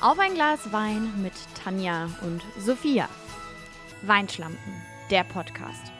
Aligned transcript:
Auf 0.00 0.18
ein 0.18 0.34
Glas 0.34 0.72
Wein 0.72 1.22
mit 1.22 1.32
Tanja 1.62 2.08
und 2.22 2.42
Sophia. 2.58 3.08
Weinschlampen, 4.02 4.58
der 5.10 5.24
Podcast. 5.24 5.92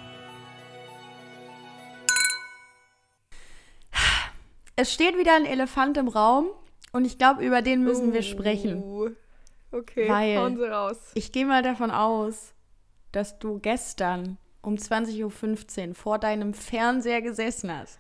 Es 4.77 4.93
steht 4.93 5.19
wieder 5.19 5.35
ein 5.37 5.45
Elefant 5.45 5.99
im 5.99 6.09
Raum 6.09 6.47
und 6.93 7.05
ich 7.05 7.19
glaube, 7.19 7.45
über 7.45 7.61
den 7.61 7.85
müssen 7.85 8.13
wir 8.15 8.23
sprechen. 8.23 8.83
Uh, 8.83 9.11
Okay, 9.73 10.09
Weil- 10.09 10.37
hauen 10.37 10.57
Sie 10.57 10.65
raus. 10.65 10.97
Ich 11.15 11.31
gehe 11.31 11.47
mal 11.47 11.63
davon 11.63 11.93
aus, 11.93 12.55
dass 13.13 13.39
du 13.39 13.61
gestern 13.61 14.37
um 14.63 14.75
20.15 14.75 15.89
Uhr 15.91 15.95
vor 15.95 16.19
deinem 16.19 16.55
Fernseher 16.55 17.23
gesessen 17.23 17.73
hast 17.73 17.99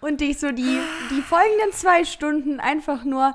und 0.00 0.20
dich 0.20 0.40
so 0.40 0.50
die, 0.50 0.80
die 1.10 1.22
folgenden 1.22 1.72
zwei 1.72 2.04
Stunden 2.04 2.58
einfach 2.58 3.04
nur 3.04 3.34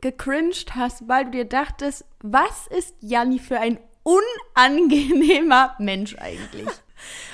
weggecringed 0.00 0.74
hast, 0.74 1.08
weil 1.08 1.26
du 1.26 1.30
dir 1.32 1.44
dachtest, 1.44 2.04
was 2.22 2.66
ist 2.66 2.94
Janni 3.00 3.38
für 3.38 3.58
ein 3.58 3.78
unangenehmer 4.02 5.74
Mensch 5.78 6.16
eigentlich? 6.18 6.68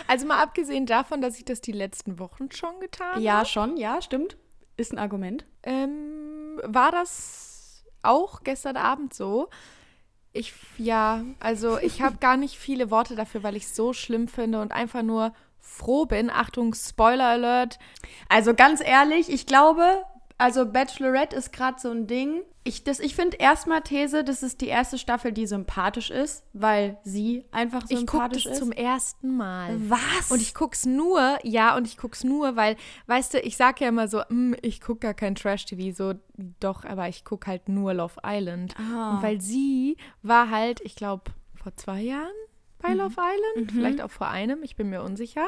Also 0.07 0.29
mal 0.29 0.41
abgesehen 0.41 0.87
davon, 0.87 1.21
dass 1.21 1.37
ich 1.39 1.45
das 1.45 1.61
die 1.61 1.73
letzten 1.73 2.21
Wochen 2.21 2.53
schon 2.53 2.79
getan 2.79 3.21
ja, 3.21 3.45
schon, 3.45 3.77
ja, 3.77 4.01
stimmt. 4.01 4.37
Ist 4.77 4.93
ein 4.93 4.99
Argument. 5.01 5.45
Ähm, 5.65 6.61
war 6.63 6.93
das 6.93 7.85
auch 8.03 8.45
gestern 8.45 8.77
Abend 8.77 9.13
so? 9.13 9.49
Ich, 10.33 10.55
ja, 10.79 11.25
also 11.41 11.81
ich 11.81 12.01
habe 12.01 12.19
gar 12.19 12.37
nicht 12.37 12.57
viele 12.57 12.93
Worte 12.93 13.17
dafür, 13.17 13.43
weil 13.43 13.57
ich 13.57 13.65
es 13.65 13.75
so 13.75 13.93
schlimm 13.93 14.29
finde 14.29 14.61
und 14.61 14.71
einfach 14.71 15.03
nur 15.03 15.33
froh 15.59 16.07
bin. 16.07 16.31
Achtung, 16.31 16.73
Spoiler 16.73 17.27
Alert. 17.27 17.81
Also 18.29 18.55
ganz 18.55 18.81
ehrlich, 18.81 19.29
ich 19.29 19.47
glaube, 19.47 20.05
also 20.39 20.67
Bachelorette 20.67 21.35
ist 21.37 21.53
gerade 21.53 21.79
so 21.81 21.91
ein 21.91 22.07
Ding. 22.07 22.43
Ich, 22.65 22.83
das- 22.85 22.99
ich 23.01 23.15
finde 23.15 23.37
erstmal 23.37 23.81
These, 23.83 24.25
das 24.25 24.43
ist 24.43 24.61
die 24.61 24.67
erste 24.67 24.99
Staffel, 24.99 25.33
die 25.33 25.47
sympathisch 25.47 26.11
ist, 26.11 26.45
weil 26.53 26.99
sie 27.05 27.45
einfach 27.53 27.85
Ich 27.89 28.05
gucke 28.07 28.11
sympathisch 28.13 28.45
das 28.45 28.55
ist. 28.55 28.59
zum 28.59 28.73
ersten 28.73 29.37
Mal. 29.37 29.77
Was? 29.89 30.31
Und 30.31 30.43
ich 30.43 30.53
guck's 30.53 30.85
nur, 30.85 31.39
ja, 31.45 31.77
und 31.77 31.87
ich 31.87 31.97
guck's 31.97 32.25
nur, 32.25 32.57
weil, 32.57 32.77
weißt 33.07 33.35
du, 33.35 33.41
ich 33.41 33.57
sag 33.57 33.81
ja 33.81 33.89
immer 33.89 34.09
so, 34.09 34.23
"Mm, 34.29 34.55
ich 34.63 34.81
guck 34.81 35.01
gar 35.01 35.15
kein 35.15 35.37
Trash-TV, 35.37 35.95
so, 35.95 36.15
doch, 36.61 36.85
aber 36.85 37.09
ich 37.09 37.25
guck 37.25 37.47
halt 37.47 37.69
nur 37.69 37.95
Love 37.95 38.17
Island. 38.25 38.75
Ah. 38.79 39.15
Und 39.17 39.23
weil 39.23 39.41
sie 39.41 39.97
war 40.23 40.51
halt, 40.51 40.81
ich 40.83 40.97
glaube, 40.97 41.31
vor 41.55 41.75
zwei 41.77 42.01
Jahren 42.03 42.33
bei 42.81 42.91
Mhm. 42.91 42.99
Love 42.99 43.17
Island, 43.57 43.73
vielleicht 43.73 44.03
auch 44.03 44.11
vor 44.11 44.29
einem, 44.29 44.63
ich 44.65 44.75
bin 44.77 44.91
mir 44.91 45.03
unsicher. 45.03 45.47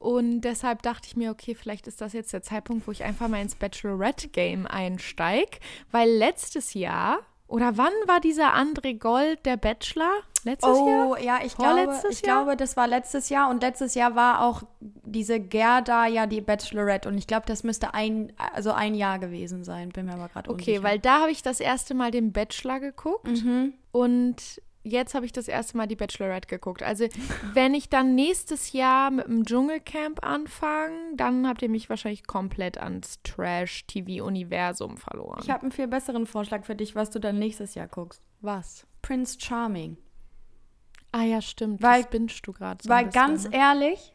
Und 0.00 0.40
deshalb 0.40 0.80
dachte 0.80 1.06
ich 1.08 1.16
mir, 1.16 1.30
okay, 1.30 1.54
vielleicht 1.54 1.86
ist 1.86 2.00
das 2.00 2.14
jetzt 2.14 2.32
der 2.32 2.40
Zeitpunkt, 2.42 2.86
wo 2.86 2.90
ich 2.90 3.04
einfach 3.04 3.28
mal 3.28 3.42
ins 3.42 3.54
Bachelorette-Game 3.54 4.66
einsteige, 4.66 5.58
weil 5.92 6.08
letztes 6.10 6.72
Jahr, 6.72 7.18
oder 7.46 7.76
wann 7.76 7.92
war 8.06 8.18
dieser 8.18 8.54
André 8.54 8.98
Gold 8.98 9.44
der 9.44 9.58
Bachelor? 9.58 10.10
Letztes 10.42 10.70
Jahr? 10.78 11.08
Oh, 11.10 11.16
ja, 11.22 11.40
ich 11.44 11.54
glaube, 11.54 12.00
ich 12.08 12.22
Jahr? 12.22 12.44
glaube, 12.44 12.56
das 12.56 12.78
war 12.78 12.86
letztes 12.88 13.28
Jahr 13.28 13.50
und 13.50 13.60
letztes 13.62 13.94
Jahr 13.94 14.14
war 14.14 14.42
auch 14.42 14.62
diese 14.80 15.38
Gerda 15.38 16.06
ja 16.06 16.26
die 16.26 16.40
Bachelorette 16.40 17.06
und 17.06 17.18
ich 17.18 17.26
glaube, 17.26 17.44
das 17.44 17.62
müsste 17.62 17.92
ein, 17.92 18.32
also 18.54 18.72
ein 18.72 18.94
Jahr 18.94 19.18
gewesen 19.18 19.64
sein, 19.64 19.90
bin 19.90 20.06
mir 20.06 20.14
aber 20.14 20.28
gerade 20.30 20.50
unsicher. 20.50 20.78
Okay, 20.78 20.82
weil 20.82 20.98
da 20.98 21.20
habe 21.20 21.30
ich 21.30 21.42
das 21.42 21.60
erste 21.60 21.92
Mal 21.92 22.10
den 22.10 22.32
Bachelor 22.32 22.80
geguckt 22.80 23.26
Mhm. 23.44 23.74
und 23.92 24.62
jetzt 24.82 25.14
habe 25.14 25.26
ich 25.26 25.32
das 25.32 25.48
erste 25.48 25.76
Mal 25.76 25.86
die 25.86 25.96
Bachelorette 25.96 26.48
geguckt. 26.48 26.82
Also 26.82 27.06
wenn 27.54 27.74
ich 27.74 27.88
dann 27.88 28.14
nächstes 28.14 28.72
Jahr 28.72 29.10
mit 29.10 29.26
dem 29.26 29.44
Dschungelcamp 29.44 30.24
anfange, 30.24 30.96
dann 31.16 31.46
habt 31.46 31.62
ihr 31.62 31.68
mich 31.68 31.88
wahrscheinlich 31.90 32.26
komplett 32.26 32.78
ans 32.78 33.20
Trash-TV-Universum 33.24 34.96
verloren. 34.96 35.40
ich 35.42 35.50
habe 35.50 35.62
einen 35.62 35.72
viel 35.72 35.88
besseren 35.88 36.26
Vorschlag 36.26 36.64
für 36.64 36.74
dich, 36.74 36.94
was 36.94 37.10
du 37.10 37.18
dann 37.18 37.38
nächstes 37.38 37.74
Jahr 37.74 37.88
guckst. 37.88 38.22
was? 38.40 38.86
Prince 39.02 39.38
Charming. 39.40 39.96
Ah 41.12 41.22
ja, 41.22 41.40
stimmt. 41.40 41.82
Weil- 41.82 42.02
das 42.02 42.10
bingst 42.10 42.46
du 42.46 42.52
gerade 42.52 42.82
so 42.82 42.88
Weil 42.88 43.08
ganz 43.08 43.48
ne? 43.48 43.56
ehrlich, 43.56 44.14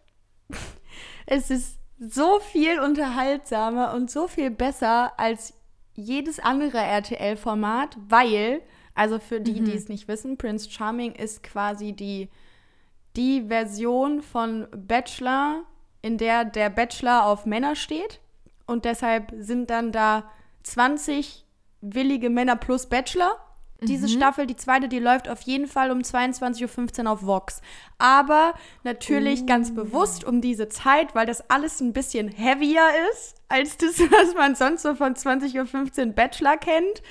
es 1.25 1.49
ist 1.49 1.79
so 1.99 2.39
viel 2.39 2.79
unterhaltsamer 2.79 3.93
und 3.93 4.11
so 4.11 4.27
viel 4.27 4.51
besser 4.51 5.17
als 5.19 5.53
jedes 5.93 6.39
andere 6.39 6.77
RTL-Format, 6.77 7.97
weil, 8.09 8.61
also 8.95 9.19
für 9.19 9.39
die, 9.41 9.61
Mhm. 9.61 9.65
die 9.65 9.73
es 9.73 9.87
nicht 9.89 10.07
wissen, 10.07 10.37
Prince 10.37 10.69
Charming 10.69 11.11
ist 11.13 11.43
quasi 11.43 11.93
die, 11.93 12.29
die 13.15 13.43
Version 13.47 14.21
von 14.21 14.67
Bachelor, 14.75 15.63
in 16.01 16.17
der 16.17 16.45
der 16.45 16.69
Bachelor 16.69 17.25
auf 17.25 17.45
Männer 17.45 17.75
steht. 17.75 18.19
Und 18.65 18.85
deshalb 18.85 19.31
sind 19.37 19.69
dann 19.69 19.91
da 19.91 20.29
20 20.63 21.45
willige 21.81 22.29
Männer 22.29 22.55
plus 22.55 22.87
Bachelor. 22.87 23.39
Diese 23.81 24.07
Staffel, 24.09 24.47
die 24.47 24.55
zweite, 24.55 24.87
die 24.87 24.99
läuft 24.99 25.27
auf 25.29 25.41
jeden 25.41 25.67
Fall 25.67 25.91
um 25.91 25.99
22.15 25.99 27.03
Uhr 27.05 27.11
auf 27.11 27.25
Vox. 27.25 27.61
Aber 27.99 28.53
natürlich 28.83 29.45
ganz 29.45 29.75
bewusst 29.75 30.23
um 30.23 30.41
diese 30.41 30.69
Zeit, 30.69 31.13
weil 31.13 31.25
das 31.27 31.49
alles 31.51 31.81
ein 31.81 31.93
bisschen 31.93 32.29
heavier 32.29 32.81
ist, 33.11 33.35
als 33.47 33.77
das, 33.77 33.99
was 34.11 34.33
man 34.33 34.55
sonst 34.55 34.81
so 34.81 34.95
von 34.95 35.13
20.15 35.13 36.07
Uhr 36.07 36.13
Bachelor 36.13 36.57
kennt. 36.57 37.03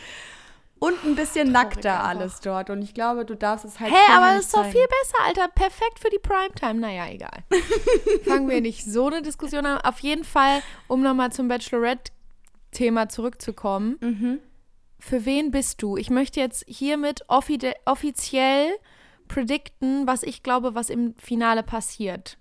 Und 0.84 1.04
ein 1.04 1.14
bisschen 1.14 1.50
nackter 1.52 1.94
einfach. 1.94 2.08
alles 2.08 2.40
dort. 2.40 2.68
Und 2.70 2.82
ich 2.82 2.92
glaube, 2.94 3.24
du 3.24 3.34
darfst 3.36 3.64
es 3.64 3.80
halt. 3.80 3.90
Hä, 3.92 3.96
vorher 3.96 4.16
aber 4.18 4.34
das 4.36 4.44
ist 4.46 4.54
doch 4.54 4.64
viel 4.66 4.86
besser, 4.86 5.24
Alter. 5.24 5.48
Perfekt 5.48 5.98
für 6.00 6.10
die 6.10 6.18
Primetime. 6.18 6.74
Naja, 6.80 7.06
egal. 7.08 7.44
Fangen 8.24 8.48
wir 8.48 8.60
nicht 8.60 8.84
so 8.84 9.06
eine 9.06 9.22
Diskussion 9.22 9.64
an. 9.66 9.78
Auf 9.78 10.00
jeden 10.00 10.24
Fall, 10.24 10.62
um 10.88 11.02
nochmal 11.02 11.32
zum 11.32 11.48
Bachelorette-Thema 11.48 13.08
zurückzukommen. 13.08 13.96
Mhm. 14.00 14.38
Für 14.98 15.24
wen 15.24 15.50
bist 15.50 15.82
du? 15.82 15.96
Ich 15.96 16.10
möchte 16.10 16.40
jetzt 16.40 16.64
hiermit 16.66 17.24
offi 17.28 17.58
offiziell 17.84 18.70
predikten, 19.28 20.06
was 20.06 20.22
ich 20.22 20.42
glaube, 20.42 20.74
was 20.74 20.90
im 20.90 21.14
Finale 21.16 21.62
passiert. 21.62 22.38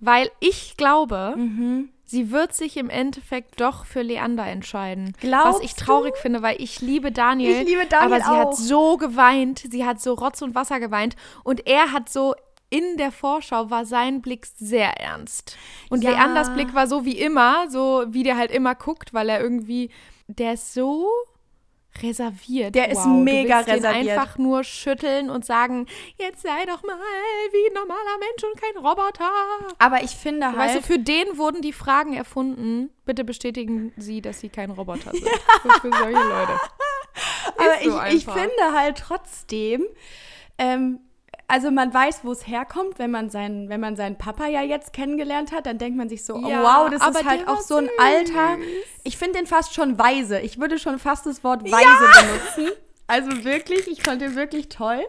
Weil 0.00 0.30
ich 0.40 0.76
glaube, 0.76 1.34
Mhm. 1.36 1.90
Sie 2.04 2.30
wird 2.30 2.54
sich 2.54 2.76
im 2.76 2.90
Endeffekt 2.90 3.60
doch 3.60 3.84
für 3.86 4.02
Leander 4.02 4.46
entscheiden. 4.46 5.14
Glaubst 5.20 5.60
was 5.60 5.64
ich 5.64 5.74
traurig 5.74 6.16
finde, 6.16 6.42
weil 6.42 6.60
ich 6.60 6.80
liebe 6.80 7.12
Daniel. 7.12 7.62
Ich 7.62 7.68
liebe 7.68 7.86
Daniel 7.86 8.12
Aber 8.14 8.24
sie 8.24 8.30
auch. 8.30 8.50
hat 8.50 8.56
so 8.56 8.96
geweint. 8.96 9.60
Sie 9.70 9.84
hat 9.84 10.00
so 10.00 10.14
Rotz 10.14 10.42
und 10.42 10.54
Wasser 10.54 10.80
geweint. 10.80 11.16
Und 11.44 11.66
er 11.66 11.92
hat 11.92 12.08
so. 12.08 12.34
In 12.70 12.96
der 12.96 13.12
Vorschau 13.12 13.68
war 13.68 13.84
sein 13.84 14.22
Blick 14.22 14.46
sehr 14.46 14.98
ernst. 14.98 15.58
Und 15.90 16.02
Ja. 16.02 16.10
Leanders 16.12 16.54
Blick 16.54 16.72
war 16.74 16.86
so 16.86 17.04
wie 17.04 17.18
immer, 17.18 17.68
so 17.68 18.04
wie 18.08 18.22
der 18.22 18.38
halt 18.38 18.50
immer 18.50 18.74
guckt, 18.74 19.12
weil 19.12 19.28
er 19.28 19.42
irgendwie, 19.42 19.90
der 20.26 20.54
ist 20.54 20.72
so 20.72 21.06
reserviert. 22.00 22.74
Der 22.74 22.90
ist 22.90 23.04
wow, 23.04 23.06
mega 23.06 23.62
du 23.62 23.66
willst 23.66 23.84
reserviert. 23.84 24.06
Den 24.06 24.18
einfach 24.18 24.38
nur 24.38 24.64
schütteln 24.64 25.30
und 25.30 25.44
sagen, 25.44 25.86
jetzt 26.18 26.42
sei 26.42 26.64
doch 26.66 26.82
mal 26.82 26.96
wie 26.96 27.68
ein 27.68 27.74
normaler 27.74 28.18
Mensch 28.18 28.44
und 28.44 28.60
kein 28.60 28.76
Roboter. 28.76 29.30
Aber 29.78 30.02
ich 30.02 30.10
finde 30.10 30.46
halt. 30.46 30.56
Weißt 30.56 30.76
du, 30.76 30.82
für 30.82 30.98
den 30.98 31.36
wurden 31.36 31.60
die 31.62 31.72
Fragen 31.72 32.14
erfunden. 32.14 32.90
Bitte 33.04 33.24
bestätigen 33.24 33.92
Sie, 33.96 34.22
dass 34.22 34.40
Sie 34.40 34.48
kein 34.48 34.70
Roboter 34.70 35.10
sind. 35.10 35.28
Für, 35.80 35.90
solche 35.90 36.12
Leute. 36.12 36.60
Aber 37.56 37.80
Ist 37.80 37.84
so 37.84 38.00
ich, 38.08 38.14
ich 38.14 38.24
finde 38.24 38.72
halt 38.72 38.98
trotzdem, 38.98 39.84
ähm, 40.58 41.00
also 41.48 41.70
man 41.70 41.92
weiß, 41.92 42.20
wo 42.22 42.32
es 42.32 42.46
herkommt, 42.46 42.98
wenn 42.98 43.10
man, 43.10 43.28
seinen, 43.30 43.68
wenn 43.68 43.80
man 43.80 43.94
seinen 43.96 44.16
Papa 44.16 44.46
ja 44.46 44.62
jetzt 44.62 44.92
kennengelernt 44.92 45.52
hat, 45.52 45.66
dann 45.66 45.78
denkt 45.78 45.98
man 45.98 46.08
sich 46.08 46.24
so, 46.24 46.34
oh, 46.36 46.48
Ja, 46.48 46.62
wow, 46.62 46.90
das 46.90 47.02
aber 47.02 47.20
ist 47.20 47.26
halt 47.26 47.48
auch 47.48 47.60
so 47.60 47.76
ein. 47.76 47.90
Alter. 47.98 48.56
Ich 49.04 49.18
finde 49.18 49.38
den 49.38 49.46
fast 49.46 49.74
schon 49.74 49.98
weise. 49.98 50.40
Ich 50.40 50.58
würde 50.58 50.78
schon 50.78 50.98
fast 50.98 51.26
das 51.26 51.44
Wort 51.44 51.62
weise 51.64 52.56
benutzen. 52.56 52.76
Also 53.06 53.44
wirklich, 53.44 53.88
ich 53.88 54.02
fand 54.02 54.22
den 54.22 54.34
wirklich 54.36 54.68
toll. 54.70 55.02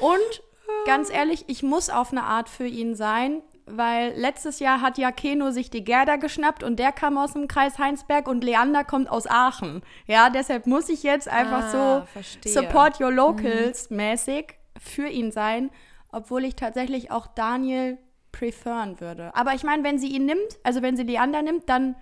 Und 0.00 0.42
ganz 0.86 1.10
ehrlich, 1.10 1.44
ich 1.48 1.62
muss 1.62 1.90
auf 1.90 2.12
eine 2.12 2.22
Art 2.22 2.48
für 2.48 2.66
ihn 2.66 2.94
sein, 2.94 3.42
weil 3.66 4.12
letztes 4.16 4.60
Jahr 4.60 4.80
hat 4.80 4.98
ja 4.98 5.10
Keno 5.10 5.50
sich 5.50 5.70
die 5.70 5.82
Gerda 5.84 6.16
geschnappt 6.16 6.62
und 6.62 6.78
der 6.78 6.92
kam 6.92 7.16
aus 7.18 7.32
dem 7.32 7.48
Kreis 7.48 7.78
Heinsberg 7.78 8.28
und 8.28 8.44
Leander 8.44 8.84
kommt 8.84 9.08
aus 9.10 9.26
Aachen. 9.28 9.82
Ja, 10.06 10.30
deshalb 10.30 10.66
muss 10.66 10.88
ich 10.88 11.02
jetzt 11.02 11.28
einfach 11.28 11.64
Ah, 11.64 12.00
so 12.02 12.06
verstehe. 12.12 12.52
Support 12.52 13.00
Your 13.00 13.10
Locals 13.12 13.90
mäßig 13.90 14.54
für 14.82 15.08
ihn 15.08 15.30
sein, 15.30 15.70
obwohl 16.10 16.44
ich 16.44 16.56
tatsächlich 16.56 17.10
auch 17.10 17.26
Daniel 17.26 17.98
preferen 18.32 19.00
würde. 19.00 19.34
Aber 19.34 19.54
ich 19.54 19.62
meine, 19.62 19.84
wenn 19.84 19.98
sie 19.98 20.08
ihn 20.08 20.26
nimmt, 20.26 20.58
also 20.62 20.82
wenn 20.82 20.96
sie 20.96 21.04
Leander 21.04 21.42
nimmt, 21.42 21.68
dann, 21.68 21.96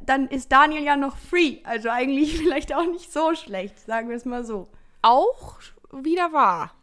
dann 0.00 0.28
ist 0.28 0.52
Daniel 0.52 0.82
ja 0.82 0.96
noch 0.96 1.16
free. 1.16 1.58
Also 1.64 1.88
eigentlich 1.88 2.36
vielleicht 2.38 2.74
auch 2.74 2.86
nicht 2.86 3.12
so 3.12 3.34
schlecht, 3.34 3.78
sagen 3.80 4.08
wir 4.08 4.16
es 4.16 4.24
mal 4.24 4.44
so. 4.44 4.68
Auch 5.02 5.60
wieder 5.92 6.32
wahr. 6.32 6.74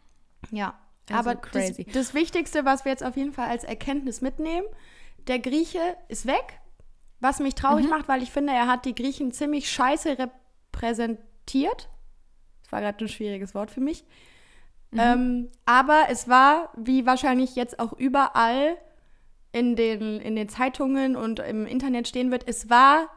Ja. 0.50 0.78
Also 1.10 1.30
Aber. 1.30 1.40
Das, 1.52 1.76
das 1.92 2.14
Wichtigste, 2.14 2.64
was 2.64 2.84
wir 2.84 2.92
jetzt 2.92 3.04
auf 3.04 3.16
jeden 3.16 3.32
Fall 3.32 3.48
als 3.48 3.64
Erkenntnis 3.64 4.20
mitnehmen, 4.20 4.66
der 5.26 5.38
Grieche 5.38 5.96
ist 6.08 6.26
weg, 6.26 6.60
was 7.20 7.40
mich 7.40 7.54
traurig 7.54 7.88
macht, 7.88 8.08
weil 8.08 8.22
ich 8.22 8.30
finde, 8.30 8.52
er 8.52 8.66
hat 8.66 8.84
die 8.84 8.94
Griechen 8.94 9.32
ziemlich 9.32 9.70
scheiße 9.70 10.18
repräsentiert. 10.18 11.88
Das 12.62 12.72
war 12.72 12.80
gerade 12.80 13.04
ein 13.04 13.08
schwieriges 13.08 13.54
Wort 13.54 13.70
für 13.70 13.80
mich. 13.80 14.04
Ähm, 14.96 15.48
aber 15.66 16.04
es 16.10 16.28
war, 16.28 16.70
wie 16.76 17.06
wahrscheinlich 17.06 17.56
jetzt 17.56 17.78
auch 17.80 17.92
überall 17.92 18.76
in 19.52 19.76
den, 19.76 20.20
in 20.20 20.36
den 20.36 20.48
Zeitungen 20.48 21.16
und 21.16 21.38
im 21.40 21.66
Internet 21.66 22.08
stehen 22.08 22.30
wird, 22.30 22.46
es 22.46 22.70
war 22.70 23.08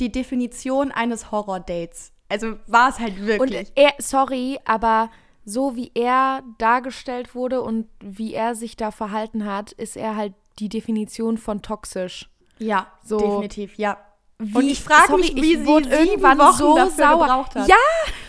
die 0.00 0.10
Definition 0.10 0.90
eines 0.92 1.30
Horror-Dates. 1.30 2.12
Also 2.28 2.56
war 2.66 2.88
es 2.88 2.98
halt 2.98 3.24
wirklich. 3.26 3.68
Und 3.68 3.72
er, 3.76 3.92
sorry, 3.98 4.58
aber 4.64 5.10
so 5.44 5.76
wie 5.76 5.90
er 5.94 6.42
dargestellt 6.58 7.34
wurde 7.34 7.60
und 7.62 7.86
wie 8.00 8.34
er 8.34 8.54
sich 8.54 8.76
da 8.76 8.90
verhalten 8.90 9.44
hat, 9.44 9.72
ist 9.72 9.96
er 9.96 10.16
halt 10.16 10.32
die 10.58 10.68
Definition 10.68 11.38
von 11.38 11.60
toxisch. 11.62 12.30
ja, 12.58 12.86
so- 13.04 13.18
definitiv, 13.18 13.76
ja. 13.78 13.98
Wie, 14.38 14.56
Und 14.58 14.68
ich 14.68 14.82
frage 14.82 15.16
mich, 15.16 15.34
wie 15.36 15.52
ich 15.52 15.58
sie 15.58 15.66
wurde 15.66 15.88
irgendwann 15.90 16.38
Wochen 16.38 16.56
so 16.58 16.74
dafür 16.76 16.90
sauer. 17.04 17.20
gebraucht 17.26 17.54
hat. 17.54 17.68
Ja, 17.68 17.76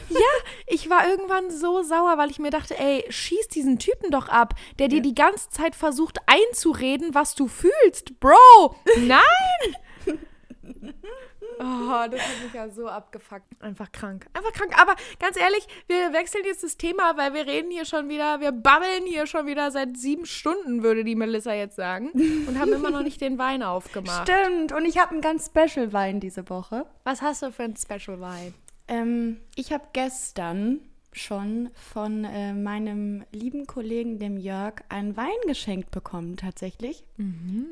ja, 0.09 0.19
ich 0.67 0.89
war 0.89 1.07
irgendwann 1.07 1.51
so 1.51 1.83
sauer, 1.83 2.17
weil 2.17 2.29
ich 2.29 2.39
mir 2.39 2.51
dachte, 2.51 2.77
ey, 2.77 3.05
schieß 3.09 3.47
diesen 3.49 3.79
Typen 3.79 4.11
doch 4.11 4.29
ab, 4.29 4.53
der 4.79 4.87
dir 4.87 5.01
die 5.01 5.15
ganze 5.15 5.49
Zeit 5.49 5.75
versucht 5.75 6.19
einzureden, 6.25 7.13
was 7.13 7.35
du 7.35 7.47
fühlst. 7.47 8.19
Bro, 8.19 8.75
nein! 8.97 9.21
Oh, 11.59 12.05
das 12.11 12.21
hat 12.21 12.43
mich 12.43 12.53
ja 12.53 12.69
so 12.69 12.87
abgefuckt. 12.87 13.45
Einfach 13.61 13.91
krank. 13.91 14.25
Einfach 14.33 14.51
krank. 14.51 14.73
Aber 14.79 14.95
ganz 15.19 15.37
ehrlich, 15.37 15.65
wir 15.87 16.11
wechseln 16.11 16.43
jetzt 16.45 16.63
das 16.63 16.77
Thema, 16.77 17.15
weil 17.15 17.33
wir 17.33 17.45
reden 17.45 17.71
hier 17.71 17.85
schon 17.85 18.09
wieder, 18.09 18.41
wir 18.41 18.51
babbeln 18.51 19.05
hier 19.05 19.25
schon 19.25 19.45
wieder 19.45 19.71
seit 19.71 19.97
sieben 19.97 20.25
Stunden, 20.25 20.83
würde 20.83 21.03
die 21.03 21.15
Melissa 21.15 21.53
jetzt 21.53 21.75
sagen. 21.75 22.09
Und 22.47 22.59
haben 22.59 22.73
immer 22.73 22.89
noch 22.89 23.03
nicht 23.03 23.21
den 23.21 23.37
Wein 23.37 23.63
aufgemacht. 23.63 24.29
Stimmt. 24.29 24.73
Und 24.73 24.85
ich 24.85 24.97
habe 24.97 25.11
einen 25.11 25.21
ganz 25.21 25.45
Special 25.45 25.93
Wein 25.93 26.19
diese 26.19 26.49
Woche. 26.49 26.85
Was 27.03 27.21
hast 27.21 27.41
du 27.41 27.51
für 27.51 27.63
ein 27.63 27.75
Special 27.77 28.19
Wein? 28.19 28.53
Ähm, 28.87 29.37
ich 29.55 29.71
habe 29.71 29.85
gestern 29.93 30.81
schon 31.17 31.69
von 31.73 32.25
äh, 32.25 32.53
meinem 32.53 33.23
lieben 33.31 33.67
Kollegen, 33.67 34.19
dem 34.19 34.37
Jörg, 34.37 34.75
einen 34.89 35.15
Wein 35.15 35.29
geschenkt 35.47 35.91
bekommen, 35.91 36.35
tatsächlich. 36.35 37.05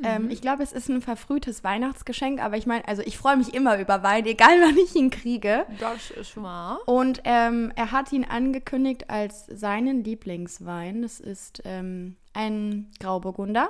Ähm, 0.04 0.30
ich 0.30 0.42
glaube, 0.42 0.64
es 0.64 0.72
ist 0.72 0.90
ein 0.90 1.02
verfrühtes 1.02 1.64
Weihnachtsgeschenk, 1.64 2.42
aber 2.42 2.58
ich 2.58 2.66
meine, 2.66 2.88
also 2.88 3.02
ich 3.02 3.18
freue 3.18 3.36
mich 3.36 3.54
immer 3.54 3.78
über 3.80 4.02
Wein, 4.02 4.26
egal 4.26 4.62
wann 4.62 4.78
ich 4.78 4.96
ihn 4.96 5.10
kriege. 5.10 5.66
Das 5.80 6.10
ist 6.12 6.42
wahr. 6.42 6.80
Und 6.86 7.22
ähm, 7.26 7.72
er 7.76 7.92
hat 7.92 8.12
ihn 8.14 8.24
angekündigt 8.24 9.10
als 9.10 9.46
seinen 9.48 10.04
Lieblingswein. 10.04 11.02
Das 11.02 11.20
ist 11.20 11.62
ähm, 11.66 12.16
ein 12.34 12.92
Grauburgunder. 13.00 13.70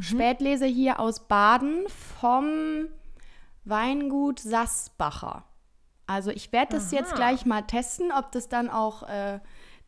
Spätlese 0.00 0.64
hier 0.64 0.98
aus 0.98 1.28
Baden 1.28 1.84
vom 2.18 2.88
Weingut 3.64 4.40
Sassbacher. 4.40 5.44
Also 6.06 6.30
ich 6.30 6.52
werde 6.52 6.76
das 6.76 6.92
jetzt 6.92 7.12
Aha. 7.12 7.16
gleich 7.16 7.46
mal 7.46 7.62
testen, 7.62 8.12
ob 8.12 8.32
das 8.32 8.48
dann 8.48 8.68
auch 8.68 9.02
äh, 9.08 9.40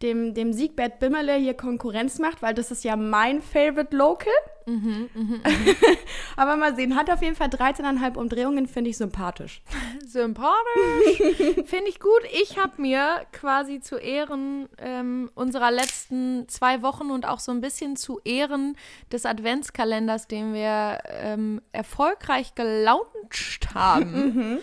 dem, 0.02 0.34
dem 0.34 0.52
Siegbert 0.52 0.98
Bimmele 0.98 1.34
hier 1.34 1.54
Konkurrenz 1.54 2.18
macht, 2.18 2.42
weil 2.42 2.54
das 2.54 2.70
ist 2.70 2.84
ja 2.84 2.96
mein 2.96 3.40
Favorite 3.40 3.96
Local. 3.96 4.32
Aber 6.36 6.56
mal 6.56 6.74
sehen, 6.74 6.96
hat 6.96 7.10
auf 7.10 7.20
jeden 7.22 7.36
Fall 7.36 7.48
13,5 7.48 8.16
Umdrehungen, 8.16 8.66
finde 8.66 8.90
ich 8.90 8.96
sympathisch. 8.96 9.62
Sympathisch. 10.06 11.18
Finde 11.66 11.88
ich 11.88 12.00
gut. 12.00 12.22
Ich 12.42 12.58
habe 12.58 12.80
mir 12.80 13.26
quasi 13.32 13.80
zu 13.80 13.96
Ehren 13.96 14.68
ähm, 14.78 15.30
unserer 15.34 15.70
letzten 15.70 16.48
zwei 16.48 16.82
Wochen 16.82 17.10
und 17.10 17.26
auch 17.26 17.40
so 17.40 17.52
ein 17.52 17.60
bisschen 17.60 17.96
zu 17.96 18.20
Ehren 18.24 18.76
des 19.12 19.26
Adventskalenders, 19.26 20.28
den 20.28 20.54
wir 20.54 20.98
ähm, 21.08 21.60
erfolgreich 21.72 22.54
gelauncht 22.54 23.74
haben, 23.74 24.60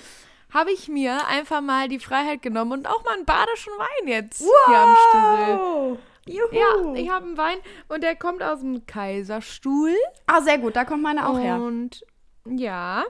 habe 0.53 0.71
ich 0.71 0.87
mir 0.87 1.27
einfach 1.27 1.61
mal 1.61 1.87
die 1.87 1.99
Freiheit 1.99 2.41
genommen 2.41 2.71
und 2.71 2.87
auch 2.87 3.03
mal 3.03 3.15
einen 3.15 3.25
badischen 3.25 3.73
Wein 3.73 4.07
jetzt 4.07 4.41
hier 4.41 4.77
am 4.77 4.95
Stüssel. 4.95 5.99
Juhu. 6.27 6.53
Ja, 6.53 6.93
ich 6.93 7.09
habe 7.09 7.25
einen 7.25 7.37
Wein 7.37 7.57
und 7.87 8.03
der 8.03 8.15
kommt 8.15 8.43
aus 8.43 8.59
dem 8.59 8.85
Kaiserstuhl. 8.85 9.95
Ah, 10.27 10.41
sehr 10.41 10.59
gut, 10.59 10.75
da 10.75 10.85
kommt 10.85 11.01
meine 11.03 11.27
auch 11.27 11.39
her. 11.39 11.55
Und 11.55 12.05
ja. 12.45 13.05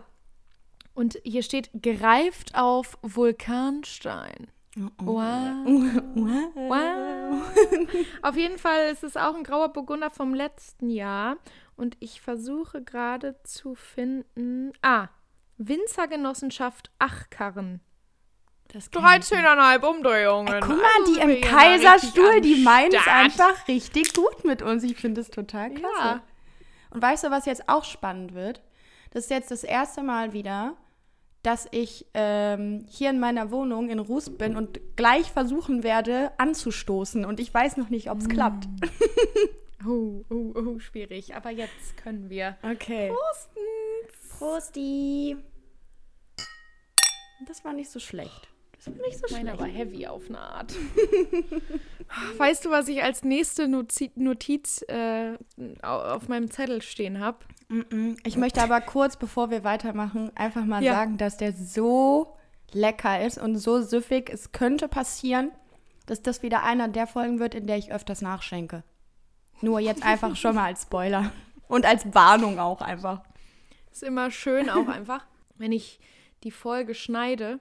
Und 0.94 1.20
hier 1.24 1.44
steht 1.44 1.70
gereift 1.74 2.56
auf 2.56 2.98
Vulkanstein. 3.02 4.48
Wow. 4.98 5.66
Wow. 6.56 7.42
Auf 8.22 8.38
jeden 8.38 8.58
Fall 8.58 8.90
ist 8.92 9.04
es 9.04 9.18
auch 9.18 9.36
ein 9.36 9.44
grauer 9.44 9.70
Burgunder 9.70 10.10
vom 10.10 10.34
letzten 10.34 10.90
Jahr. 10.90 11.36
Und 11.76 11.98
ich 12.00 12.22
versuche 12.22 12.82
gerade 12.82 13.36
zu 13.44 13.76
finden. 13.76 14.72
Ah, 14.82 15.10
Winzergenossenschaft 15.68 16.92
Achkarren. 17.00 17.82
Das. 18.70 18.90
13,5 18.92 19.86
Umdrehungen. 19.86 20.60
Guck 20.62 20.78
mal, 20.78 20.86
Also 21.00 21.14
die 21.14 21.20
im 21.20 21.42
Kaiserstuhl, 21.42 22.42
die 22.42 22.64
meinen 22.64 22.94
es 22.94 23.06
einfach 23.08 23.68
richtig 23.68 24.14
gut 24.14 24.46
mit 24.46 24.62
uns. 24.62 24.84
Ich 24.84 24.96
finde 24.98 25.22
das 25.22 25.30
total 25.30 25.72
klasse. 25.72 26.00
Ja. 26.00 26.24
Und 26.90 27.02
weißt 27.02 27.26
du, 27.26 27.32
was 27.32 27.46
jetzt 27.46 27.68
auch 27.68 27.84
spannend 27.84 28.34
wird? 28.34 28.62
Das 29.12 29.26
ist 29.26 29.30
jetzt 29.30 29.52
das 29.52 29.66
erste 29.66 30.04
Mal 30.04 30.32
wieder, 30.32 30.78
dass 31.44 31.68
ich 31.72 32.06
ähm, 32.14 32.86
hier 32.88 33.10
in 33.10 33.20
meiner 33.20 33.52
Wohnung 33.52 33.90
in 33.90 34.00
Rust 34.00 34.38
bin 34.38 34.56
und 34.56 34.80
gleich 34.96 35.32
versuchen 35.32 35.84
werde 35.84 36.32
anzustoßen. 36.38 37.26
Und 37.26 37.42
ich 37.42 37.54
weiß 37.54 37.76
noch 37.76 37.90
nicht, 37.90 38.10
ob 38.10 38.20
es 38.20 38.30
klappt. 38.30 38.68
Oh, 39.84 40.24
oh, 40.30 40.54
oh, 40.54 40.80
schwierig. 40.80 41.36
Aber 41.36 41.50
jetzt 41.50 41.98
können 41.98 42.30
wir. 42.30 42.56
Okay. 42.62 43.12
Prostens. 43.12 44.38
Prosti. 44.38 45.38
Das 47.48 47.64
war 47.66 47.74
nicht 47.74 47.90
so 47.90 48.00
schlecht. 48.00 48.48
Das 48.78 48.88
war 48.88 49.06
nicht 49.06 49.18
so 49.20 49.26
Meine 49.36 49.50
schlecht. 49.50 49.62
aber 49.62 49.66
heavy 49.72 50.08
auf 50.08 50.28
eine 50.30 50.40
Art. 50.40 50.74
weißt 52.38 52.66
du, 52.66 52.70
was 52.72 52.88
ich 52.88 53.04
als 53.04 53.24
nächste 53.24 53.68
Notiz, 53.68 54.12
Notiz 54.16 54.82
äh, 54.88 55.38
au- 55.82 56.16
auf 56.16 56.28
meinem 56.28 56.50
Zettel 56.52 56.82
stehen 56.82 57.20
habe? 57.20 57.40
Ich 58.24 58.38
möchte 58.38 58.62
aber 58.62 58.82
kurz, 58.82 59.16
bevor 59.18 59.50
wir 59.50 59.64
weitermachen, 59.64 60.32
einfach 60.36 60.66
mal 60.66 60.84
Ja. 60.84 60.94
sagen, 60.94 61.18
dass 61.18 61.38
der 61.38 61.54
so 61.54 62.36
lecker 62.74 63.26
ist 63.26 63.38
und 63.38 63.56
so 63.58 63.82
süffig. 63.82 64.30
Es 64.30 64.52
könnte 64.52 64.88
passieren, 64.88 65.52
dass 66.06 66.22
das 66.22 66.44
wieder 66.44 66.64
einer 66.64 66.88
der 66.90 67.08
Folgen 67.08 67.40
wird, 67.40 67.56
in 67.56 67.68
der 67.68 67.78
ich 67.78 67.94
öfters 67.94 68.22
nachschenke. 68.22 68.84
Nur 69.62 69.80
jetzt 69.80 70.04
einfach 70.04 70.36
schon 70.36 70.56
mal 70.56 70.66
als 70.66 70.84
Spoiler. 70.84 71.32
Und 71.68 71.86
als 71.86 72.14
Warnung 72.14 72.60
auch 72.60 72.82
einfach. 72.82 73.22
Ist 73.94 74.04
immer 74.04 74.30
schön 74.30 74.70
auch 74.70 74.90
einfach, 74.90 75.26
wenn 75.56 75.72
ich 75.72 76.02
die 76.44 76.52
Folge 76.52 76.94
schneide 76.96 77.60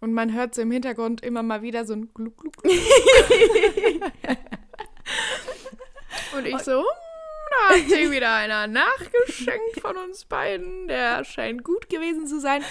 und 0.00 0.12
man 0.12 0.32
hört 0.32 0.54
so 0.54 0.62
im 0.62 0.70
Hintergrund 0.70 1.22
immer 1.22 1.42
mal 1.42 1.62
wieder 1.62 1.84
so 1.84 1.94
ein 1.94 2.12
Gluck, 2.12 2.36
Gluck, 2.38 2.56
Gluck. 2.58 2.74
und 6.36 6.46
ich 6.46 6.58
so, 6.58 6.80
hm, 6.80 6.86
da 7.50 7.74
hat 7.74 7.88
sich 7.88 8.10
wieder 8.10 8.34
einer 8.34 8.66
nachgeschenkt 8.66 9.80
von 9.80 9.96
uns 9.96 10.24
beiden. 10.26 10.88
Der 10.88 11.24
scheint 11.24 11.64
gut 11.64 11.88
gewesen 11.88 12.26
zu 12.26 12.40
sein. 12.40 12.62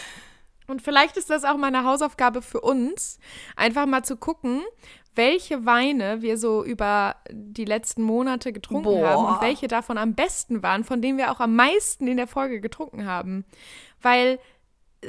Und 0.68 0.82
vielleicht 0.82 1.18
ist 1.18 1.30
das 1.30 1.44
auch 1.44 1.58
meine 1.58 1.84
Hausaufgabe 1.84 2.42
für 2.42 2.62
uns, 2.62 3.20
einfach 3.56 3.86
mal 3.86 4.04
zu 4.04 4.18
gucken, 4.18 4.64
welche 5.14 5.66
Weine 5.66 6.22
wir 6.22 6.38
so 6.38 6.64
über 6.64 7.16
die 7.32 7.66
letzten 7.66 8.02
Monate 8.02 8.52
getrunken 8.52 8.84
Boah. 8.84 9.08
haben 9.08 9.26
und 9.26 9.42
welche 9.42 9.68
davon 9.68 9.98
am 9.98 10.14
besten 10.14 10.62
waren, 10.62 10.84
von 10.84 11.02
denen 11.02 11.18
wir 11.18 11.32
auch 11.32 11.40
am 11.40 11.56
meisten 11.56 12.08
in 12.08 12.18
der 12.18 12.28
Folge 12.28 12.60
getrunken 12.60 13.06
haben. 13.06 13.46
Weil 14.02 14.40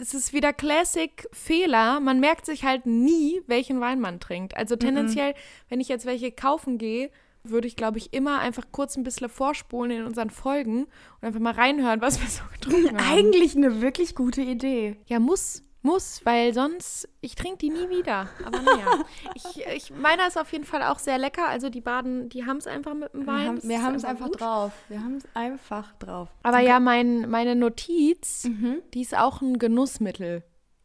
es 0.00 0.15
ist 0.15 0.33
wieder 0.33 0.53
Classic-Fehler. 0.53 2.00
Man 2.00 2.21
merkt 2.21 2.47
sich 2.47 2.65
halt 2.65 2.87
nie, 2.87 3.43
welchen 3.47 3.81
Wein 3.81 4.00
man 4.00 4.21
trinkt. 4.21 4.57
Also 4.57 4.76
tendenziell, 4.76 5.35
wenn 5.69 5.81
ich 5.81 5.88
jetzt 5.88 6.07
welche 6.07 6.33
kaufen 6.33 6.79
gehe, 6.79 7.11
würde 7.50 7.69
ich, 7.69 7.76
glaube 7.76 7.99
ich, 7.99 8.12
immer 8.12 8.41
einfach 8.41 8.65
kurz 8.73 8.97
ein 8.97 9.03
bisschen 9.03 9.29
vorspulen 9.29 9.91
in 9.91 10.05
unseren 10.05 10.31
Folgen 10.31 10.85
und 10.85 11.23
einfach 11.23 11.41
mal 11.41 11.55
reinhören, 11.55 12.00
was 12.00 12.21
wir 12.21 12.29
so 12.29 12.43
getrunken 12.53 12.99
haben. 12.99 13.19
Eigentlich 13.19 13.57
eine 13.57 13.81
wirklich 13.81 14.15
gute 14.15 14.43
Idee. 14.43 14.97
Ja, 15.07 15.21
muss, 15.21 15.62
muss, 15.87 16.21
weil 16.25 16.52
sonst, 16.52 17.09
ich 17.23 17.35
trinke 17.35 17.59
die 17.59 17.71
nie 17.71 17.88
wieder. 17.88 18.28
Aber 18.45 18.61
naja, 18.61 19.05
ich, 19.35 19.66
ich, 19.66 19.90
meiner 19.90 20.26
ist 20.26 20.38
auf 20.38 20.52
jeden 20.52 20.64
Fall 20.64 20.83
auch 20.83 20.99
sehr 20.99 21.16
lecker. 21.16 21.49
Also 21.49 21.71
die 21.71 21.81
Baden, 21.81 22.28
die 22.28 22.45
haben 22.45 22.59
es 22.59 22.66
einfach 22.66 22.93
mit 22.95 23.14
dem 23.14 23.26
Wein. 23.26 23.61
wir 23.62 23.83
haben 23.83 23.95
es 23.95 24.05
einfach 24.05 24.26
gut. 24.26 24.40
drauf. 24.40 24.73
Wir 24.88 24.99
haben 25.00 25.16
es 25.16 25.25
einfach 25.35 25.93
drauf. 25.95 26.28
Aber 26.43 26.59
ja, 26.59 26.81
mein, 26.81 27.31
meine 27.31 27.55
Notiz, 27.57 28.45
Mhm. 28.45 28.83
die 28.93 29.00
ist 29.02 29.16
auch 29.16 29.40
ein 29.40 29.59
Genussmittel. 29.59 30.43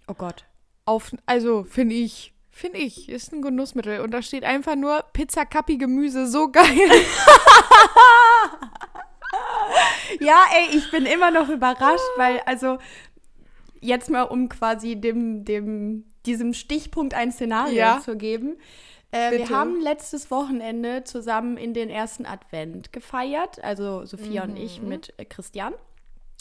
Oh 0.07 0.13
Gott. 0.13 0.45
Auf, 0.85 1.11
also, 1.25 1.63
finde 1.63 1.95
ich. 1.95 2.33
Finde 2.53 2.79
ich, 2.79 3.07
ist 3.09 3.31
ein 3.33 3.41
Genussmittel. 3.41 4.01
Und 4.01 4.11
da 4.11 4.21
steht 4.21 4.43
einfach 4.43 4.75
nur 4.75 5.03
Pizza 5.13 5.45
Cappi 5.45 5.77
Gemüse, 5.77 6.27
so 6.27 6.49
geil. 6.51 6.65
Ja, 10.19 10.43
ey, 10.53 10.77
ich 10.77 10.91
bin 10.91 11.05
immer 11.05 11.31
noch 11.31 11.49
überrascht, 11.49 12.03
weil, 12.17 12.41
also, 12.45 12.77
jetzt 13.81 14.09
mal, 14.09 14.23
um 14.23 14.47
quasi 14.49 14.95
dem, 14.95 15.43
dem, 15.43 16.05
diesem 16.25 16.53
Stichpunkt 16.53 17.13
ein 17.13 17.31
Szenario 17.31 17.75
Ja. 17.77 17.99
zu 17.99 18.15
geben. 18.15 18.57
Äh, 19.11 19.37
wir 19.37 19.49
haben 19.49 19.81
letztes 19.81 20.31
Wochenende 20.31 21.03
zusammen 21.03 21.57
in 21.57 21.73
den 21.73 21.89
ersten 21.89 22.25
Advent 22.25 22.93
gefeiert, 22.93 23.61
also 23.61 24.05
Sophia 24.05 24.43
und 24.43 24.55
ich 24.55 24.81
mit 24.81 25.13
äh, 25.17 25.25
Christian. 25.25 25.73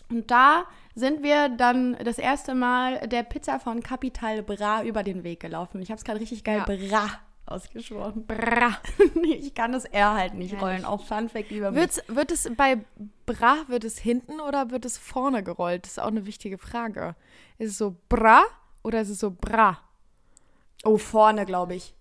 Und 0.09 0.31
da 0.31 0.65
sind 0.95 1.23
wir 1.23 1.49
dann 1.49 1.97
das 2.05 2.19
erste 2.19 2.55
Mal 2.55 3.07
der 3.09 3.23
Pizza 3.23 3.59
von 3.59 3.83
Capital 3.83 4.43
Bra 4.43 4.83
über 4.85 5.03
den 5.03 5.25
Weg 5.25 5.41
gelaufen. 5.41 5.83
Ich 5.83 5.91
habe 5.91 5.99
es 5.99 6.05
gerade 6.05 6.21
richtig 6.21 6.45
geil 6.45 6.65
Ja. 6.69 6.77
Bra 6.77 7.09
ausgesprochen. 7.51 8.27
Bra. 8.27 8.79
ich 9.25 9.55
kann 9.55 9.73
das 9.73 9.85
R 9.85 10.15
halt 10.15 10.35
nicht 10.35 10.53
Ja, 10.53 10.59
rollen. 10.61 10.85
Auch 10.85 11.05
Fun 11.05 11.29
Fact 11.29 11.51
über 11.51 11.71
mich. 11.71 11.81
Wird's, 11.81 12.03
wird 12.09 12.31
es 12.31 12.51
bei 12.57 12.79
Bra, 13.27 13.57
wird 13.69 13.85
es 13.85 13.99
hinten 13.99 14.41
oder 14.41 14.71
wird 14.71 14.85
es 14.85 14.99
vorne 14.99 15.43
gerollt? 15.43 15.85
Das 15.85 15.93
ist 15.93 15.99
auch 16.01 16.07
eine 16.09 16.27
wichtige 16.27 16.59
Frage. 16.59 17.15
Ist 17.59 17.71
es 17.73 17.79
so 17.79 17.97
Bra 18.09 18.43
oder 18.83 19.01
ist 19.01 19.11
es 19.11 19.19
so 19.21 19.31
Bra? 19.31 19.79
Oh, 20.85 20.97
vorne, 20.97 21.45
glaube 21.47 21.75
ich. 21.75 21.95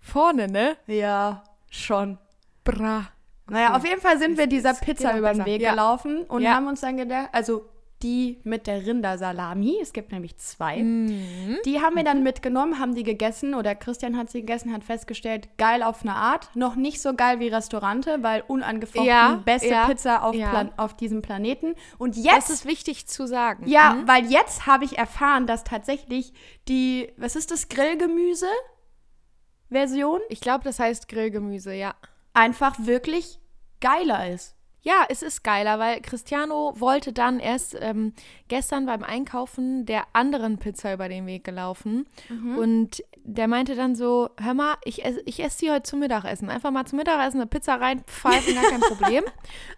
Vorne, 0.00 0.48
ne? 0.48 0.76
Ja, 0.86 1.44
schon. 1.70 2.18
Bra. 2.64 3.06
Naja, 3.48 3.76
auf 3.76 3.84
jeden 3.84 4.00
Fall 4.00 4.18
sind 4.18 4.38
wir 4.38 4.46
dieser 4.46 4.74
Pizza 4.74 5.12
auch 5.12 5.16
über 5.16 5.32
den. 5.32 5.44
Weg 5.44 5.60
Ja. 5.60 5.70
gelaufen 5.72 6.22
und 6.24 6.42
Ja. 6.42 6.54
haben 6.54 6.68
uns 6.68 6.80
dann 6.80 6.96
gedacht, 6.96 7.30
also 7.32 7.68
die 8.02 8.38
mit 8.44 8.66
der 8.66 8.86
Rindersalami, 8.86 9.78
es 9.82 9.92
gibt 9.92 10.12
nämlich 10.12 10.36
zwei, 10.36 10.82
Mhm. 10.82 11.58
die 11.64 11.80
haben 11.80 11.96
wir 11.96 12.04
dann 12.04 12.22
mitgenommen, 12.22 12.78
haben 12.78 12.94
die 12.94 13.02
gegessen 13.02 13.54
oder 13.54 13.74
Christian 13.74 14.16
hat 14.16 14.30
sie 14.30 14.40
gegessen, 14.40 14.72
hat 14.72 14.84
festgestellt, 14.84 15.48
geil 15.58 15.82
auf 15.82 16.02
eine 16.02 16.14
Art, 16.14 16.54
noch 16.56 16.76
nicht 16.76 17.00
so 17.02 17.14
geil 17.14 17.40
wie 17.40 17.48
Restaurante, 17.48 18.22
weil 18.22 18.42
unangefochten 18.46 19.04
Ja, 19.06 19.42
beste 19.44 19.68
ja, 19.68 19.86
Pizza 19.86 20.22
auf, 20.22 20.34
ja. 20.34 20.70
Auf 20.76 20.94
diesem 20.96 21.22
Planeten. 21.22 21.74
Und 21.98 22.16
Das 22.16 22.24
jetzt, 22.24 22.50
ist 22.50 22.66
wichtig 22.66 23.06
zu 23.06 23.26
sagen. 23.26 23.66
ja, 23.68 23.94
Mhm. 23.94 24.08
weil 24.08 24.26
jetzt 24.30 24.66
habe 24.66 24.84
ich 24.84 24.98
erfahren, 24.98 25.46
dass 25.46 25.64
tatsächlich 25.64 26.32
die, 26.68 27.10
was 27.16 27.36
ist 27.36 27.50
das, 27.50 27.68
Grillgemüse-Version 27.68 30.20
Ich 30.28 30.40
glaube, 30.40 30.64
das 30.64 30.78
heißt 30.78 31.08
Grillgemüse, 31.08 31.74
ja. 31.74 31.94
einfach 32.32 32.76
wirklich 32.78 33.40
geiler 33.80 34.28
ist. 34.30 34.54
Ja, 34.82 35.04
es 35.08 35.22
ist 35.22 35.44
geiler, 35.44 35.78
weil 35.78 36.00
Cristiano 36.00 36.72
wollte 36.76 37.12
dann 37.12 37.38
erst 37.38 37.76
ähm, 37.78 38.14
gestern 38.48 38.86
beim 38.86 39.02
Einkaufen 39.02 39.84
der 39.84 40.04
anderen 40.14 40.58
Pizza 40.58 40.94
über 40.94 41.08
den 41.08 41.26
Weg 41.26 41.44
gelaufen. 41.44 42.06
Und 42.56 43.04
der 43.24 43.48
meinte 43.48 43.74
dann 43.74 43.94
so, 43.94 44.30
hör 44.40 44.54
mal, 44.54 44.76
ich 44.84 45.04
esse 45.04 45.20
ich 45.26 45.40
ess 45.40 45.58
die 45.58 45.70
heute 45.70 45.82
zum 45.82 46.00
Mittagessen. 46.00 46.48
Einfach 46.48 46.70
mal 46.70 46.86
zum 46.86 46.98
Mittagessen 46.98 47.40
eine 47.40 47.46
Pizza 47.46 47.74
reinpfeifen, 47.74 48.54
gar 48.54 48.70
kein 48.70 48.80
Problem. 48.80 49.24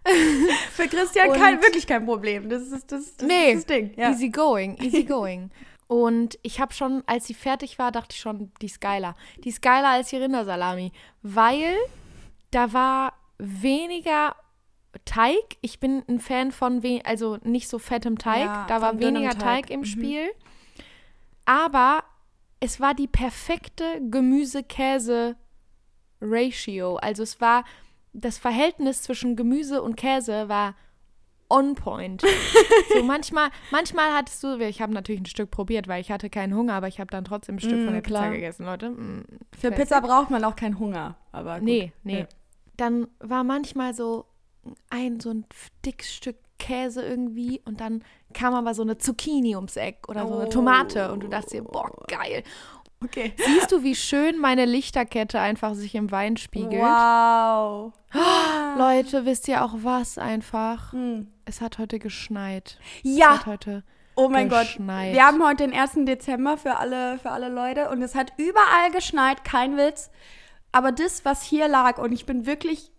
Für 0.72 0.86
Christian 0.86 1.32
kein, 1.32 1.60
wirklich 1.60 1.86
kein 1.86 2.04
Problem. 2.04 2.48
Das 2.48 2.62
ist 2.62 2.92
das, 2.92 3.16
das, 3.16 3.26
Nee, 3.26 3.52
ist 3.52 3.68
das 3.68 3.76
Ding. 3.76 3.92
Ja. 3.96 4.10
Easy 4.10 4.28
going, 4.28 4.76
easy 4.80 5.04
going. 5.04 5.50
Und 5.88 6.38
ich 6.42 6.60
habe 6.60 6.72
schon, 6.72 7.02
als 7.06 7.26
sie 7.26 7.34
fertig 7.34 7.78
war, 7.78 7.92
dachte 7.92 8.14
ich 8.14 8.20
schon, 8.20 8.50
die 8.62 8.66
ist 8.66 8.80
geiler. 8.80 9.14
Die 9.44 9.50
ist 9.50 9.60
geiler 9.60 9.88
als 9.88 10.08
die 10.08 10.16
Rindersalami, 10.16 10.92
weil 11.22 11.76
da 12.50 12.72
war 12.72 13.14
weniger 13.38 14.36
Teig. 15.04 15.56
Ich 15.60 15.78
bin 15.80 16.02
ein 16.08 16.18
Fan 16.20 16.50
von, 16.52 16.82
also 17.04 17.38
nicht 17.44 17.68
so 17.68 17.78
fettem 17.78 18.18
Teig. 18.18 18.44
Ja, 18.46 18.66
da 18.68 18.80
war 18.82 18.98
weniger 18.98 19.30
Teig, 19.30 19.66
Teig. 19.66 19.70
im 19.70 19.80
Mhm. 19.80 19.84
Spiel. 19.86 20.28
Aber 21.44 22.02
es 22.60 22.80
war 22.80 22.94
die 22.94 23.08
perfekte 23.08 23.84
Gemüse-Käse-Ratio. 24.10 26.96
Also 26.96 27.22
es 27.22 27.40
war, 27.40 27.64
das 28.12 28.38
Verhältnis 28.38 29.02
zwischen 29.02 29.36
Gemüse 29.36 29.82
und 29.82 29.96
Käse 29.96 30.48
war 30.48 30.74
on 31.48 31.74
point. 31.74 32.22
so 32.94 33.02
manchmal, 33.04 33.50
manchmal 33.70 34.12
hattest 34.14 34.42
du, 34.42 34.58
ich 34.60 34.80
habe 34.80 34.92
natürlich 34.92 35.20
ein 35.22 35.26
Stück 35.26 35.50
probiert, 35.50 35.88
weil 35.88 36.00
ich 36.00 36.10
hatte 36.10 36.30
keinen 36.30 36.54
Hunger, 36.54 36.74
aber 36.74 36.88
ich 36.88 37.00
habe 37.00 37.10
dann 37.10 37.24
trotzdem 37.24 37.56
ein 37.56 37.60
Stück 37.60 37.78
Mm, 37.80 37.84
von 37.84 37.92
der 37.92 38.02
klar. 38.02 38.22
Pizza 38.24 38.34
gegessen, 38.34 38.66
Leute. 38.66 38.90
Mm, 38.90 39.24
Für. 39.58 39.70
Pizza 39.70 40.00
braucht 40.00 40.30
man 40.30 40.44
auch 40.44 40.56
keinen 40.56 40.78
Hunger. 40.78 41.16
Aber 41.32 41.56
gut. 41.56 41.64
Nee, 41.64 41.92
nee. 42.04 42.20
Ja. 42.20 42.26
Dann 42.76 43.06
war 43.20 43.44
manchmal 43.44 43.94
so 43.94 44.24
ein 44.90 45.20
so 45.20 45.30
ein 45.30 45.44
dickes 45.84 46.14
Stück 46.14 46.36
Käse 46.58 47.02
irgendwie 47.04 47.60
und 47.64 47.80
dann 47.80 48.04
kam 48.34 48.54
aber 48.54 48.72
so 48.74 48.82
eine 48.82 48.96
Zucchini 48.96 49.56
ums 49.56 49.76
Eck 49.76 50.08
oder 50.08 50.28
so 50.28 50.34
eine 50.34 50.46
Oh. 50.46 50.50
Tomate 50.50 51.10
und 51.12 51.20
du 51.24 51.28
dachtest 51.28 51.54
dir, 51.54 51.64
boah, 51.64 51.90
geil. 52.06 52.44
Okay. 53.02 53.34
Siehst 53.36 53.72
du, 53.72 53.82
wie 53.82 53.96
schön 53.96 54.38
meine 54.38 54.64
Lichterkette 54.64 55.40
einfach 55.40 55.74
sich 55.74 55.96
im 55.96 56.12
Wein 56.12 56.36
spiegelt? 56.36 56.80
Wow. 56.82 57.92
Leute, 58.78 59.24
wisst 59.26 59.48
ihr 59.48 59.64
auch 59.64 59.74
was 59.78 60.18
einfach? 60.18 60.92
Hm. 60.92 61.26
Es 61.44 61.60
hat 61.60 61.78
heute 61.78 61.98
geschneit. 61.98 62.78
Es 63.04 63.16
Ja, 63.18 63.38
hat 63.40 63.46
heute 63.46 63.82
oh 64.14 64.28
mein 64.28 64.48
Gott. 64.48 64.60
geschneit. 64.60 65.14
Wir 65.14 65.26
haben 65.26 65.44
heute 65.44 65.66
den 65.68 65.74
1. 65.76 66.04
Dezember 66.04 66.56
für 66.56 66.76
alle, 66.76 67.18
für 67.18 67.30
alle 67.32 67.48
Leute 67.48 67.90
und 67.90 68.02
es 68.02 68.14
hat 68.14 68.32
überall 68.36 68.92
geschneit, 68.92 69.42
kein 69.42 69.76
Witz. 69.76 70.10
Aber 70.70 70.92
das, 70.92 71.24
was 71.24 71.42
hier 71.42 71.66
lag, 71.66 71.98
und 71.98 72.12
ich 72.12 72.24
bin 72.24 72.46
wirklich 72.46 72.92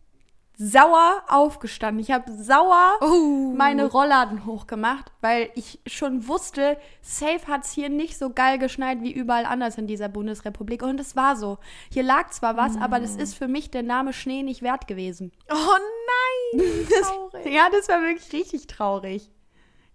sauer 0.55 1.23
aufgestanden. 1.27 1.99
Ich 1.99 2.11
habe 2.11 2.31
sauer 2.31 2.97
Oh. 3.01 3.53
meine 3.55 3.85
Rollladen 3.85 4.45
hochgemacht, 4.45 5.11
weil 5.21 5.49
ich 5.55 5.79
schon 5.87 6.27
wusste, 6.27 6.77
safe 7.01 7.47
hat 7.47 7.63
es 7.65 7.71
hier 7.71 7.89
nicht 7.89 8.17
so 8.17 8.29
geil 8.29 8.59
geschneit 8.59 9.01
wie 9.01 9.11
überall 9.11 9.45
anders 9.45 9.77
in 9.77 9.87
dieser 9.87 10.09
Bundesrepublik. 10.09 10.83
Und 10.83 10.99
es 10.99 11.15
war 11.15 11.35
so. 11.35 11.57
Hier 11.91 12.03
lag 12.03 12.29
zwar 12.29 12.55
was, 12.55 12.77
aber 12.77 12.99
das 12.99 13.15
ist 13.15 13.35
für 13.35 13.47
mich 13.47 13.71
der 13.71 13.83
Name 13.83 14.13
Schnee 14.13 14.43
nicht 14.43 14.61
wert 14.61 14.87
gewesen. 14.87 15.31
Oh 15.51 15.55
nein, 15.55 16.61
traurig. 17.01 17.51
Ja, 17.53 17.69
das 17.71 17.89
war 17.89 18.01
wirklich 18.01 18.31
richtig 18.33 18.67
traurig. 18.67 19.29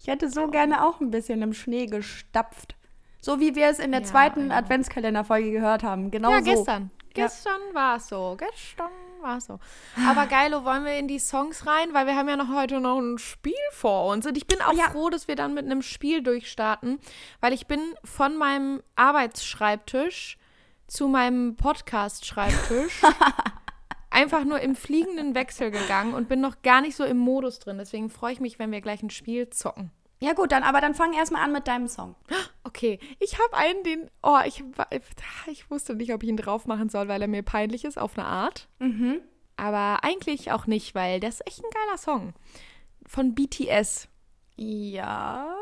Ich 0.00 0.07
hätte 0.09 0.29
so 0.31 0.49
gerne 0.49 0.85
auch 0.87 1.00
ein 1.00 1.11
bisschen 1.11 1.43
im 1.43 1.53
Schnee 1.55 1.87
gestapft. 1.87 2.77
So 3.21 3.41
wie 3.41 3.55
wir 3.57 3.67
es 3.69 3.79
in 3.81 3.91
der 3.91 4.03
Ja, 4.03 4.07
zweiten 4.07 4.50
ja. 4.50 4.57
Adventskalenderfolge 4.57 5.50
gehört 5.50 5.83
haben. 5.83 6.11
Genau 6.11 6.31
ja, 6.31 6.38
so. 6.38 6.45
gestern. 6.45 6.91
Gestern 7.15 7.61
war 7.73 7.97
es 7.97 8.09
so. 8.09 8.37
Gestern 8.38 8.91
war 9.23 9.39
es 9.39 9.47
so. 9.47 9.59
Aber 10.09 10.27
geilo, 10.27 10.65
wollen 10.65 10.85
wir 10.85 10.95
in 10.99 11.09
die 11.09 11.19
Songs 11.19 11.67
rein? 11.67 11.93
Weil 11.93 12.07
wir 12.07 12.17
haben 12.17 12.29
ja 12.29 12.37
noch 12.37 12.55
heute 12.55 12.81
noch 12.81 12.99
ein 12.99 13.19
Spiel 13.19 13.55
vor 13.73 14.07
uns. 14.11 14.27
Und 14.27 14.37
ich 14.37 14.47
bin 14.47 14.61
auch 14.63 14.73
Ja. 14.73 14.91
froh, 14.91 15.11
dass 15.11 15.29
wir 15.29 15.37
dann 15.37 15.55
mit 15.55 15.65
einem 15.65 15.83
Spiel 15.83 16.23
durchstarten. 16.23 16.99
Weil 17.41 17.53
ich 17.53 17.67
bin 17.67 17.81
von 18.05 18.37
meinem 18.37 18.83
Arbeitsschreibtisch 18.97 20.39
zu 20.87 21.09
meinem 21.09 21.57
Podcast-Schreibtisch 21.57 23.03
einfach 24.11 24.45
nur 24.45 24.61
im 24.61 24.75
fliegenden 24.75 25.35
Wechsel 25.35 25.71
gegangen 25.71 26.15
und 26.15 26.29
bin 26.29 26.41
noch 26.41 26.63
gar 26.63 26.81
nicht 26.81 26.97
so 26.97 27.05
im 27.05 27.19
Modus 27.19 27.59
drin. 27.59 27.79
Deswegen 27.79 28.11
freue 28.11 28.33
ich 28.33 28.41
mich, 28.41 28.59
wenn 28.59 28.73
wir 28.73 28.81
gleich 28.81 29.03
ein 29.03 29.11
Spiel 29.11 29.51
zocken. 29.51 29.91
Ja 30.21 30.33
gut, 30.33 30.53
dann 30.53 30.65
aber 30.65 30.81
dann 30.81 30.95
fang 30.95 31.13
erstmal 31.13 31.45
an 31.45 31.53
mit 31.53 31.69
deinem 31.69 31.89
Song. 31.89 32.17
Okay, 32.65 32.99
ich 33.19 33.39
habe 33.39 33.57
einen, 33.57 33.83
den, 33.83 34.11
oh, 34.23 34.39
ich, 34.45 34.63
ich 35.47 35.71
wusste 35.71 35.95
nicht, 35.95 36.13
ob 36.13 36.23
ich 36.23 36.29
ihn 36.29 36.37
drauf 36.37 36.67
machen 36.67 36.89
soll, 36.89 37.09
weil 37.09 37.23
er 37.23 37.29
mir 37.29 37.43
peinlich 37.43 37.85
ist, 37.85 37.99
auf 37.99 38.19
eine 38.19 38.27
Art. 38.27 38.69
Mhm. 38.79 39.21
Aber 39.57 40.05
eigentlich 40.05 40.53
auch 40.53 40.67
nicht, 40.67 40.95
weil 40.95 41.19
das 41.19 41.37
ist 41.37 41.47
echt 41.47 41.65
ein 41.65 41.71
geiler 41.71 41.99
Song. 41.99 42.35
Von 43.07 43.35
BTS. 43.35 44.09
Ja. 44.57 45.55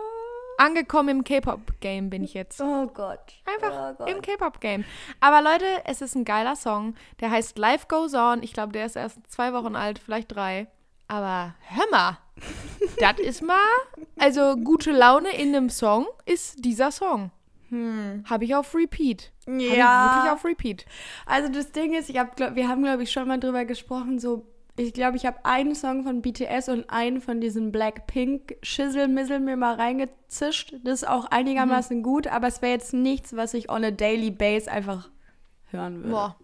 Angekommen 0.59 1.09
im 1.11 1.25
K-Pop-Game 1.25 2.11
bin 2.11 2.25
ich 2.25 2.35
jetzt. 2.35 2.61
Oh 2.61 2.87
Gott. 2.87 3.35
Einfach 3.45 3.93
oh 3.93 3.95
Gott. 3.99 4.11
im 4.11 4.21
K-Pop-Game. 4.21 4.85
Aber 5.21 5.43
Leute, 5.43 5.67
es 5.85 6.01
ist 6.01 6.15
ein 6.15 6.25
geiler 6.25 6.57
Song. 6.57 6.95
Der 7.21 7.31
heißt 7.31 7.57
Life 7.59 7.87
Goes 7.89 8.15
On. 8.15 8.43
Ich 8.43 8.53
glaube, 8.53 8.73
der 8.73 8.87
ist 8.87 8.97
erst 8.97 9.19
zwei 9.29 9.53
Wochen 9.53 9.77
alt, 9.77 9.99
vielleicht 9.99 10.35
drei. 10.35 10.67
Aber 11.09 11.55
hör 11.61 11.85
mal, 11.91 12.19
das 12.99 13.19
ist 13.19 13.43
mal, 13.43 13.57
also 14.19 14.57
gute 14.57 14.93
Laune 14.93 15.31
in 15.31 15.55
einem 15.55 15.71
Song 15.71 16.07
ist 16.25 16.65
dieser 16.65 16.91
Song. 16.91 17.31
Habe 18.25 18.45
ich 18.45 18.55
auf 18.55 18.75
Repeat. 18.75 19.33
Habe 19.47 19.59
ich 19.59 19.71
wirklich 19.71 20.31
auf 20.31 20.45
Repeat. 20.45 20.87
Also 21.27 21.53
das 21.53 21.73
Ding 21.73 21.95
ist, 21.95 22.09
ich 22.09 22.19
hab, 22.19 22.37
glaub, 22.37 22.55
wir 22.55 22.69
haben, 22.69 22.83
glaube 22.83 23.03
ich, 23.03 23.11
schon 23.11 23.27
mal 23.27 23.41
drüber 23.41 23.65
gesprochen, 23.65 24.19
so, 24.19 24.47
ich 24.77 24.93
glaube, 24.93 25.17
ich 25.17 25.27
habe 25.27 25.45
einen 25.45 25.75
Song 25.75 26.05
von 26.05 26.23
BTS 26.23 26.69
und 26.69 26.91
einen 26.91 27.21
von 27.21 27.41
diesen 27.41 27.73
Blackpink 27.73 28.57
Schissel-Missel 28.63 29.41
mir 29.41 29.57
mal 29.57 29.75
reingezischt. 29.75 30.75
Das 30.85 31.03
ist 31.03 31.09
auch 31.09 31.27
einigermaßen 31.27 32.03
gut, 32.03 32.27
aber 32.29 32.47
es 32.47 32.63
wäre 32.63 32.73
jetzt 32.73 32.93
nichts, 32.95 33.35
was 33.35 33.55
ich 33.55 33.71
on 33.71 33.85
a 33.85 33.91
daily 33.91 34.31
base 34.31 34.71
einfach 34.71 35.09
hören 35.71 35.97
würde. 35.99 36.11
Boah. 36.11 36.37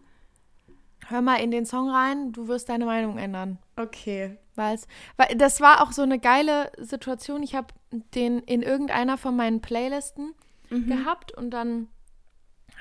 Hör 1.07 1.21
mal 1.21 1.37
in 1.37 1.51
den 1.51 1.67
Song 1.67 1.91
rein, 1.91 2.33
du 2.33 2.49
wirst 2.49 2.69
deine 2.69 2.87
Meinung 2.87 3.19
ändern. 3.19 3.59
Okay. 3.77 4.37
Weil's, 4.55 4.87
weil 5.17 5.35
das 5.37 5.61
war 5.61 5.83
auch 5.83 5.93
so 5.93 6.03
eine 6.03 6.19
geile 6.19 6.71
Situation. 6.79 7.43
Ich 7.43 7.55
habe 7.55 7.69
den 7.91 8.41
in 8.41 8.63
irgendeiner 8.63 9.17
von 9.17 9.35
meinen 9.35 9.61
Playlisten 9.61 10.35
gehabt 10.69 11.33
und 11.33 11.51
dann 11.51 11.89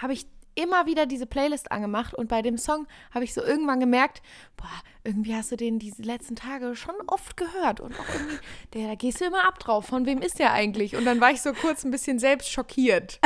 habe 0.01 0.13
ich 0.13 0.27
immer 0.55 0.85
wieder 0.85 1.05
diese 1.05 1.25
Playlist 1.25 1.71
angemacht 1.71 2.13
und 2.13 2.27
bei 2.27 2.41
dem 2.41 2.57
Song 2.57 2.87
habe 3.13 3.23
ich 3.23 3.33
so 3.33 3.43
irgendwann 3.43 3.79
gemerkt, 3.79 4.21
boah, 4.57 4.69
irgendwie 5.03 5.35
hast 5.35 5.51
du 5.51 5.55
den 5.55 5.79
diese 5.79 6.01
letzten 6.01 6.35
Tage 6.35 6.75
schon 6.75 6.95
oft 7.07 7.37
gehört 7.37 7.79
und 7.79 7.97
auch 7.99 8.07
irgendwie, 8.13 8.39
der, 8.73 8.87
da 8.89 8.95
gehst 8.95 9.21
du 9.21 9.25
immer 9.25 9.47
ab 9.47 9.59
drauf. 9.59 9.85
Von 9.85 10.05
wem 10.05 10.21
ist 10.21 10.39
der 10.39 10.53
eigentlich? 10.53 10.95
Und 10.95 11.05
dann 11.05 11.21
war 11.21 11.31
ich 11.31 11.41
so 11.41 11.53
kurz 11.53 11.83
ein 11.83 11.91
bisschen 11.91 12.19
selbst 12.19 12.51
schockiert. 12.51 13.19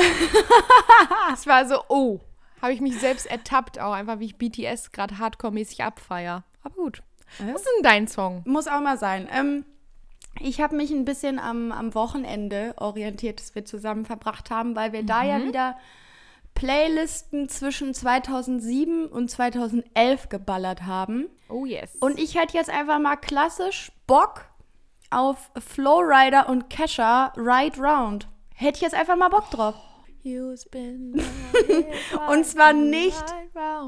es 1.34 1.48
war 1.48 1.68
so, 1.68 1.82
oh, 1.90 2.20
habe 2.62 2.74
ich 2.74 2.82
mich 2.82 3.00
selbst 3.00 3.26
ertappt, 3.26 3.80
auch 3.80 3.94
einfach 3.94 4.20
wie 4.20 4.26
ich 4.26 4.38
BTS 4.38 4.92
gerade 4.92 5.18
hardcore-mäßig 5.18 5.84
abfeier. 5.84 6.44
Aber 6.64 6.76
gut. 6.76 7.04
Was 7.40 7.62
ist 7.62 7.70
denn 7.78 7.84
dein 7.84 8.08
Song? 8.08 8.42
Muss 8.46 8.68
auch 8.68 8.82
mal 8.82 8.98
sein. 8.98 9.28
Ähm, 9.32 9.66
ich 10.40 10.62
habe 10.62 10.76
mich 10.76 10.92
ein 10.92 11.06
bisschen 11.06 11.40
am, 11.40 11.72
am 11.72 11.96
Wochenende 11.96 12.74
orientiert, 12.78 13.40
das 13.40 13.56
wir 13.56 13.66
zusammen 13.66 14.06
verbracht 14.06 14.52
haben, 14.52 14.76
weil 14.76 14.92
wir 14.94 15.04
da 15.04 15.24
ja 15.24 15.44
wieder 15.44 15.78
Playlisten 16.56 17.50
zwischen 17.50 17.94
2007 17.94 19.08
und 19.08 19.30
2011 19.30 20.30
geballert 20.30 20.84
haben. 20.84 21.28
Oh 21.50 21.66
yes. 21.66 21.96
Und 22.00 22.20
ich 22.20 22.36
hätte 22.36 22.58
jetzt 22.58 22.70
einfach 22.70 23.00
mal 23.00 23.18
klassisch 23.18 23.92
Bock 24.08 24.46
auf 25.10 25.52
Flowrider 25.58 26.50
und 26.50 26.70
Kesha 26.70 27.34
Ride 27.36 27.80
Round. 27.80 28.28
Hätte 28.54 28.78
ich 28.78 28.82
jetzt 28.82 28.96
einfach 28.96 29.18
mal 29.18 29.30
Bock 29.30 29.50
drauf. 29.52 29.76
und 32.30 32.46
zwar 32.46 32.74
nicht 32.74 33.24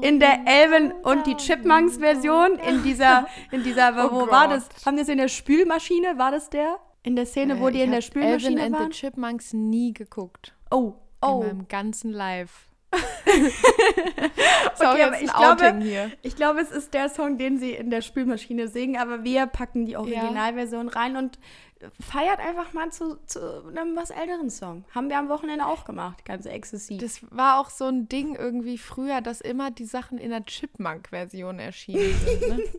In 0.02 0.20
der 0.20 0.40
Elven 0.46 0.92
und 1.02 1.26
die 1.26 1.36
Chipmunks 1.36 1.96
Version, 1.98 2.58
in 2.60 2.82
dieser, 2.84 3.26
in 3.50 3.64
dieser, 3.64 3.96
wo 3.96 4.22
Oh 4.24 4.30
war 4.30 4.48
das? 4.48 4.68
Haben 4.86 4.96
die 4.96 5.02
es 5.02 5.08
in 5.08 5.18
der 5.18 5.28
Spülmaschine? 5.28 6.16
War 6.16 6.30
das 6.30 6.48
der? 6.48 6.78
In 7.02 7.16
der 7.16 7.26
Szene, 7.26 7.60
wo 7.60 7.70
die 7.70 7.80
in 7.80 7.90
der 7.90 8.02
Spülmaschine 8.02 8.60
Äh, 8.60 8.62
Alvin 8.62 8.74
and 8.74 8.82
waren? 8.82 8.92
the 8.92 8.98
Chipmunks 8.98 9.52
nie 9.52 9.92
geguckt. 9.92 10.54
Oh, 10.70 10.94
In 11.22 11.28
oh. 11.28 11.42
meinem 11.42 11.68
ganzen 11.68 12.12
Life. 12.12 12.66
Ist 14.74 14.84
auch 14.84 14.92
Okay, 14.94 15.02
aber 15.02 15.20
ich 15.20 15.32
glaube-. 15.32 16.10
Ich 16.22 16.36
glaube, 16.36 16.60
es 16.60 16.70
ist 16.70 16.94
der 16.94 17.08
Song, 17.10 17.36
den 17.36 17.58
sie 17.58 17.72
in 17.72 17.90
der 17.90 18.00
Spülmaschine 18.00 18.68
singen, 18.68 18.96
aber 18.96 19.24
wir 19.24 19.46
packen 19.46 19.84
die 19.86 19.96
Originalversion 19.96 20.88
rein 20.88 21.16
und 21.16 21.38
feiert 22.00 22.40
einfach 22.40 22.72
mal 22.72 22.90
zu, 22.90 23.18
zu 23.26 23.66
einem 23.68 23.96
was 23.96 24.10
älteren 24.10 24.50
Song. 24.50 24.84
Haben 24.94 25.08
wir 25.08 25.18
am 25.18 25.28
Wochenende 25.28 25.66
auch 25.66 25.84
gemacht, 25.84 26.24
ganz 26.24 26.46
exzessiv. 26.46 27.00
Das 27.00 27.20
war 27.30 27.60
auch 27.60 27.70
so 27.70 27.84
ein 27.84 28.08
Ding 28.08 28.34
irgendwie 28.34 28.78
früher, 28.78 29.20
dass 29.20 29.40
immer 29.40 29.70
die 29.70 29.84
Sachen 29.84 30.18
in 30.18 30.30
der 30.30 30.44
Chipmunk-Version 30.44 31.58
erschienen 31.58 32.14
sind. 32.24 32.48
Ne? 32.48 32.62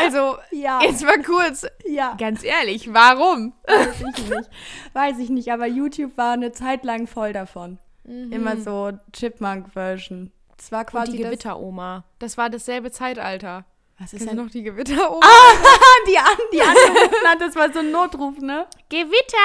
Also, 0.00 0.36
ja, 0.52 0.80
jetzt 0.82 1.02
mal 1.02 1.20
kurz, 1.22 1.66
ja, 1.84 2.14
ganz 2.16 2.44
ehrlich, 2.44 2.94
warum? 2.94 3.52
weiß 3.66 4.00
ich 4.16 4.30
nicht. 4.30 4.50
Weiß 4.92 5.18
ich 5.18 5.28
nicht, 5.28 5.52
aber 5.52 5.66
YouTube 5.66 6.16
war 6.16 6.34
eine 6.34 6.52
Zeit 6.52 6.84
lang 6.84 7.08
voll 7.08 7.32
davon. 7.32 7.78
Immer 8.04 8.56
so 8.58 8.92
Chipmunk-Version. 9.12 10.30
Es 10.56 10.70
war 10.70 10.80
Und 10.80 10.86
quasi 10.86 11.12
die 11.12 11.18
das, 11.18 11.26
Gewitteroma. 11.26 12.04
Das 12.20 12.38
war 12.38 12.48
dasselbe 12.48 12.92
Zeitalter. 12.92 13.64
Was 14.02 14.12
ist 14.14 14.26
denn 14.28 14.36
noch 14.36 14.50
die 14.50 14.62
Gewitteroma? 14.64 15.20
die, 16.08 16.18
an, 16.18 16.24
die 16.52 16.60
angerufen 16.62 17.26
hat, 17.28 17.40
das 17.40 17.54
war 17.54 17.72
so 17.72 17.78
ein 17.78 17.90
Notruf, 17.92 18.38
ne? 18.38 18.66
Gewitter? 18.88 19.36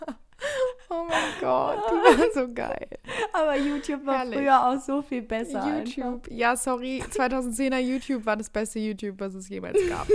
Oh 0.89 1.03
mein 1.07 1.33
Gott, 1.41 1.83
die 1.89 1.95
war 2.21 2.31
so 2.33 2.53
geil. 2.53 2.88
Aber 3.33 3.57
YouTube 3.57 4.05
war 4.05 4.19
Herrlich. 4.19 4.39
früher 4.39 4.65
auch 4.69 4.79
so 4.79 5.01
viel 5.01 5.21
besser. 5.24 5.62
einfach. 5.63 5.86
YouTube. 5.98 6.27
Ja, 6.31 6.55
sorry, 6.55 7.03
2010er 7.12 7.79
YouTube 7.79 8.25
war 8.25 8.38
das 8.38 8.50
beste 8.50 8.79
YouTube, 8.79 9.19
was 9.19 9.33
es 9.33 9.50
jemals 9.50 9.77
gab. 9.89 10.07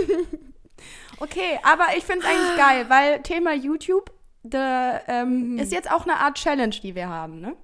Okay, 1.19 1.59
aber 1.63 1.95
ich 1.95 2.03
finde 2.03 2.25
es 2.25 2.31
eigentlich 2.31 2.57
geil, 2.57 2.85
weil 2.89 3.21
Thema 3.21 3.53
YouTube 3.53 4.11
da, 4.43 5.01
ähm, 5.07 5.53
Mhm. 5.53 5.59
ist 5.59 5.71
jetzt 5.71 5.91
auch 5.91 6.03
eine 6.03 6.17
Art 6.17 6.37
Challenge, 6.37 6.75
die 6.81 6.95
wir 6.95 7.07
haben, 7.09 7.39
ne? 7.41 7.55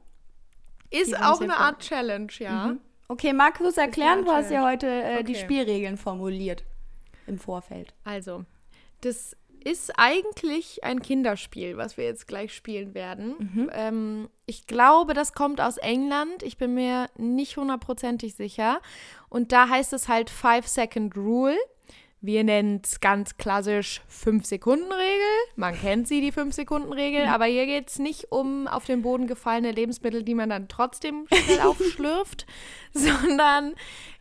Ist 0.92 1.12
Die 1.12 1.16
auch 1.16 1.42
eine 1.42 1.58
Art 1.58 1.80
Challenge, 1.80 2.32
ja. 2.40 2.76
Okay, 3.08 3.34
magst 3.34 3.62
du 3.62 3.66
es 3.66 3.78
erklären? 3.78 4.24
Du 4.24 4.32
hast 4.32 4.52
ja 4.52 4.64
heute 4.64 4.88
äh, 4.88 5.24
die 5.24 5.34
Okay. 5.34 5.42
Spielregeln 5.42 5.98
formuliert 5.98 6.64
im 7.28 7.40
Vorfeld. 7.40 7.94
Also, 8.04 8.46
das 9.02 9.36
ist 9.64 9.94
eigentlich 9.98 10.84
ein 10.84 11.02
Kinderspiel, 11.02 11.78
was 11.78 11.96
wir 11.98 12.06
jetzt 12.06 12.28
gleich 12.28 12.54
spielen 12.54 12.94
werden. 12.94 13.36
Mhm. 13.38 13.70
Ähm, 13.74 14.30
ich 14.46 14.66
glaube, 14.66 15.14
das 15.14 15.34
kommt 15.34 15.62
aus 15.62 15.78
England. 15.78 16.42
Ich 16.44 16.58
bin 16.58 16.74
mir 16.74 17.10
nicht 17.18 17.58
hundertprozentig 17.58 18.36
sicher. 18.36 18.82
Und 19.30 19.52
da 19.52 19.70
heißt 19.70 19.94
es 19.94 20.08
halt 20.08 20.30
Five-Second-Rule. 20.30 21.58
Wir 22.24 22.44
nennen 22.44 22.82
es 22.84 23.00
ganz 23.00 23.38
klassisch 23.38 24.02
5-Sekunden-Regel. 24.08 25.28
Man 25.56 25.74
kennt 25.74 26.08
sie, 26.08 26.22
die 26.22 26.32
5-Sekunden-Regel. 26.32 27.26
Aber 27.26 27.46
hier 27.46 27.66
geht 27.66 27.90
es 27.90 27.98
nicht 27.98 28.32
um 28.32 28.68
auf 28.68 28.86
den 28.86 29.02
Boden 29.02 29.26
gefallene 29.26 29.72
Lebensmittel, 29.72 30.22
die 30.22 30.36
man 30.36 30.50
dann 30.50 30.68
trotzdem 30.68 31.26
schnell 31.34 31.62
aufschlürft, 31.66 32.46
sondern 32.94 33.74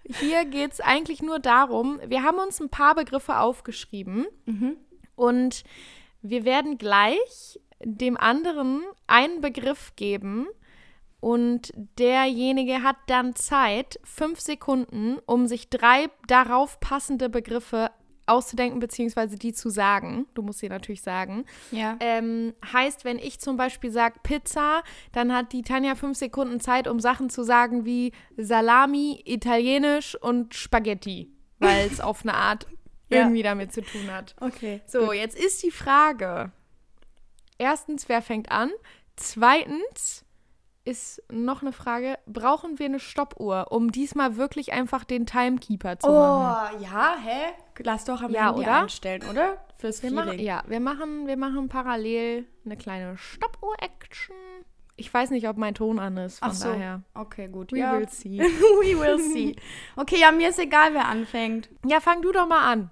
hier 0.03 0.47
geht 0.47 0.73
es 0.73 0.81
eigentlich 0.81 1.21
nur 1.21 1.39
darum, 1.39 2.01
wir 2.07 2.23
haben 2.23 2.39
uns 2.39 2.59
ein 2.59 2.71
paar 2.71 2.95
Begriffe 2.95 3.39
aufgeschrieben 3.39 4.27
und 5.15 5.63
wir 6.23 6.45
werden 6.45 6.79
gleich 6.79 7.61
dem 7.83 8.17
anderen 8.17 8.83
einen 9.07 9.43
Begriff 9.43 9.95
geben 9.97 10.47
und 11.21 11.71
derjenige 11.99 12.83
hat 12.83 12.97
dann 13.07 13.35
Zeit, 13.37 14.01
fünf 14.05 14.41
Sekunden, 14.41 15.19
um 15.27 15.47
sich 15.47 15.69
drei 15.71 16.09
darauf 16.27 16.81
passende 16.81 17.29
Begriffe 17.29 17.91
auszudenken 18.27 18.79
bzw. 18.79 19.37
die 19.37 19.53
zu 19.53 19.71
sagen. 19.71 20.27
Du 20.35 20.43
musst 20.43 20.61
sie 20.61 20.69
natürlich 20.69 21.03
sagen. 21.03 21.45
Ja. 21.73 21.97
Ähm, 22.01 22.55
heißt, 22.73 23.05
wenn 23.05 23.19
ich 23.19 23.41
zum 23.41 23.57
Beispiel 23.57 23.91
sage 23.91 24.21
Pizza, 24.23 24.83
dann 25.13 25.35
hat 25.35 25.53
die 25.53 25.63
Tanja 25.63 25.97
fünf 25.97 26.17
Sekunden 26.17 26.61
Zeit, 26.61 26.87
um 26.87 27.01
Sachen 27.01 27.29
zu 27.29 27.43
sagen 27.43 27.85
wie 27.85 28.13
Salami, 28.37 29.21
Italienisch 29.25 30.15
und 30.15 30.55
Spaghetti, 30.55 31.29
weil 31.59 31.89
es 31.89 32.01
auf 32.01 32.23
eine 32.23 32.35
Art 32.35 32.67
Ja. 33.09 33.23
irgendwie 33.23 33.43
damit 33.43 33.73
zu 33.73 33.83
tun 33.83 34.09
hat. 34.13 34.37
Okay. 34.41 34.81
So, 34.87 35.13
jetzt 35.13 35.37
ist 35.37 35.63
die 35.65 35.73
Frage. 35.73 36.53
Erstens, 37.59 38.09
wer 38.09 38.23
fängt 38.23 38.51
an? 38.53 38.71
Zweitens 39.17 40.25
ist 40.91 41.23
noch 41.31 41.63
eine 41.63 41.73
Frage, 41.73 42.19
brauchen 42.27 42.79
wir 42.79 42.87
eine 42.87 42.99
Stoppuhr, 43.01 43.67
um 43.71 43.93
diesmal 43.93 44.37
wirklich 44.37 44.73
einfach 44.73 45.05
den 45.05 45.25
Timekeeper 45.27 45.99
zu 45.99 46.09
Oh, 46.09 46.13
machen? 46.13 46.83
ja, 46.83 47.17
hä? 47.23 47.53
Lass 47.83 48.05
doch 48.05 48.21
am 48.23 48.31
Ja, 48.33 48.49
Handy 48.49 48.63
oder? 48.63 48.83
einstellen, 48.83 49.23
oder? 49.31 49.59
Fürs 49.79 50.03
Wir 50.03 50.11
machen, 50.13 50.31
Feeling. 50.31 50.47
ja, 50.47 50.63
wir 50.67 50.81
machen, 50.81 51.27
wir 51.27 51.37
machen 51.39 51.69
parallel 51.69 52.47
eine 52.67 52.77
kleine 52.77 53.17
Stoppuhr-Action. 53.17 54.37
Ich 54.97 55.13
weiß 55.15 55.31
nicht, 55.31 55.49
ob 55.49 55.57
mein 55.57 55.75
Ton 55.75 55.99
an 55.99 56.19
ist, 56.19 56.41
von 56.41 56.53
so. 56.53 56.69
daher. 56.69 57.03
Okay, 57.15 57.49
gut. 57.49 57.73
We 57.73 57.79
ja. 57.79 57.97
will 57.99 58.09
see. 58.11 58.39
We 58.39 58.99
will 59.01 59.19
see. 59.19 59.57
Okay, 59.97 60.17
ja, 60.21 60.31
mir 60.31 60.51
ist 60.51 60.59
egal, 60.59 60.93
wer 60.93 61.07
anfängt. 61.09 61.71
Ja, 61.87 62.01
fang 62.01 62.21
du 62.21 62.33
doch 62.33 62.47
mal 62.47 62.71
an. 62.71 62.91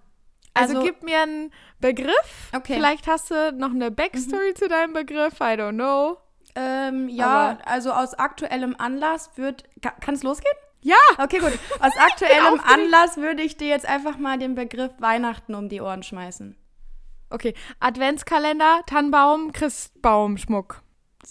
Also, 0.55 0.77
Also- 0.77 0.87
gib 0.87 1.03
mir 1.03 1.21
einen 1.21 1.53
Begriff. 1.81 2.51
Okay. 2.57 2.75
Vielleicht 2.75 3.07
hast 3.07 3.31
du 3.31 3.53
noch 3.53 3.71
eine 3.71 3.91
Backstory 3.91 4.55
zu 4.55 4.69
deinem 4.69 4.95
Begriff. 4.95 5.35
I 5.41 5.55
don't 5.59 5.75
know. 5.75 6.17
Ähm, 6.61 7.09
ja, 7.09 7.27
Aber- 7.53 7.67
also 7.69 7.93
aus 7.93 8.15
aktuellem 8.15 8.75
Anlass 8.79 9.31
wird. 9.37 9.63
Ka 9.81 9.91
kann 10.01 10.15
es 10.15 10.23
losgehen? 10.25 10.55
Ja! 10.81 10.97
Okay, 11.19 11.39
gut. 11.39 11.53
Aus 11.81 11.93
aktuellem. 11.97 12.61
Anlass 12.65 13.17
würde 13.17 13.43
ich 13.43 13.57
dir 13.57 13.67
jetzt 13.69 13.85
einfach 13.87 14.17
mal 14.17 14.39
den 14.39 14.55
Begriff 14.55 14.93
Weihnachten 14.99 15.55
um 15.55 15.69
die 15.69 15.81
Ohren 15.81 16.03
schmeißen. 16.05 16.57
Okay, 17.31 17.55
Adventskalender, 17.81 18.83
Tannenbaum, 18.87 19.53
Christbaumschmuck. 19.53 20.83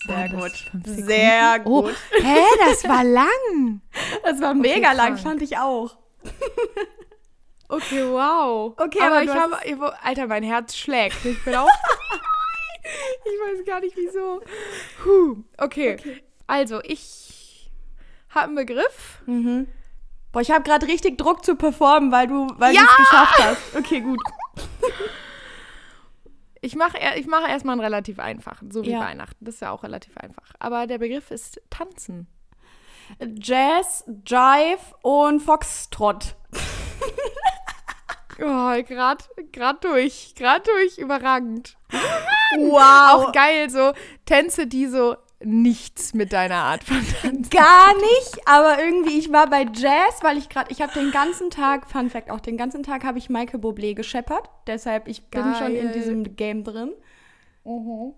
Sehr 0.05 0.29
Oh, 0.33 0.39
gut. 0.41 0.51
Sehr 0.85 1.61
Oh, 1.65 1.81
gut. 1.83 1.95
hä, 2.21 2.37
das 2.69 2.83
war 2.87 3.03
lang. 3.03 3.81
Das 4.23 4.39
war 4.41 4.53
mega 4.53 4.91
lang, 4.91 5.13
krank. 5.15 5.19
fand 5.21 5.41
ich 5.41 5.57
auch. 5.57 5.97
Okay, 7.69 8.03
wow. 8.05 8.73
Okay, 8.77 8.99
aber, 9.01 9.15
aber 9.17 9.23
ich 9.23 9.29
habe, 9.31 9.93
Alter, 10.03 10.27
mein 10.27 10.43
Herz 10.43 10.75
schlägt. 10.75 11.23
Ich 11.25 11.43
bin 11.43 11.55
auch. 11.55 11.67
ich 13.25 13.57
weiß 13.59 13.65
gar 13.65 13.79
nicht 13.79 13.95
wieso. 13.97 14.41
Puh. 15.03 15.43
Okay. 15.57 15.97
Also 16.47 16.81
ich 16.83 17.69
habe 18.29 18.47
einen 18.47 18.55
Begriff. 18.55 19.21
Mhm. 19.25 19.67
Boah, 20.31 20.41
ich 20.41 20.51
habe 20.51 20.63
gerade 20.63 20.87
richtig 20.87 21.17
Druck 21.17 21.43
zu 21.45 21.55
performen, 21.55 22.11
weil 22.11 22.27
du 22.27 22.47
weil 22.57 22.75
Ja! 22.75 22.81
es 22.83 22.95
geschafft 22.97 23.37
hast. 23.39 23.75
Okay, 23.75 24.01
gut. 24.01 24.19
Ich 26.59 26.75
mache 26.75 26.97
ich 27.17 27.27
mach 27.27 27.47
erstmal 27.47 27.73
einen 27.73 27.81
relativ 27.81 28.17
einfachen, 28.19 28.71
so 28.71 28.83
wie 28.83 28.89
Ja. 28.91 28.99
Weihnachten. 28.99 29.45
Das 29.45 29.55
ist 29.55 29.61
ja 29.61 29.71
auch 29.71 29.83
relativ 29.83 30.17
einfach. 30.17 30.43
Aber 30.59 30.87
der 30.87 30.97
Begriff 30.97 31.29
ist 31.29 31.61
tanzen. 31.69 32.27
Jazz, 33.39 34.03
Jive 34.25 34.79
und 35.03 35.39
Foxtrot. 35.39 36.35
Oh, 38.39 38.83
gerade 38.83 39.23
grad 39.51 39.83
durch. 39.83 40.33
Gerade 40.35 40.63
durch. 40.63 40.97
Überragend. 40.97 41.77
Wow. 42.57 43.27
Auch 43.27 43.31
geil, 43.31 43.69
so 43.69 43.93
Tänze, 44.25 44.67
die 44.67 44.87
so 44.87 45.15
nichts 45.39 46.13
mit 46.13 46.33
deiner 46.33 46.55
Art 46.55 46.83
von 46.83 46.97
Tanzen. 47.21 47.49
Gar 47.49 47.95
nicht, 47.95 48.39
aber 48.45 48.83
irgendwie, 48.83 49.19
ich 49.19 49.31
war 49.31 49.47
bei 49.47 49.67
Jazz, 49.71 50.19
weil 50.21 50.37
ich 50.37 50.49
gerade, 50.49 50.71
ich 50.71 50.81
habe 50.81 50.93
den 50.93 51.11
ganzen 51.11 51.49
Tag, 51.49 51.89
Fun 51.89 52.09
Fact, 52.09 52.31
auch 52.31 52.39
den 52.39 52.57
ganzen 52.57 52.83
Tag 52.83 53.03
habe 53.03 53.17
ich 53.19 53.29
Michael 53.29 53.59
Bublé 53.59 53.93
gescheppert. 53.93 54.49
Deshalb, 54.65 55.07
ich 55.07 55.23
bin 55.25 55.53
schon 55.55 55.75
in 55.75 55.85
Geil. 55.85 55.93
diesem 55.93 56.35
Game 56.35 56.63
drin. 56.63 56.93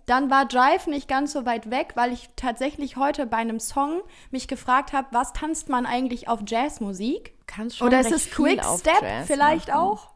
Dann 0.06 0.30
war 0.30 0.48
Jive 0.48 0.90
nicht 0.90 1.08
ganz 1.08 1.34
so 1.34 1.46
weit 1.46 1.72
weg, 1.72 1.94
weil 1.96 2.14
ich 2.14 2.30
tatsächlich 2.36 2.98
heute 2.98 3.26
bei 3.26 3.38
einem 3.38 3.60
Song 3.60 4.02
mich 4.30 4.48
gefragt 4.48 4.94
habe, 4.94 5.08
was 5.12 5.34
tanzt 5.34 5.70
man 5.70 5.86
eigentlich 5.86 6.28
auf 6.28 6.42
Jazzmusik? 6.46 7.34
Kannst 7.48 7.82
Oder 7.82 8.02
ist 8.02 8.12
es 8.12 8.30
Quickstep 8.30 9.26
vielleicht 9.26 9.74
auch? 9.74 10.12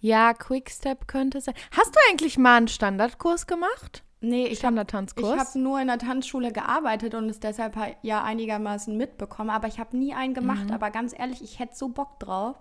Ja, 0.00 0.32
Quickstep 0.32 1.06
könnte 1.06 1.40
sein. 1.40 1.54
Hast 1.76 1.94
du 1.94 2.00
eigentlich 2.10 2.38
mal 2.38 2.56
einen 2.56 2.68
Standardkurs 2.68 3.46
gemacht? 3.46 4.02
Nee, 4.22 4.46
ich 4.46 4.64
habe 4.64 4.80
ich 4.80 5.54
nur 5.56 5.80
in 5.80 5.88
der 5.88 5.98
Tanzschule 5.98 6.52
gearbeitet 6.52 7.14
und 7.14 7.28
es 7.28 7.40
deshalb 7.40 7.76
ja 8.02 8.22
einigermaßen 8.22 8.96
mitbekommen, 8.96 9.50
aber 9.50 9.66
ich 9.68 9.80
habe 9.80 9.96
nie 9.96 10.14
einen 10.14 10.32
gemacht. 10.32 10.70
Aber 10.70 10.90
ganz 10.90 11.12
ehrlich, 11.16 11.42
ich 11.42 11.58
hätte 11.58 11.74
so 11.76 11.88
Bock 11.88 12.20
drauf. 12.20 12.56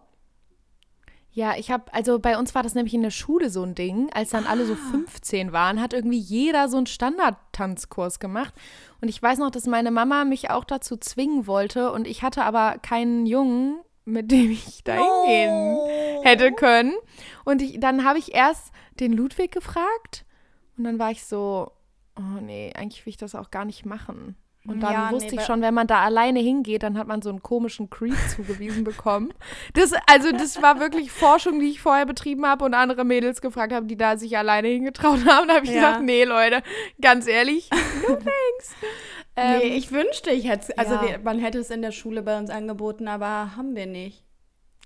Ja, 1.33 1.55
ich 1.57 1.71
habe, 1.71 1.93
also 1.93 2.19
bei 2.19 2.37
uns 2.37 2.53
war 2.55 2.63
das 2.63 2.75
nämlich 2.75 2.93
in 2.93 3.03
der 3.03 3.09
Schule 3.09 3.49
so 3.49 3.63
ein 3.63 3.73
Ding, 3.73 4.11
als 4.13 4.31
dann 4.31 4.45
alle 4.45 4.65
so 4.65 4.75
15 4.75 5.53
waren, 5.53 5.79
hat 5.79 5.93
irgendwie 5.93 6.19
jeder 6.19 6.67
so 6.67 6.75
einen 6.75 6.87
Standardtanzkurs 6.87 8.19
gemacht. 8.19 8.53
Und 8.99 9.07
ich 9.07 9.21
weiß 9.21 9.39
noch, 9.39 9.49
dass 9.49 9.65
meine 9.65 9.91
Mama 9.91 10.25
mich 10.25 10.49
auch 10.49 10.65
dazu 10.65 10.97
zwingen 10.97 11.47
wollte 11.47 11.93
und 11.93 12.05
ich 12.05 12.21
hatte 12.21 12.43
aber 12.43 12.79
keinen 12.79 13.25
Jungen, 13.25 13.79
mit 14.03 14.29
dem 14.29 14.51
ich 14.51 14.83
da 14.83 14.93
hingehen 14.93 16.23
hätte 16.23 16.51
können. 16.51 16.93
Und 17.45 17.61
ich, 17.61 17.79
dann 17.79 18.03
habe 18.03 18.19
ich 18.19 18.35
erst 18.35 18.73
den 18.99 19.13
Ludwig 19.13 19.51
gefragt 19.53 20.25
und 20.77 20.83
dann 20.83 20.99
war 20.99 21.11
ich 21.11 21.23
so, 21.23 21.71
oh 22.17 22.41
nee, 22.41 22.73
eigentlich 22.75 23.05
will 23.05 23.11
ich 23.11 23.17
das 23.17 23.35
auch 23.35 23.51
gar 23.51 23.63
nicht 23.63 23.85
machen. 23.85 24.35
Und 24.67 24.79
dann 24.81 24.93
Ja, 24.93 25.07
nee, 25.07 25.15
wusste 25.15 25.29
ich 25.31 25.35
bei- 25.37 25.43
schon, 25.43 25.61
wenn 25.61 25.73
man 25.73 25.87
da 25.87 26.01
alleine 26.03 26.39
hingeht, 26.39 26.83
dann 26.83 26.95
hat 26.97 27.07
man 27.07 27.21
so 27.23 27.29
einen 27.29 27.41
komischen 27.41 27.89
Creep 27.89 28.13
zugewiesen 28.35 28.83
bekommen. 28.83 29.33
Das, 29.73 29.91
also 30.07 30.31
das 30.31 30.61
war 30.61 30.79
wirklich 30.79 31.11
Forschung, 31.11 31.59
die 31.59 31.69
ich 31.69 31.81
vorher 31.81 32.05
betrieben 32.05 32.45
habe 32.45 32.63
und 32.65 32.73
andere 32.75 33.03
Mädels 33.03 33.41
gefragt 33.41 33.73
haben, 33.73 33.87
die 33.87 33.97
da 33.97 34.17
sich 34.17 34.37
alleine 34.37 34.67
hingetraut 34.67 35.25
haben. 35.27 35.47
Da 35.47 35.55
habe 35.55 35.65
ich 35.65 35.71
Ja. 35.71 35.81
gesagt, 35.81 36.03
nee, 36.03 36.23
Leute, 36.25 36.61
ganz 37.01 37.25
ehrlich, 37.27 37.69
no 38.07 38.15
thanks. 38.15 38.75
Ähm, 39.35 39.59
nee, 39.59 39.67
ich 39.77 39.91
wünschte, 39.91 40.29
ich 40.29 40.47
hätte 40.47 40.77
Also 40.77 40.93
ja. 40.95 41.01
wir, 41.01 41.19
man 41.19 41.39
hätte 41.39 41.57
es 41.57 41.69
in 41.71 41.81
der 41.81 41.91
Schule 41.91 42.21
bei 42.21 42.37
uns 42.37 42.49
angeboten, 42.51 43.07
aber 43.07 43.55
haben 43.55 43.75
wir 43.75 43.87
nicht. 43.87 44.23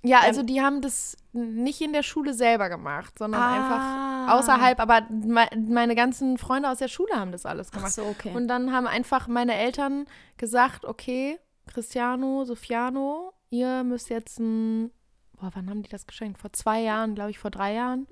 Ja, 0.07 0.19
also 0.21 0.43
die 0.43 0.61
haben 0.61 0.81
das 0.81 1.17
nicht 1.33 1.81
in 1.81 1.93
der 1.93 2.03
Schule 2.03 2.33
selber 2.33 2.69
gemacht, 2.69 3.17
sondern 3.17 3.41
Ah. 3.41 4.25
einfach 4.27 4.35
außerhalb. 4.37 4.79
Aber 4.79 5.01
me 5.09 5.45
meine 5.67 5.95
ganzen 5.95 6.37
Freunde 6.37 6.69
aus 6.69 6.77
der 6.79 6.87
Schule 6.87 7.13
haben 7.15 7.31
das 7.31 7.45
alles 7.45 7.69
Ach 7.71 7.77
gemacht. 7.77 7.93
so, 7.93 8.03
okay. 8.05 8.31
Und 8.35 8.47
dann 8.47 8.71
haben 8.71 8.87
einfach 8.87 9.27
meine 9.27 9.55
Eltern 9.55 10.05
gesagt, 10.37 10.85
okay, 10.85 11.39
Cristiano, 11.67 12.45
Sofiano, 12.45 13.33
ihr 13.49 13.83
müsst 13.83 14.09
jetzt 14.09 14.39
ein, 14.39 14.91
boah, 15.39 15.49
wann 15.53 15.69
haben 15.69 15.81
die 15.83 15.89
das 15.89 16.05
geschenkt? 16.07 16.39
Vor 16.39 16.53
zwei 16.53 16.81
Jahren, 16.81 17.15
glaube 17.15 17.31
ich, 17.31 17.39
vor 17.39 17.51
drei 17.51 17.73
Jahren, 17.73 18.07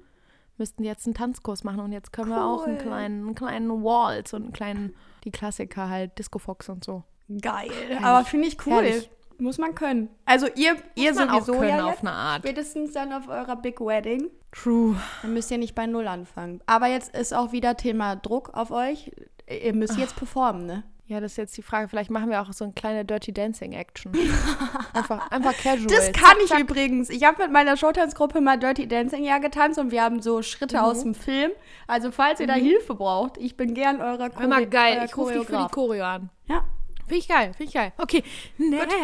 müssten 0.57 0.83
die 0.83 0.89
jetzt 0.89 1.05
einen 1.07 1.15
Tanzkurs 1.15 1.63
machen 1.63 1.79
und 1.79 1.91
jetzt 1.91 2.11
können 2.13 2.29
wir 2.29 2.43
auch 2.43 2.65
einen 2.65 2.77
Cool. 2.77 2.81
kleinen, 2.83 3.25
einen 3.25 3.35
kleinen 3.35 3.83
Waltz 3.83 4.33
und 4.33 4.43
einen 4.43 4.53
kleinen, 4.53 4.95
die 5.23 5.31
Klassiker 5.31 5.89
halt, 5.89 6.17
Disco 6.19 6.39
Fox 6.39 6.69
und 6.69 6.83
so. 6.83 7.03
Geil. 7.41 7.71
Aber 8.03 8.25
finde 8.25 8.47
ich 8.47 8.57
cool. 8.65 8.73
Herrlich. 8.73 9.09
Muss 9.39 9.57
man 9.57 9.75
können. 9.75 10.09
Also 10.25 10.47
ihr, 10.55 10.75
ihr 10.95 11.13
Muss 11.13 11.21
auch 11.21 11.41
sowieso 11.41 11.53
können 11.59 11.77
ja 11.77 11.85
auf 11.85 11.99
eine 12.01 12.11
Art. 12.11 12.43
Spätestens 12.43 12.93
dann 12.93 13.11
auf 13.13 13.27
eurer 13.27 13.55
Big 13.55 13.79
Wedding. 13.81 14.29
True. 14.51 14.95
Dann 15.21 15.33
müsst 15.33 15.49
ihr 15.51 15.57
nicht 15.57 15.75
bei 15.75 15.85
Null 15.87 16.07
anfangen. 16.07 16.61
Aber 16.65 16.87
jetzt 16.87 17.15
ist 17.15 17.33
auch 17.33 17.51
wieder 17.51 17.75
Thema 17.77 18.15
Druck 18.15 18.51
auf 18.53 18.71
euch. 18.71 19.11
Ihr 19.49 19.73
müsst 19.73 19.97
jetzt 19.97 20.15
performen, 20.15 20.65
ne? 20.65 20.83
Ja, 21.05 21.19
das 21.19 21.33
ist 21.33 21.37
jetzt 21.37 21.57
die 21.57 21.61
Frage. 21.61 21.89
Vielleicht 21.89 22.09
machen 22.09 22.29
wir 22.29 22.41
auch 22.41 22.51
so 22.53 22.63
eine 22.63 22.73
kleine 22.73 23.03
Dirty 23.03 23.33
Dancing 23.33 23.73
Action. 23.73 24.13
einfach, 24.93 25.29
einfach 25.31 25.53
casual. 25.57 25.87
Das 25.87 26.11
kann 26.13 26.37
ich 26.43 26.57
übrigens. 26.57 27.09
Ich 27.09 27.25
habe 27.25 27.43
mit 27.43 27.51
meiner 27.51 27.75
Showtanzgruppe 27.75 28.39
mal 28.39 28.57
Dirty 28.57 28.87
Dancing 28.87 29.23
ja 29.25 29.39
getanzt 29.39 29.77
und 29.79 29.91
wir 29.91 30.01
haben 30.01 30.21
so 30.21 30.41
Schritte 30.41 30.77
Mhm. 30.77 30.83
aus 30.83 31.03
dem 31.03 31.13
Film. 31.13 31.51
Also 31.87 32.11
falls 32.11 32.39
ihr 32.39 32.47
da 32.47 32.53
Hilfe 32.53 32.95
braucht, 32.95 33.37
ich 33.37 33.57
bin 33.57 33.73
gern 33.73 33.99
eurer 34.01 34.29
Chore 34.29 34.45
Immer 34.45 34.65
geil. 34.65 35.01
Ich 35.05 35.17
rufe 35.17 35.33
dich 35.33 35.45
für 35.45 35.57
die. 35.57 35.71
Choreo 35.73 36.05
an. 36.05 36.29
Ja. 36.47 36.63
Finde 37.07 37.15
ich 37.15 37.27
geil. 37.27 37.53
Finde 37.53 37.63
ich 37.63 37.73
geil. 37.73 37.93
Okay. 37.97 38.23
Next. 38.57 38.95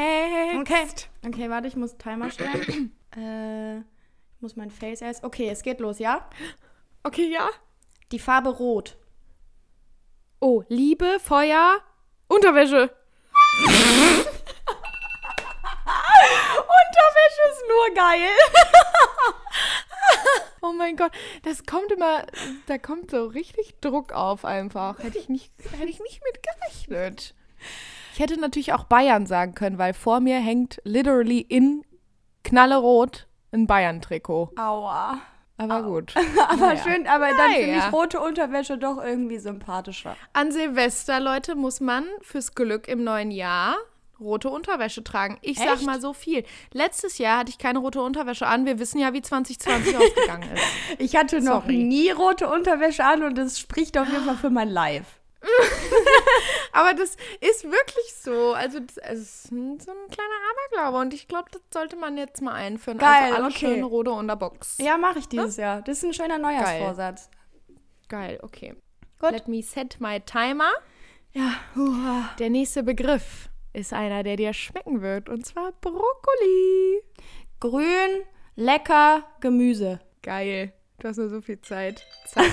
Okay. 0.59 0.87
Okay, 1.25 1.49
warte, 1.49 1.67
ich 1.67 1.75
muss 1.75 1.97
Timer 1.97 2.31
stellen. 2.31 2.95
äh, 3.15 3.79
ich 3.79 4.41
muss 4.41 4.55
mein 4.55 4.71
Face 4.71 5.01
erst. 5.01 5.23
Okay, 5.23 5.49
es 5.49 5.63
geht 5.63 5.79
los, 5.79 5.99
ja? 5.99 6.27
Okay, 7.03 7.31
ja. 7.31 7.49
Die 8.11 8.19
Farbe 8.19 8.49
Rot. 8.49 8.97
Oh, 10.39 10.63
Liebe, 10.69 11.19
Feuer, 11.19 11.81
Unterwäsche. 12.27 12.83
Unterwäsche 13.59 14.29
ist 17.51 17.63
nur 17.67 17.95
geil. 17.95 18.29
Oh 20.61 20.73
mein 20.73 20.97
Gott, 20.97 21.11
das 21.43 21.65
kommt 21.65 21.91
immer, 21.91 22.25
da 22.67 22.77
kommt 22.77 23.11
so 23.11 23.27
richtig 23.27 23.79
Druck 23.79 24.11
auf 24.11 24.43
einfach. 24.43 24.99
Hätte 24.99 25.17
ich 25.17 25.29
nicht, 25.29 25.53
hätte 25.71 25.89
ich 25.89 26.01
nicht 26.01 26.21
mit 26.23 26.43
gerechnet. 26.43 27.33
Ich 28.13 28.19
hätte 28.19 28.39
natürlich 28.39 28.73
auch 28.73 28.83
Bayern 28.85 29.25
sagen 29.25 29.55
können, 29.55 29.77
weil 29.77 29.93
vor 29.93 30.19
mir 30.19 30.37
hängt 30.39 30.81
literally 30.83 31.39
in 31.39 31.83
knallerot 32.43 33.27
ein 33.51 33.67
Bayern-Trikot. 33.67 34.51
Aua. 34.57 35.19
Aber 35.57 35.83
gut. 35.83 36.13
Aber 36.49 36.55
Naja. 36.67 36.83
schön, 36.83 37.05
aber 37.05 37.27
dann 37.35 37.51
finde 37.51 37.77
ich 37.79 37.91
rote 37.91 38.19
Unterwäsche 38.21 38.77
doch 38.77 38.97
irgendwie 39.03 39.39
sympathischer. 39.39 40.15
An 40.31 40.53
Silvester, 40.53 41.19
Leute, 41.19 41.55
muss 41.55 41.81
man 41.81 42.05
fürs 42.21 42.55
Glück 42.55 42.87
im 42.87 43.03
neuen 43.03 43.29
Jahr 43.31 43.75
rote 44.21 44.49
Unterwäsche 44.49 45.03
tragen. 45.03 45.37
Ich 45.41 45.57
sag 45.59 45.75
Echt? 45.75 45.85
mal 45.85 45.99
so 45.99 46.13
viel. 46.13 46.43
Letztes 46.73 47.17
Jahr 47.17 47.39
hatte 47.39 47.49
ich 47.51 47.57
keine 47.57 47.79
rote 47.79 48.01
Unterwäsche 48.01 48.47
an. 48.47 48.65
Wir 48.65 48.79
wissen 48.79 48.99
ja, 48.99 49.11
wie 49.13 49.21
2020 49.21 49.97
ausgegangen 49.97 50.49
ist. 50.53 50.63
Ich 50.97 51.15
hatte 51.17 51.41
noch 51.41 51.63
Sorry. 51.63 51.83
nie 51.83 52.11
rote 52.11 52.47
Unterwäsche 52.49 53.03
an 53.03 53.23
und 53.23 53.37
das 53.37 53.59
spricht 53.59 53.97
auf 53.97 54.09
jeden 54.09 54.23
Fall 54.25 54.35
für 54.37 54.49
mein 54.49 54.69
Live. 54.69 55.18
Aber 56.71 56.93
das 56.93 57.15
ist 57.39 57.63
wirklich 57.63 58.13
so. 58.21 58.53
Also, 58.53 58.79
das, 58.79 58.97
es 58.97 59.19
ist 59.19 59.43
so 59.49 59.55
ein 59.55 59.77
kleiner 59.77 60.39
Aberglaube. 60.51 60.97
Und 60.99 61.13
ich 61.13 61.27
glaube, 61.27 61.49
das 61.51 61.61
sollte 61.73 61.95
man 61.95 62.17
jetzt 62.17 62.41
mal 62.41 62.53
einführen. 62.53 62.97
Geil, 62.97 63.25
also 63.25 63.35
alle 63.35 63.45
okay. 63.47 63.57
schön 63.57 63.83
rote 63.83 64.11
Unterbox. 64.11 64.77
Ja, 64.79 64.97
mache 64.97 65.19
ich 65.19 65.27
dieses 65.27 65.57
Jahr. 65.57 65.81
Das 65.81 65.97
ist 65.97 66.03
ein 66.03 66.13
schöner 66.13 66.37
Neujahrsvorsatz. 66.37 67.29
Geil, 68.07 68.39
okay. 68.41 68.75
Gut. 69.19 69.31
Let 69.31 69.47
me 69.47 69.61
set 69.61 69.97
my 69.99 70.19
timer. 70.21 70.71
Ja. 71.31 71.55
Hurra. 71.75 72.29
Der 72.39 72.49
nächste 72.49 72.83
Begriff 72.83 73.49
ist 73.73 73.93
einer, 73.93 74.23
der 74.23 74.35
dir 74.35 74.53
schmecken 74.53 75.01
wird. 75.01 75.29
Und 75.29 75.45
zwar 75.45 75.71
Brokkoli. 75.73 77.03
Grün, 77.59 78.23
lecker, 78.55 79.23
Gemüse. 79.41 79.99
Geil. 80.21 80.73
Du 80.99 81.07
hast 81.07 81.17
nur 81.17 81.29
so 81.29 81.41
viel 81.41 81.59
Zeit. 81.61 82.05
Zack. 82.25 82.45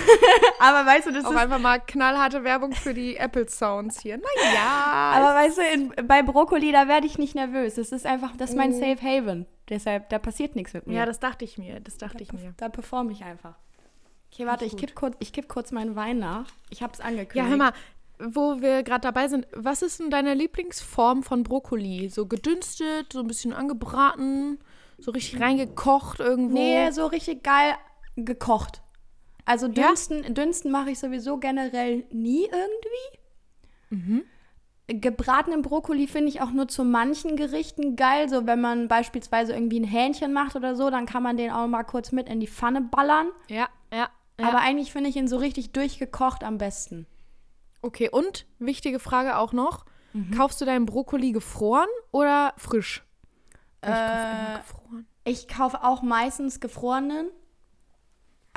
Aber 0.59 0.85
weißt 0.89 1.07
du, 1.07 1.11
das 1.11 1.25
Auch 1.25 1.31
ist. 1.31 1.37
einfach 1.37 1.59
mal 1.59 1.79
knallharte 1.79 2.43
Werbung 2.43 2.71
für 2.73 2.93
die 2.93 3.17
Apple 3.17 3.47
Sounds 3.49 3.99
hier. 4.01 4.17
Naja. 4.17 5.11
Aber 5.15 5.35
weißt 5.35 5.57
du, 5.57 5.61
in, 5.73 6.07
bei 6.07 6.23
Brokkoli, 6.23 6.71
da 6.71 6.87
werde 6.87 7.05
ich 7.07 7.17
nicht 7.17 7.35
nervös. 7.35 7.75
Das 7.75 7.91
ist 7.91 8.05
einfach, 8.05 8.35
das 8.37 8.51
ist 8.51 8.55
mein 8.55 8.71
Mhm. 8.71 8.79
Safe 8.79 9.01
Haven. 9.01 9.45
Deshalb, 9.69 10.09
da 10.09 10.17
passiert 10.19 10.55
nichts 10.55 10.73
mit 10.73 10.87
mir. 10.87 10.95
ja, 10.95 11.05
das 11.05 11.19
dachte 11.19 11.43
ich 11.45 11.57
mir. 11.57 11.79
Das 11.81 11.97
dachte 11.97 12.23
ich 12.23 12.31
mir. 12.31 12.53
Da 12.57 12.69
performe 12.69 13.11
ich 13.11 13.23
einfach. 13.23 13.55
Okay, 14.31 14.45
warte, 14.45 14.65
ich 14.65 14.77
kipp, 14.77 14.95
kurz, 14.95 15.15
ich 15.19 15.33
kipp 15.33 15.47
kurz 15.47 15.71
meinen 15.71 15.95
Wein 15.95 16.19
nach. 16.19 16.45
Ich 16.69 16.81
hab's 16.83 16.99
angekündigt. 16.99 17.35
Ja, 17.35 17.45
hör 17.47 17.57
mal, 17.57 17.73
wo 18.19 18.61
wir 18.61 18.83
gerade 18.83 19.01
dabei 19.01 19.27
sind, 19.27 19.45
was 19.53 19.81
ist 19.81 19.99
denn 19.99 20.09
deine 20.09 20.33
Lieblingsform 20.33 21.23
von 21.23 21.43
Brokkoli? 21.43 22.09
So 22.09 22.25
gedünstet, 22.27 23.13
so 23.13 23.19
ein 23.19 23.27
bisschen 23.27 23.53
angebraten, 23.53 24.59
so 24.99 25.11
richtig 25.11 25.39
reingekocht 25.41 26.19
irgendwo? 26.19 26.53
Nee, 26.57 26.89
so 26.91 27.05
richtig 27.07 27.43
geil 27.43 27.73
gekocht. 28.25 28.81
Also 29.45 29.67
Ja? 29.67 29.87
dünsten, 29.87 30.33
dünsten 30.33 30.71
mache 30.71 30.91
ich 30.91 30.99
sowieso 30.99 31.37
generell 31.37 32.05
nie 32.11 32.43
irgendwie. 32.45 33.19
Mhm. 33.89 34.23
Gebratenen 34.87 35.61
Brokkoli 35.63 36.07
finde 36.07 36.29
ich 36.29 36.41
auch 36.41 36.51
nur 36.51 36.67
zu 36.69 36.85
manchen 36.85 37.35
Gerichten 37.35 37.95
geil. 37.97 38.29
So 38.29 38.45
wenn 38.47 38.61
man 38.61 38.87
beispielsweise 38.87 39.53
irgendwie 39.53 39.81
ein 39.81 39.83
Hähnchen 39.85 40.31
macht 40.31 40.55
oder 40.55 40.75
so, 40.75 40.89
dann 40.89 41.05
kann 41.05 41.23
man 41.23 41.35
den 41.35 41.51
auch 41.51 41.67
mal 41.67 41.83
kurz 41.83 42.11
mit 42.13 42.29
in 42.29 42.39
die 42.39 42.47
Pfanne 42.47 42.81
ballern. 42.81 43.27
Ja, 43.49 43.67
ja. 43.91 44.09
ja. 44.39 44.47
Aber 44.47 44.59
eigentlich 44.59 44.93
finde 44.93 45.09
ich 45.09 45.17
ihn 45.17 45.27
so 45.27 45.37
richtig 45.37 45.71
durchgekocht 45.73 46.43
am 46.43 46.57
besten. 46.57 47.05
okay, 47.81 48.09
und 48.09 48.45
wichtige 48.59 48.99
Frage 48.99 49.37
auch 49.37 49.51
noch: 49.53 49.85
Mhm. 50.13 50.31
Kaufst 50.31 50.61
du 50.61 50.65
deinen 50.65 50.85
Brokkoli 50.85 51.33
gefroren 51.33 51.89
oder 52.11 52.53
frisch? 52.57 53.03
Ich 53.81 53.89
kaufe 53.89 53.97
immer 53.99 54.53
Äh, 54.55 54.57
gefroren. 54.59 55.07
Ich 55.25 55.47
kaufe 55.49 55.83
auch 55.83 56.01
meistens 56.01 56.59
gefrorenen. 56.61 57.27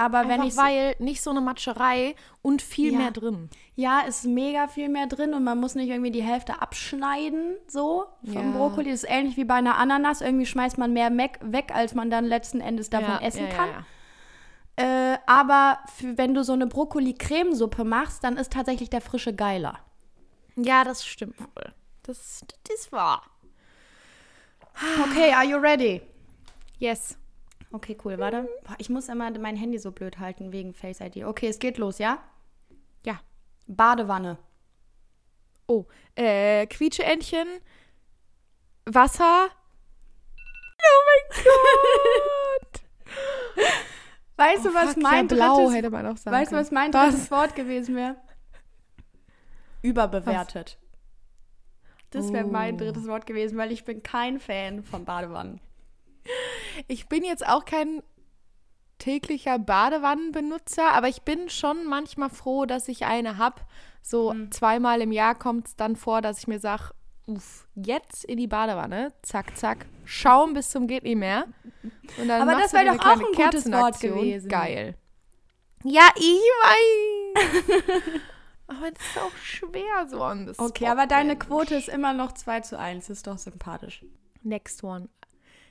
Aber 0.01 0.29
wenn 0.29 0.43
ich 0.45 0.57
weil 0.57 0.97
nicht 0.99 1.21
so 1.21 1.29
eine 1.31 1.43
Matscherei 1.43 2.15
und 2.41 2.63
viel 2.63 2.93
Ja. 2.93 2.99
mehr 2.99 3.11
drin. 3.11 3.51
Ja, 3.75 4.01
ist 4.01 4.25
mega 4.25 4.67
viel 4.67 4.89
mehr 4.89 5.07
drin 5.07 5.35
und 5.35 5.45
man 5.45 5.59
muss 5.61 5.75
nicht 5.75 5.89
irgendwie 5.91 6.11
die 6.11 6.23
Hälfte 6.23 6.63
abschneiden, 6.63 7.57
so 7.67 8.07
vom 8.25 8.53
Ja. 8.53 8.57
Brokkoli. 8.57 8.91
Das 8.91 9.05
ist 9.05 9.11
ähnlich 9.11 9.37
wie 9.37 9.45
bei 9.45 9.55
einer 9.57 9.77
Ananas. 9.77 10.23
Irgendwie 10.23 10.47
schmeißt 10.47 10.79
man 10.79 10.93
mehr 10.95 11.15
weg, 11.17 11.39
weg 11.43 11.71
als 11.75 11.95
man 11.95 12.09
dann 12.11 12.25
letzten 12.25 12.61
Endes 12.63 12.89
davon 12.89 13.11
ja, 13.21 13.21
essen 13.21 13.49
kann. 13.51 13.85
Äh, 14.77 15.19
aber 15.27 15.81
für, 15.95 16.17
wenn 16.17 16.33
du 16.33 16.45
so 16.45 16.55
eine 16.55 16.67
Brokkoli-Cremesuppe 16.67 17.85
machst, 17.85 18.25
dann 18.25 18.39
ist 18.39 18.53
tatsächlich 18.55 18.89
der 18.89 19.03
frische 19.03 19.35
geiler. 19.35 19.81
ja, 20.57 20.85
das 20.85 21.05
stimmt 21.05 21.39
wohl. 21.39 21.75
Das, 22.05 22.43
das 22.65 22.75
ist 22.75 22.93
wahr. 22.93 23.23
Okay, 25.05 25.33
are 25.35 25.45
you 25.45 25.59
ready? 25.59 26.01
Yes. 26.79 27.19
Okay, 27.73 27.97
cool, 28.05 28.19
warte. 28.19 28.49
Ich 28.79 28.89
muss 28.91 29.09
immer 29.09 29.31
mein 29.39 29.57
Handy 29.57 29.79
so 29.79 29.93
blöd 29.93 30.19
halten 30.19 30.53
wegen 30.53 30.75
Face 30.75 31.01
ID. 31.01 31.25
Okay, 31.25 31.49
es 31.49 31.59
geht 31.59 31.79
los, 31.79 31.99
ja? 31.99 32.19
Ja. 33.05 33.21
Badewanne. 33.69 34.39
Oh, 35.69 35.85
äh, 36.17 36.67
Quietscheentchen, 36.67 37.47
Wasser. 38.87 39.49
Oh 40.83 41.03
mein 41.07 41.45
Gott! 41.45 42.83
Weißt 44.37 44.65
du, 44.65 44.71
Oh, 44.71 44.75
was 44.75 44.95
fuck, 44.95 45.03
mein 45.03 45.29
ja, 45.29 45.35
blau 45.35 45.57
drittes, 45.59 45.75
hätte 45.75 45.91
man 45.91 46.07
auch 46.07 46.17
sagen 46.17 46.35
weißt 46.35 46.53
du, 46.53 46.57
was 46.57 46.71
mein 46.71 46.93
Was? 46.95 47.11
drittes 47.13 47.31
Wort 47.31 47.55
gewesen 47.55 47.95
wäre? 47.95 48.17
Überbewertet. 49.83 50.79
Das 52.11 52.33
wäre 52.33 52.47
mein 52.47 52.75
Oh. 52.75 52.79
drittes 52.79 53.07
Wort 53.07 53.27
gewesen, 53.27 53.59
weil 53.59 53.71
ich 53.71 53.85
bin 53.85 54.03
kein 54.03 54.41
Fan 54.41 54.83
von 54.83 55.05
Badewannen. 55.05 55.61
Ich 56.89 57.09
bin 57.09 57.25
jetzt 57.25 57.47
auch 57.47 57.65
kein 57.65 58.03
täglicher 58.99 59.59
Badewannenbenutzer, 59.59 60.93
aber 60.93 61.09
ich 61.09 61.23
bin 61.23 61.49
schon 61.49 61.87
manchmal 61.87 62.31
froh, 62.31 62.67
dass 62.67 62.89
ich 62.89 63.05
eine 63.07 63.39
habe. 63.39 63.61
So 64.03 64.31
Hm. 64.31 64.51
zweimal 64.53 65.01
im 65.01 65.13
Jahr 65.13 65.35
kommt 65.35 65.69
es 65.69 65.77
dann 65.77 65.97
vor, 65.97 66.21
dass 66.23 66.39
ich 66.39 66.49
mir 66.49 66.61
sage, 66.61 66.91
uff, 67.27 67.67
jetzt 67.75 68.25
in 68.25 68.37
die 68.39 68.47
Badewanne, 68.47 69.13
zack, 69.23 69.57
zack, 69.57 69.87
Schaum 70.05 70.55
bis 70.55 70.71
zum 70.71 70.87
geht 70.87 71.05
nicht 71.05 71.17
mehr. 71.17 71.45
Und 72.19 72.29
dann 72.29 72.43
Aber 72.49 72.61
das 72.61 72.73
du 72.73 72.77
wär 72.77 72.85
dir 72.85 72.91
eine 72.91 72.99
doch 72.99 73.07
auch 73.07 73.19
ein 73.19 73.33
gutes 73.33 73.71
Wort 73.71 74.01
gewesen. 74.01 74.49
Geil. 74.49 74.97
Ja, 75.85 76.09
ich 76.17 76.25
weiß. 76.65 78.21
Aber 78.67 78.91
das 78.91 79.05
ist 79.05 79.19
auch 79.19 79.37
schwer 79.43 80.07
so 80.09 80.23
on 80.23 80.47
the 80.47 80.53
Okay, 80.57 80.87
aber 80.87 81.09
deine. 81.09 81.37
Quote 81.37 81.75
ist 81.75 81.89
immer 81.89 82.13
noch 82.13 82.33
2 82.33 82.61
zu 82.61 82.79
1. 82.79 83.11
Ist 83.11 83.27
doch 83.27 83.37
sympathisch. 83.37 84.05
Next 84.43 84.85
one. 84.85 85.09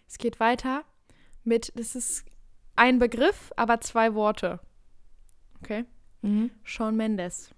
Es 0.10 0.17
geht 0.17 0.39
weiter 0.39 0.84
mit, 1.43 1.72
das 1.76 1.95
ist 1.95 2.26
ein 2.76 2.98
Begriff, 3.00 3.54
aber 3.56 3.80
zwei 3.80 4.15
Worte. 4.15 4.60
Okay. 5.62 5.86
Shawn 6.63 6.98
Mendes. 6.98 7.52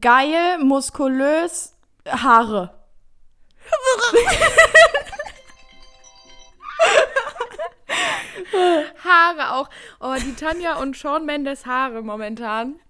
Geil, 0.00 0.58
muskulös, 0.58 1.76
Haare. 2.06 2.72
Haare 9.04 9.52
auch. 9.54 9.68
Oh, 10.00 10.14
die 10.18 10.34
Tanja 10.34 10.76
und 10.76 10.96
Shawn 10.96 11.26
Mendes 11.26 11.66
Haare 11.66 12.02
momentan. 12.02 12.80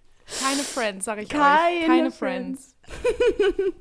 Keine 0.41 0.63
Friends, 0.63 1.05
sag 1.07 1.19
ich 1.19 1.29
Keine 1.29 1.81
euch. 1.81 1.87
Keine 1.87 2.11
Friends. 2.11 2.77
Friends. 2.85 3.75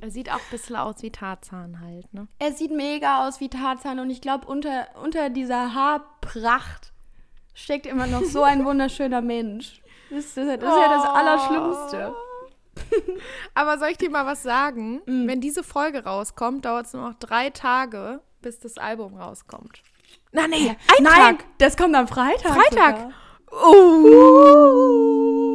Er 0.00 0.10
sieht 0.10 0.30
auch 0.30 0.36
ein 0.36 0.50
bisschen 0.50 0.76
aus 0.76 1.02
wie 1.02 1.10
Tarzan 1.10 1.80
halt, 1.80 2.12
ne? 2.14 2.28
Er 2.38 2.52
sieht 2.52 2.70
mega 2.70 3.26
aus 3.26 3.40
wie 3.40 3.48
Tarzan 3.48 3.98
und 3.98 4.10
ich 4.10 4.20
glaube, 4.20 4.46
unter, 4.46 4.86
unter 5.02 5.30
dieser 5.30 5.74
Haarpracht 5.74 6.92
steckt 7.54 7.86
immer 7.86 8.06
noch 8.06 8.24
so 8.24 8.42
ein 8.42 8.64
wunderschöner 8.64 9.20
Mensch. 9.20 9.82
Das 10.10 10.24
ist, 10.24 10.36
das 10.36 10.46
ist 10.46 10.62
ja 10.62 10.88
das 10.88 11.04
Allerschlimmste. 11.04 12.14
Aber 13.54 13.78
soll 13.78 13.88
ich 13.88 13.98
dir 13.98 14.10
mal 14.10 14.26
was 14.26 14.42
sagen? 14.42 15.02
Mm. 15.06 15.28
Wenn 15.28 15.40
diese 15.40 15.62
Folge 15.62 16.04
rauskommt, 16.04 16.64
dauert 16.64 16.86
es 16.86 16.94
nur 16.94 17.08
noch 17.08 17.18
drei 17.18 17.50
Tage, 17.50 18.20
bis 18.42 18.58
das 18.58 18.78
Album 18.78 19.16
rauskommt. 19.16 19.82
Na 20.32 20.46
nee, 20.46 20.70
ein 20.70 21.02
Nein, 21.02 21.38
Tag. 21.38 21.44
das 21.58 21.76
kommt 21.76 21.94
am 21.94 22.08
Freitag. 22.08 22.54
Freitag. 22.54 22.96
sogar. 22.96 23.12
Oh. 23.52 25.49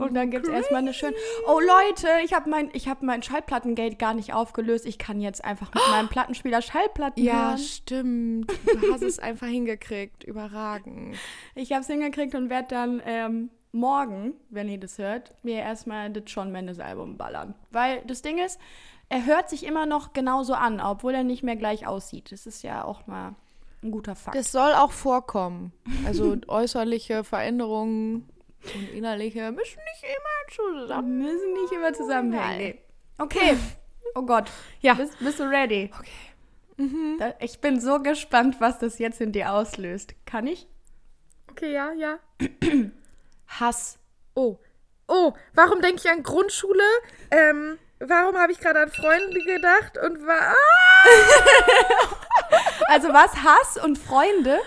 Und 0.00 0.14
dann 0.14 0.30
gibt 0.30 0.46
es 0.46 0.52
erstmal 0.52 0.80
eine 0.80 0.94
schöne. 0.94 1.14
Oh 1.46 1.60
Leute, 1.60 2.08
ich 2.24 2.32
habe 2.34 2.48
mein, 2.50 2.70
ich 2.72 2.88
hab 2.88 3.02
mein 3.02 3.22
Schallplattengate 3.22 3.96
gar 3.96 4.14
nicht 4.14 4.32
aufgelöst. 4.32 4.86
Ich 4.86 4.98
kann 4.98 5.20
jetzt 5.20 5.44
einfach 5.44 5.72
mit 5.74 5.82
meinem 5.90 6.08
Plattenspieler 6.08 6.62
Schallplatten 6.62 7.22
Ja, 7.22 7.50
hören. 7.50 7.58
stimmt. 7.58 8.50
Du 8.66 8.92
hast 8.92 9.02
es 9.02 9.18
einfach 9.18 9.46
hingekriegt. 9.46 10.24
Überragend. 10.24 11.16
Ich 11.54 11.72
habe 11.72 11.82
es 11.82 11.86
hingekriegt 11.86 12.34
und 12.34 12.50
werde 12.50 12.68
dann 12.68 13.02
ähm, 13.04 13.50
morgen, 13.72 14.34
wenn 14.48 14.68
ihr 14.68 14.80
das 14.80 14.98
hört, 14.98 15.32
mir 15.42 15.56
erstmal 15.58 16.10
das 16.10 16.30
Shawn 16.30 16.50
Mendes 16.50 16.80
Album 16.80 17.16
ballern. 17.16 17.54
Weil 17.70 18.02
das 18.06 18.22
Ding 18.22 18.38
ist, 18.38 18.58
er 19.08 19.26
hört 19.26 19.50
sich 19.50 19.64
immer 19.66 19.86
noch 19.86 20.12
genauso 20.12 20.54
an, 20.54 20.80
obwohl 20.80 21.14
er 21.14 21.24
nicht 21.24 21.42
mehr 21.42 21.56
gleich 21.56 21.86
aussieht. 21.86 22.32
Das 22.32 22.46
ist 22.46 22.62
ja 22.62 22.84
auch 22.84 23.06
mal 23.06 23.34
ein 23.82 23.90
guter 23.90 24.14
Fakt. 24.14 24.36
Das 24.36 24.52
soll 24.52 24.72
auch 24.74 24.92
vorkommen. 24.92 25.72
Also 26.06 26.36
äußerliche 26.48 27.24
Veränderungen 27.24 28.28
und 28.74 28.90
innerliche 28.92 29.50
müssen 29.52 29.78
nicht 29.78 30.04
immer 30.04 30.80
zusammen. 30.86 31.18
müssen 31.18 31.52
nicht 31.52 31.72
immer 31.72 31.92
zusammenhängen. 31.92 32.58
Nee. 32.58 32.78
Okay. 33.18 33.56
Oh 34.16 34.22
Gott. 34.22 34.50
Ja. 34.80 34.94
Bist, 34.94 35.16
bist 35.20 35.38
du 35.38 35.44
ready? 35.44 35.88
Okay. 35.96 36.10
Da, 37.20 37.34
ich 37.38 37.60
bin 37.60 37.80
so 37.80 38.00
gespannt, 38.00 38.56
was 38.58 38.80
das 38.80 38.98
jetzt 38.98 39.20
in 39.20 39.30
dir 39.30 39.52
auslöst. 39.52 40.14
Kann 40.26 40.48
ich? 40.48 40.66
Okay, 41.48 41.72
ja, 41.72 41.92
ja. 41.92 42.18
Hass. 43.46 44.00
Oh. 44.34 44.58
Oh, 45.06 45.32
warum 45.54 45.80
denke 45.80 46.00
ich 46.04 46.10
an 46.10 46.24
Grundschule? 46.24 46.82
Ähm, 47.30 47.78
warum 48.00 48.36
habe 48.36 48.50
ich 48.50 48.58
gerade 48.58 48.80
an 48.80 48.90
Freunde 48.90 49.38
gedacht 49.44 49.96
und 49.98 50.26
war. 50.26 50.56
Also 52.88 53.08
was? 53.10 53.32
Hass 53.36 53.76
und 53.84 53.96
Freunde? 53.96 54.58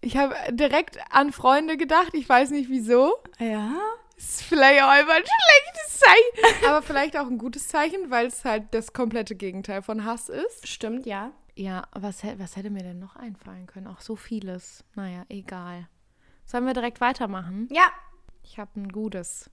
Ich 0.00 0.16
habe 0.16 0.34
direkt 0.50 0.98
an 1.10 1.32
Freunde 1.32 1.76
gedacht. 1.76 2.14
Ich 2.14 2.28
weiß 2.28 2.50
nicht 2.50 2.68
wieso. 2.68 3.16
Ja. 3.38 3.74
Ist 4.16 4.42
vielleicht 4.42 4.82
auch 4.82 4.88
einfach 4.88 5.14
ein 5.14 5.24
schlechtes 5.24 6.00
Zeichen. 6.00 6.66
Aber 6.66 6.82
vielleicht 6.82 7.16
auch 7.16 7.26
ein 7.26 7.38
gutes 7.38 7.68
Zeichen, 7.68 8.10
weil 8.10 8.26
es 8.26 8.44
halt 8.44 8.64
das 8.72 8.92
komplette 8.92 9.34
Gegenteil 9.34 9.82
von 9.82 10.04
Hass 10.04 10.28
ist. 10.28 10.66
Stimmt, 10.66 11.06
ja. 11.06 11.32
Ja, 11.54 11.84
was, 11.92 12.22
was 12.36 12.56
hätte 12.56 12.70
mir 12.70 12.82
denn 12.82 12.98
noch 12.98 13.16
einfallen 13.16 13.66
können? 13.66 13.86
Auch 13.88 14.00
so 14.00 14.16
vieles. 14.16 14.84
Naja, 14.94 15.24
egal. 15.28 15.88
Sollen 16.44 16.66
wir 16.66 16.74
direkt 16.74 17.00
weitermachen? 17.00 17.68
Ja. 17.70 17.90
Ich 18.42 18.58
habe 18.58 18.80
ein 18.80 18.88
gutes. 18.90 19.50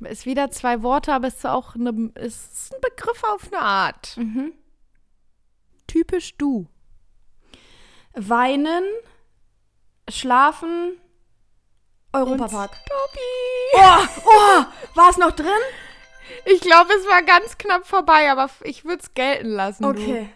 Ist 0.00 0.26
wieder 0.26 0.50
zwei 0.50 0.82
Worte, 0.82 1.12
aber 1.12 1.28
es 1.28 1.36
ist 1.36 1.46
auch 1.46 1.74
eine, 1.74 2.10
ist 2.16 2.74
ein 2.74 2.80
Begriff 2.80 3.22
auf 3.24 3.52
eine 3.52 3.62
Art. 3.62 4.16
Mhm. 4.16 4.52
Typisch 5.86 6.36
du. 6.36 6.68
Weinen, 8.12 8.84
schlafen, 10.10 11.00
Europapark. 12.12 12.72
Tobi. 12.72 13.20
Oh, 13.74 14.06
oh, 14.26 14.64
war 14.96 15.10
es 15.10 15.16
noch 15.16 15.32
drin? 15.32 15.48
Ich 16.44 16.60
glaube, 16.60 16.92
es 16.98 17.06
war 17.06 17.22
ganz 17.22 17.58
knapp 17.58 17.86
vorbei, 17.86 18.30
aber 18.30 18.50
ich 18.62 18.84
würde 18.84 19.02
es 19.02 19.14
gelten 19.14 19.50
lassen. 19.50 19.84
Okay. 19.84 20.28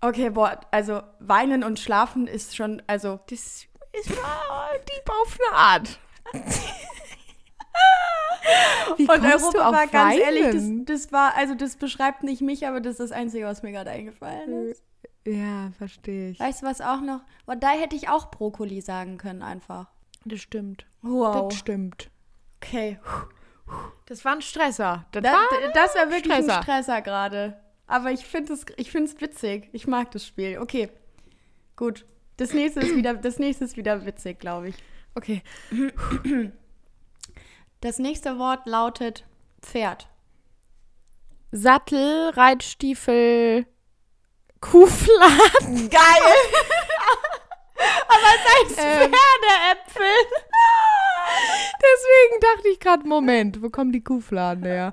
Okay, 0.00 0.30
boah, 0.30 0.60
also 0.70 1.02
weinen 1.18 1.64
und 1.64 1.80
schlafen 1.80 2.28
ist 2.28 2.56
schon, 2.56 2.82
also 2.86 3.18
Du. 3.26 3.68
Das 3.92 4.06
ist 4.06 4.16
war 4.16 4.70
Dieb 4.78 5.10
auf 5.10 5.38
eine 5.48 5.58
Art. 5.58 5.98
Wie 8.96 9.08
und 9.08 9.22
du 9.22 9.58
Europapark, 9.58 9.86
auf 9.86 9.90
ganz 9.92 10.16
ehrlich, 10.16 10.44
das, 10.44 10.54
Weinen? 10.54 10.84
das 10.86 11.12
war, 11.12 11.34
also 11.36 11.54
das 11.54 11.76
beschreibt 11.76 12.22
nicht 12.22 12.40
mich, 12.40 12.66
aber 12.66 12.80
das 12.80 12.92
ist 12.92 13.00
das 13.00 13.12
Einzige, 13.12 13.46
was 13.46 13.62
mir 13.62 13.72
gerade 13.72 13.90
eingefallen 13.90 14.68
ist. 14.68 14.82
Ja, 15.28 15.70
verstehe 15.76 16.30
ich. 16.30 16.40
Weißt 16.40 16.62
du 16.62 16.66
was 16.66 16.80
auch 16.80 17.00
noch? 17.00 17.20
Boah, 17.46 17.56
da 17.56 17.70
hätte 17.70 17.96
ich 17.96 18.08
auch 18.08 18.30
Brokkoli 18.30 18.80
sagen 18.80 19.18
können 19.18 19.42
einfach. 19.42 19.88
Das 20.24 20.40
stimmt. 20.40 20.86
Wow. 21.02 21.48
Das 21.48 21.58
stimmt. 21.58 22.10
Okay. 22.62 22.98
Das 24.06 24.24
war 24.24 24.32
ein 24.32 24.42
Stresser. 24.42 25.06
Das 25.12 25.22
Da, 25.22 25.32
war 25.32 25.72
das 25.74 25.94
war 25.94 26.10
wirklich 26.10 26.32
Stresser. 26.32 26.56
ein 26.58 26.62
Stresser 26.62 27.02
gerade. 27.02 27.60
Aber 27.86 28.10
ich 28.10 28.24
finde 28.24 28.52
es 28.54 28.64
ich 28.76 28.90
find's 28.90 29.20
witzig. 29.20 29.68
Ich 29.72 29.86
mag 29.86 30.10
das 30.12 30.26
Spiel. 30.26 30.58
Okay. 30.58 30.88
Gut. 31.76 32.06
Das 32.38 32.52
nächste 32.54 32.80
ist 32.80 32.94
wieder, 32.96 33.14
das 33.14 33.38
nächste 33.38 33.64
ist 33.64 33.76
wieder 33.76 34.06
witzig, 34.06 34.38
glaube 34.38 34.68
ich. 34.70 34.76
Okay. 35.14 35.42
Das 37.80 37.98
nächste 37.98 38.38
Wort 38.38 38.66
lautet 38.66 39.24
Pferd. 39.62 40.08
Sattel, 41.50 42.30
Reitstiefel, 42.30 43.66
Kuhfladen. 44.60 45.88
Geil! 45.90 46.00
Aber 48.08 48.28
es 48.34 48.70
heißt 48.70 48.78
Ähm. 48.78 49.12
Pferdeäpfel. 49.12 50.02
Deswegen 51.80 52.40
dachte 52.40 52.68
ich 52.68 52.80
gerade, 52.80 53.06
Moment, 53.06 53.62
wo 53.62 53.70
kommen 53.70 53.92
die 53.92 54.02
Kuhfladen 54.02 54.64
her? 54.64 54.92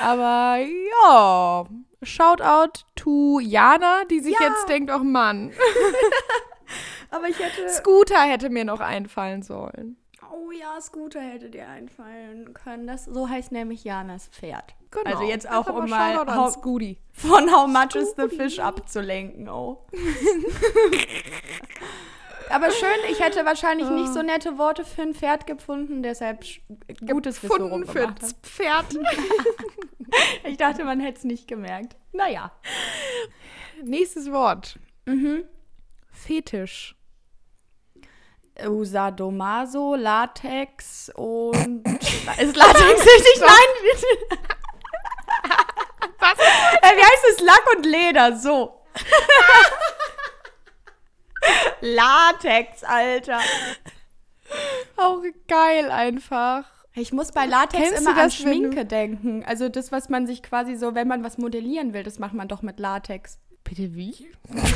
Aber 0.00 0.58
ja, 0.58 1.64
Shoutout 2.02 2.84
to 2.94 3.40
Jana, 3.40 4.04
die 4.04 4.20
sich 4.20 4.38
Ja. 4.38 4.48
jetzt 4.48 4.68
denkt, 4.68 4.90
oh 4.94 4.98
Mann, 5.02 5.52
Aber 7.10 7.28
ich 7.28 7.38
hätte. 7.38 7.68
Scooter 7.68 8.20
hätte 8.22 8.48
mir 8.50 8.64
noch 8.64 8.80
einfallen 8.80 9.42
sollen. 9.42 9.96
Oh 10.32 10.50
ja, 10.50 10.80
Scooter 10.80 11.20
hätte 11.20 11.50
dir 11.50 11.68
einfallen 11.68 12.54
können. 12.54 12.86
Das, 12.86 13.04
so 13.04 13.28
heißt 13.28 13.52
nämlich 13.52 13.84
Janas 13.84 14.28
Pferd. 14.28 14.74
Genau. 14.92 15.10
Also 15.10 15.22
jetzt 15.24 15.50
auch, 15.50 15.66
um 15.66 15.88
mal 15.88 16.18
an 16.18 16.36
hau- 16.36 16.50
Scooty. 16.50 16.98
von 17.12 17.50
How 17.50 17.66
Much 17.66 17.96
is 17.96 18.14
the 18.16 18.28
Fish 18.28 18.58
abzulenken. 18.60 19.48
Oh. 19.48 19.86
Aber 22.50 22.70
schön, 22.70 22.88
ich 23.10 23.18
hätte 23.20 23.46
wahrscheinlich 23.46 23.88
nicht 23.88 24.12
so 24.12 24.20
nette 24.22 24.58
Worte 24.58 24.84
für 24.84 25.02
ein 25.02 25.14
Pferd 25.14 25.46
gefunden, 25.46 26.02
deshalb 26.02 26.42
sch- 26.42 26.60
gut, 27.10 27.24
dass 27.24 27.42
wir 27.42 27.50
es 27.50 27.56
so 27.56 27.64
Gefunden 27.64 27.86
für. 27.86 28.14
Pferd. 28.42 28.86
Ich 30.44 30.58
dachte, 30.58 30.84
man 30.84 31.00
hätte 31.00 31.16
es 31.20 31.24
nicht 31.24 31.48
gemerkt. 31.48 31.96
Naja. 32.12 32.52
Nächstes 33.82 34.30
Wort. 34.30 34.78
Mhm. 35.06 35.44
Fetisch. 36.12 36.94
Usadomaso, 38.62 39.94
Latex 39.94 41.10
und. 41.14 41.82
ist 42.38 42.56
Latex 42.56 43.00
richtig? 43.00 43.40
Nein! 43.40 44.38
Was? 46.22 46.38
Äh, 46.38 46.96
wie 46.96 47.02
heißt 47.02 47.24
es? 47.30 47.40
Lack 47.40 47.76
und 47.76 47.84
Leder, 47.84 48.36
so. 48.36 48.80
Latex, 51.80 52.84
Alter. 52.84 53.40
Auch 54.96 55.22
geil 55.48 55.90
einfach. 55.90 56.64
Ich 56.94 57.12
muss 57.12 57.32
bei 57.32 57.46
Latex 57.46 57.82
Kennst 57.82 58.02
immer 58.02 58.10
an 58.10 58.16
das, 58.16 58.36
Schminke 58.36 58.84
denken. 58.84 59.44
Also 59.44 59.68
das, 59.68 59.90
was 59.90 60.08
man 60.08 60.26
sich 60.26 60.42
quasi 60.42 60.76
so, 60.76 60.94
wenn 60.94 61.08
man 61.08 61.24
was 61.24 61.38
modellieren 61.38 61.92
will, 61.92 62.04
das 62.04 62.18
macht 62.18 62.34
man 62.34 62.48
doch 62.48 62.62
mit 62.62 62.78
Latex. 62.78 63.38
Bitte 63.64 63.94
wie? 63.94 64.28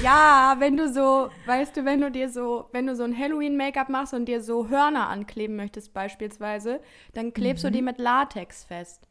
Ja, 0.02 0.56
wenn 0.58 0.76
du 0.76 0.92
so, 0.92 1.30
weißt 1.44 1.76
du, 1.76 1.84
wenn 1.84 2.00
du 2.00 2.10
dir 2.10 2.30
so, 2.30 2.68
wenn 2.72 2.86
du 2.86 2.96
so 2.96 3.04
ein 3.04 3.16
Halloween-Make-up 3.16 3.88
machst 3.88 4.14
und 4.14 4.26
dir 4.26 4.42
so 4.42 4.68
Hörner 4.68 5.08
ankleben 5.08 5.56
möchtest 5.56 5.92
beispielsweise, 5.92 6.80
dann 7.12 7.32
klebst 7.32 7.64
du 7.64 7.70
die 7.70 7.82
mit 7.82 7.98
Latex 7.98 8.64
fest. 8.64 9.06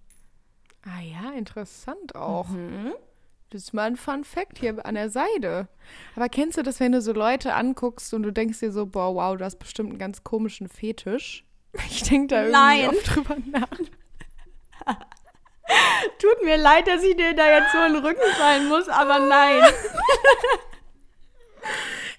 Ah 0.86 1.02
ja, 1.02 1.32
interessant 1.32 2.16
auch. 2.16 2.48
Mhm. 2.50 2.94
Das 3.50 3.64
ist 3.64 3.74
mal 3.74 3.84
ein 3.84 3.96
Fun 3.96 4.24
Fact 4.24 4.60
hier 4.60 4.86
an 4.86 4.96
der 4.96 5.10
Seite. 5.10 5.68
Aber 6.16 6.30
kennst 6.30 6.58
du 6.58 6.64
das, 6.64 6.80
wenn 6.80 6.92
du 6.92 7.02
so 7.02 7.14
Leute 7.14 7.54
anguckst 7.54 8.14
und 8.14 8.24
du 8.24 8.32
denkst 8.32 8.60
dir 8.60 8.72
so, 8.72 8.86
boah, 8.86 9.16
wow, 9.16 9.38
du 9.38 9.46
hast 9.46 9.58
bestimmt 9.58 9.92
einen 9.92 10.00
ganz 10.00 10.24
komischen 10.24 10.68
Fetisch? 10.70 11.44
Ich 11.90 12.04
denke 12.04 12.28
da 12.28 12.44
irgendwie 12.44 12.58
Nein. 12.58 12.90
oft 12.90 13.16
drüber 13.16 13.36
nach. 13.52 13.68
Tut 16.20 16.44
mir 16.44 16.58
leid, 16.58 16.88
dass 16.88 17.04
ich 17.04 17.18
dir 17.18 17.36
da 17.36 17.50
jetzt 17.50 17.72
so 17.74 17.80
in 17.80 17.94
den 17.94 18.06
Rücken 18.06 18.32
fallen 18.38 18.70
muss, 18.70 18.88
aber 18.88 19.20
nein. 19.20 19.62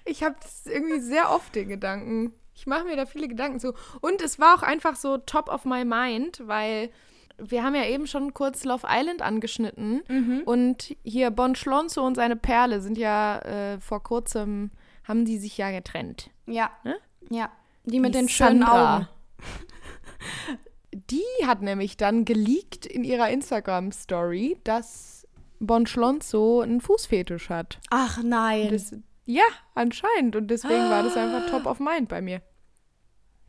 Ich 0.05 0.23
habe 0.23 0.35
irgendwie 0.65 0.99
sehr 0.99 1.31
oft 1.31 1.53
den 1.55 1.69
Gedanken. 1.69 2.33
Ich 2.53 2.65
mache 2.65 2.85
mir 2.85 2.95
da 2.95 3.05
viele 3.05 3.27
Gedanken 3.27 3.59
zu. 3.59 3.73
Und 3.99 4.21
es 4.21 4.39
war 4.39 4.55
auch 4.55 4.63
einfach 4.63 4.95
so 4.95 5.17
top 5.17 5.49
of 5.49 5.65
my 5.65 5.83
mind, 5.83 6.41
weil 6.47 6.91
wir 7.37 7.63
haben 7.63 7.75
ja 7.75 7.85
eben 7.85 8.07
schon 8.07 8.33
kurz 8.33 8.63
Love 8.63 8.87
Island 8.89 9.21
angeschnitten. 9.21 10.01
Und 10.45 10.95
hier 11.03 11.31
Bon 11.31 11.55
Schlonzo 11.55 12.05
und 12.05 12.15
seine 12.15 12.35
Perle 12.35 12.81
sind 12.81 12.97
ja 12.97 13.39
äh, 13.39 13.79
vor 13.79 14.03
kurzem, 14.03 14.71
haben 15.03 15.25
die 15.25 15.37
sich 15.37 15.57
ja 15.57 15.71
getrennt. 15.71 16.29
Ja. 16.45 16.71
Ne? 16.83 16.95
Ja. 17.29 17.51
Die 17.85 17.99
mit 17.99 18.13
Die 18.13 18.19
den 18.19 18.29
schönen 18.29 18.61
Sandra. 18.61 18.95
Augen. 18.97 19.07
Die 21.09 21.45
hat 21.45 21.61
nämlich 21.61 21.95
dann 21.95 22.25
geleakt 22.25 22.85
in 22.85 23.03
ihrer 23.03 23.29
Instagram-Story, 23.29 24.57
dass 24.63 25.27
Bon 25.59 25.85
Schlonzo 25.85 26.61
einen 26.61 26.81
Fußfetisch 26.81 27.49
hat. 27.49 27.79
Ach 27.89 28.21
nein. 28.23 28.69
Das, 28.71 28.95
ja, 29.25 29.43
anscheinend. 29.75 30.35
Und 30.35 30.47
deswegen 30.47 30.89
war 30.89 31.03
das 31.03 31.15
einfach 31.15 31.49
top 31.49 31.65
of 31.65 31.79
mind 31.79 32.09
bei 32.09 32.21
mir. 32.21 32.41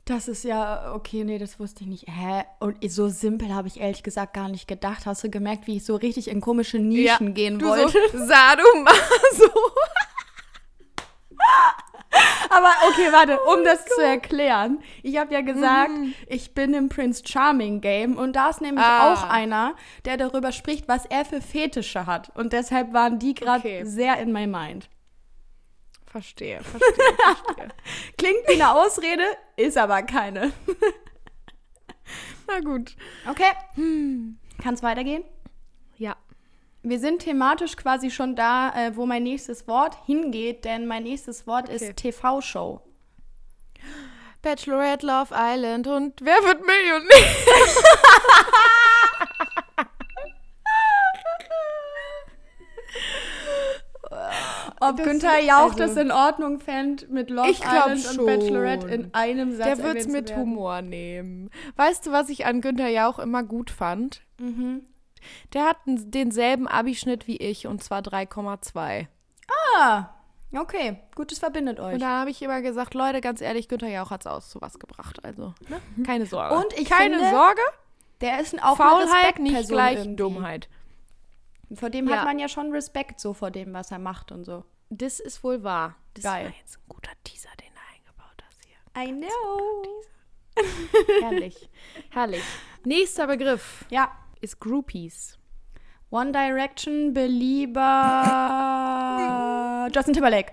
Das 0.09 0.27
ist 0.27 0.43
ja, 0.43 0.95
okay, 0.95 1.23
nee, 1.23 1.37
das 1.37 1.61
wusste 1.61 1.83
ich 1.83 1.87
nicht. 1.91 2.05
Hä? 2.09 2.45
Und 2.61 2.77
so 2.91 3.09
simpel 3.09 3.55
habe 3.55 3.69
ich 3.69 3.79
ehrlich 3.79 4.03
gesagt 4.03 4.33
gar 4.33 4.49
nicht 4.49 4.67
gedacht. 4.67 5.05
Hast 5.05 5.23
du 5.23 5.29
gemerkt, 5.29 5.67
wie 5.67 5.77
ich 5.77 5.85
so 5.85 5.97
richtig 5.97 6.29
in 6.29 6.41
komische 6.41 6.79
Nischen 6.79 7.35
gehen 7.35 7.59
Du 7.59 7.67
wollte? 7.69 7.99
so, 8.13 8.19
Sadomaso. 8.19 9.53
Aber 12.49 12.71
okay, 12.89 13.09
warte, 13.13 13.39
um 13.55 13.63
das 13.65 13.85
zu 13.85 14.01
erklären. 14.01 14.79
Ich 15.03 15.19
habe 15.19 15.35
ja 15.35 15.43
gesagt, 15.43 15.91
Mhm. 15.91 16.15
ich 16.27 16.55
bin 16.55 16.73
im 16.73 16.89
Prince 16.89 17.23
Charming 17.27 17.83
Game 17.83 18.17
und 18.17 18.33
da 18.35 18.49
ist 18.49 18.63
nämlich 18.63 18.83
Ah. 18.85 19.13
auch 19.13 19.23
einer, 19.29 19.75
der 20.07 20.17
darüber 20.17 20.53
spricht, 20.53 20.89
was 20.89 21.05
er 21.05 21.27
für 21.27 21.43
Fetische 21.43 22.07
hat. 22.07 22.35
Und 22.35 22.55
deshalb 22.55 22.95
waren 22.95 23.19
die 23.19 23.35
gerade 23.35 23.59
Okay. 23.61 23.85
sehr 23.85 24.19
in 24.19 24.33
my 24.33 24.47
mind. 24.47 24.89
Verstehe, 26.19 26.61
verstehe, 26.65 27.15
verstehe. 27.45 27.69
Klingt 28.17 28.39
wie 28.49 28.55
eine 28.61 28.75
Ausrede, 28.75 29.23
ist 29.57 29.79
aber 29.79 30.03
keine. 30.03 30.53
Na 32.49 32.59
gut. 32.61 32.97
Okay. 33.31 33.53
Kann 33.77 34.75
es 34.75 34.83
weitergehen? 34.83 35.23
Ja. 35.97 36.17
Wir 36.83 36.99
sind 36.99 37.21
thematisch 37.23 37.77
quasi 37.77 38.11
schon 38.11 38.35
da, 38.35 38.73
äh, 38.75 38.97
wo 38.97 39.07
mein 39.07 39.23
nächstes 39.23 39.69
Wort 39.69 39.97
hingeht, 40.07 40.65
denn 40.65 40.87
mein 40.89 41.05
nächstes 41.05 41.47
Wort 41.47 41.69
Okay. 41.69 41.77
ist 41.91 41.97
TV-Show. 41.97 42.81
Bachelorette 44.43 45.07
Love 45.07 45.33
Island 45.37 45.87
und 45.87 46.21
wer 46.21 46.37
wird 46.43 46.61
Millionär? 46.67 47.09
Ob 54.81 54.97
Das- 54.97 55.07
Günther 55.07 55.41
Jauch 55.41 55.73
also- 55.73 55.79
das 55.79 55.97
in 55.97 56.11
Ordnung 56.13 56.61
fände, 56.61 57.07
mit 57.09 57.31
Love 57.31 57.51
Island 57.51 58.01
schon. 58.01 58.21
und 58.21 58.27
Bachelorette 58.27 58.87
in 58.89 59.13
einem 59.15 59.53
Satz 59.57 59.67
Der 59.67 59.83
wird 59.83 59.97
es 59.99 60.07
mit 60.07 60.31
werden. 60.31 60.41
Humor 60.43 60.83
nehmen. 60.83 61.51
Weißt 61.77 62.07
du, 62.07 62.13
was 62.13 62.29
ich 62.29 62.47
an 62.47 62.61
Günther 62.61 62.89
Jauch 62.89 63.19
immer 63.19 63.43
gut 63.43 63.71
fand? 63.71 64.23
Mhm. 64.39 64.83
Der 65.53 65.65
hat 65.65 65.79
denselben 65.87 66.69
Abischnitt 66.69 67.27
wie 67.27 67.37
ich 67.39 67.67
und 67.67 67.83
zwar 67.83 68.03
3,2. 68.03 69.09
Ah, 69.77 70.11
okay. 70.57 70.99
Gut, 71.17 71.33
es 71.33 71.41
verbindet 71.41 71.81
euch. 71.81 71.95
Und 71.95 72.01
da 72.03 72.21
habe 72.21 72.31
ich 72.31 72.41
immer 72.41 72.63
gesagt, 72.63 72.95
Leute, 72.95 73.21
ganz 73.21 73.41
ehrlich, 73.41 73.69
Günther 73.69 73.89
Jauch 73.89 74.11
hat 74.11 74.21
es 74.23 74.27
aus 74.27 74.49
zu 74.51 74.61
was 74.61 74.79
gebracht. 74.79 75.25
Also, 75.25 75.55
ne? 75.69 75.81
keine 76.07 76.27
Sorge. 76.27 76.55
Und 76.55 76.73
ich 76.79 76.89
keine 76.89 77.17
finde, 77.17 77.31
Sorge, 77.31 77.61
Der 78.21 78.41
ist 78.41 78.55
ein- 78.55 78.61
auch 78.63 78.77
Faulheit, 78.77 79.39
nicht 79.41 79.69
gleich 79.69 79.99
irgendwie. 79.99 80.17
Dummheit. 80.17 80.69
Vor 81.75 81.91
dem 81.91 82.09
Ja. 82.09 82.17
hat 82.19 82.25
man 82.25 82.39
ja 82.39 82.49
schon 82.49 82.73
Respekt 82.73 83.21
so 83.21 83.35
vor 83.35 83.51
dem, 83.51 83.75
was 83.75 83.91
er 83.91 83.99
macht 83.99 84.33
und 84.33 84.45
so. 84.45 84.65
Das 84.91 85.21
ist 85.21 85.45
wohl 85.45 85.63
wahr. 85.63 85.97
Das 86.15 86.25
Geil. 86.25 86.47
war 86.47 86.53
jetzt 86.59 86.79
ein 86.79 86.83
guter 86.89 87.11
Teaser, 87.25 87.51
den 87.61 87.69
du 87.75 87.81
eingebaut 87.95 88.43
hast 88.47 88.65
hier. 88.65 88.79
I 89.03 89.13
know. 89.13 90.03
Herrlich. 91.23 91.69
Herrlich. 92.11 92.43
Nächster 92.85 93.27
Begriff 93.27 93.85
Ja. 93.91 94.11
ist 94.41 94.59
Groupies. 94.61 95.35
One 96.11 96.33
Direction, 96.33 97.13
Belieber. 97.13 97.85
Justin 99.95 100.15
Timberlake. 100.15 100.53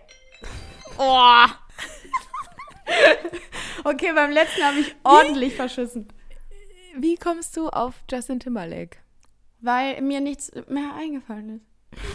Oh! 0.98 1.46
Okay, 3.84 4.12
beim 4.14 4.32
letzten 4.32 4.64
habe 4.64 4.80
ich 4.80 4.96
ordentlich 5.04 5.56
verschissen. 5.56 6.08
Wie 6.98 7.16
kommst 7.18 7.56
du 7.58 7.68
auf 7.70 7.94
Justin 8.10 8.40
Timberlake? 8.40 8.98
Weil 9.66 10.02
mir 10.02 10.22
nichts 10.22 10.52
mehr 10.68 10.94
eingefallen 10.96 11.58
ist. 11.58 11.66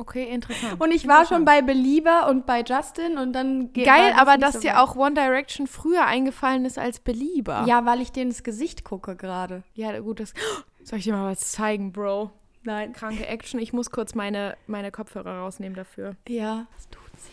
Okay, 0.00 0.32
interessant. 0.32 0.80
Und 0.80 0.92
ich 0.92 1.08
war 1.08 1.26
schon 1.26 1.44
bei 1.44 1.60
Belieber 1.60 2.28
und 2.30 2.46
bei 2.46 2.62
Justin 2.62 3.18
und 3.18 3.32
dann 3.32 3.72
Geil, 3.72 4.12
das 4.12 4.20
aber 4.20 4.38
dass 4.38 4.54
so 4.54 4.60
dir 4.60 4.74
weit. 4.74 4.76
auch 4.76 4.96
One 4.96 5.14
Direction 5.14 5.66
früher 5.66 6.06
eingefallen 6.06 6.64
ist 6.64 6.78
als 6.78 7.00
Belieber. 7.00 7.64
Ja, 7.66 7.84
weil 7.84 8.00
ich 8.00 8.12
denen 8.12 8.30
ins 8.30 8.44
Gesicht 8.44 8.84
gucke 8.84 9.16
gerade. 9.16 9.64
Ja, 9.74 9.98
gut, 9.98 10.20
das. 10.20 10.34
Soll 10.84 11.00
ich 11.00 11.04
dir 11.04 11.14
mal 11.14 11.30
was 11.30 11.50
zeigen, 11.50 11.92
Bro? 11.92 12.30
Nein. 12.62 12.92
Kranke 12.92 13.26
Action. 13.26 13.58
Ich 13.58 13.72
muss 13.72 13.90
kurz 13.90 14.14
meine, 14.14 14.56
meine 14.66 14.92
Kopfhörer 14.92 15.40
rausnehmen 15.40 15.74
dafür. 15.74 16.14
Ja. 16.28 16.66
Was 16.76 16.88
tut 16.88 17.02
sie 17.16 17.32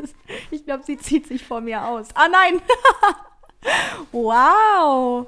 jetzt? 0.00 0.14
ich 0.50 0.64
glaube, 0.64 0.84
sie 0.84 0.96
zieht 0.96 1.26
sich 1.26 1.44
vor 1.44 1.60
mir 1.60 1.84
aus. 1.86 2.08
Ah 2.14 2.28
nein! 2.28 2.62
wow! 4.12 5.26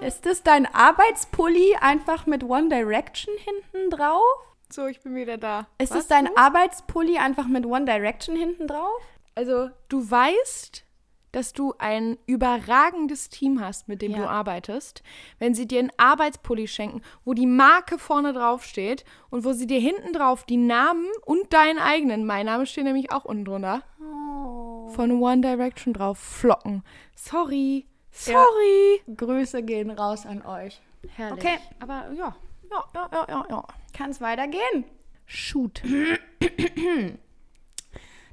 Ist 0.00 0.26
das 0.26 0.42
dein 0.42 0.66
Arbeitspulli 0.66 1.76
einfach 1.80 2.26
mit 2.26 2.44
One 2.44 2.68
Direction 2.68 3.34
hinten 3.38 3.90
drauf? 3.90 4.22
So, 4.70 4.86
ich 4.86 5.00
bin 5.00 5.14
wieder 5.14 5.36
da. 5.38 5.66
Ist 5.78 5.92
Was? 5.92 6.00
es 6.00 6.06
dein 6.08 6.28
Arbeitspulli 6.36 7.18
einfach 7.18 7.46
mit 7.46 7.64
One 7.66 7.84
Direction 7.84 8.36
hinten 8.36 8.66
drauf? 8.66 9.00
Also, 9.34 9.70
du 9.88 10.10
weißt, 10.10 10.84
dass 11.32 11.52
du 11.52 11.74
ein 11.78 12.18
überragendes 12.26 13.28
Team 13.28 13.60
hast, 13.60 13.88
mit 13.88 14.00
dem 14.02 14.12
Ja. 14.12 14.18
du 14.18 14.28
arbeitest, 14.28 15.02
wenn 15.38 15.54
sie 15.54 15.66
dir 15.66 15.80
einen 15.80 15.92
Arbeitspulli 15.98 16.66
schenken, 16.66 17.02
wo 17.24 17.34
die 17.34 17.46
Marke 17.46 17.98
vorne 17.98 18.32
drauf 18.32 18.64
steht 18.64 19.04
und 19.30 19.44
wo 19.44 19.52
sie 19.52 19.66
dir 19.66 19.80
hinten 19.80 20.12
drauf 20.12 20.44
die 20.44 20.56
Namen 20.56 21.06
und 21.24 21.52
deinen 21.52 21.78
eigenen, 21.78 22.24
mein 22.26 22.46
Name 22.46 22.66
steht 22.66 22.84
nämlich 22.84 23.12
auch 23.12 23.24
unten 23.24 23.44
drunter, 23.44 23.82
Oh. 24.00 24.88
von 24.90 25.20
One 25.22 25.40
Direction 25.42 25.92
drauf 25.94 26.18
flocken. 26.18 26.82
Sorry. 27.14 27.86
Sorry. 28.16 29.02
Grüße 29.14 29.62
gehen 29.62 29.90
raus 29.90 30.26
an 30.26 30.44
euch. 30.44 30.80
Herrlich. 31.14 31.44
Okay. 31.44 31.58
Aber 31.80 32.10
ja. 32.12 32.34
Ja, 32.70 32.84
ja, 32.94 33.08
ja, 33.12 33.26
ja, 33.28 33.46
ja. 33.48 33.64
Kann 33.92 34.10
es 34.10 34.20
weitergehen? 34.20 34.84
Shoot. 35.26 35.82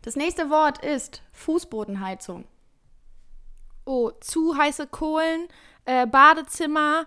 Das 0.02 0.16
nächste 0.18 0.50
Wort 0.50 0.84
ist 0.84 1.22
Fußbodenheizung. 1.32 2.46
Oh, 3.86 4.12
zu 4.20 4.58
heiße 4.58 4.88
Kohlen, 4.88 5.48
äh, 5.86 6.06
Badezimmer, 6.06 7.06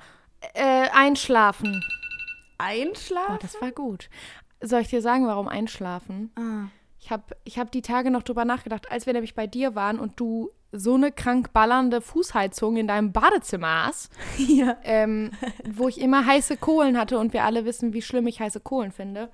äh, 0.55 0.89
einschlafen. 0.95 1.83
Oh, 1.85 2.55
Einschlafen? 2.59 3.39
das 3.41 3.61
war 3.61 3.71
gut. 3.71 4.09
Soll 4.63 4.81
ich 4.81 4.89
dir 4.89 5.03
sagen, 5.03 5.27
warum 5.27 5.49
einschlafen? 5.49 6.33
Ah. 6.37 6.69
Ich 6.99 7.11
habe 7.11 7.37
ich 7.45 7.59
hab 7.59 7.71
die 7.71 7.83
Tage 7.83 8.11
noch 8.11 8.23
drüber 8.23 8.45
nachgedacht, 8.45 8.91
als 8.91 9.07
wir 9.07 9.13
nämlich 9.13 9.35
bei 9.35 9.47
dir 9.47 9.75
waren 9.75 10.01
und 10.01 10.19
du 10.19 10.51
so 10.79 10.95
eine 10.95 11.13
krank 11.13 11.53
ballernde 11.53 12.01
Fußheizung 12.01 12.77
in 12.77 12.87
deinem 12.89 13.13
Badezimmer 13.13 13.87
hast, 13.87 14.11
Ja. 14.39 14.77
ähm, 14.85 15.31
wo 15.75 15.89
ich 15.89 16.01
immer 16.01 16.25
heiße 16.27 16.57
Kohlen 16.57 16.99
hatte 16.99 17.19
und 17.19 17.33
wir 17.33 17.45
alle 17.45 17.65
wissen, 17.65 17.93
wie 17.93 18.03
schlimm 18.03 18.27
ich 18.27 18.41
heiße 18.41 18.61
Kohlen 18.61 18.93
finde. 18.93 19.29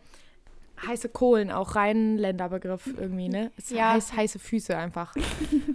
Heiße 0.87 1.11
Kohlen, 1.11 1.53
auch 1.53 1.77
rein 1.77 2.17
Länderbegriff 2.19 2.89
irgendwie, 2.99 3.29
ne? 3.29 3.53
Es 3.57 3.71
Ja. 3.71 3.93
heißt 3.93 4.17
heiße 4.17 4.39
Füße 4.41 4.77
einfach. 4.77 5.15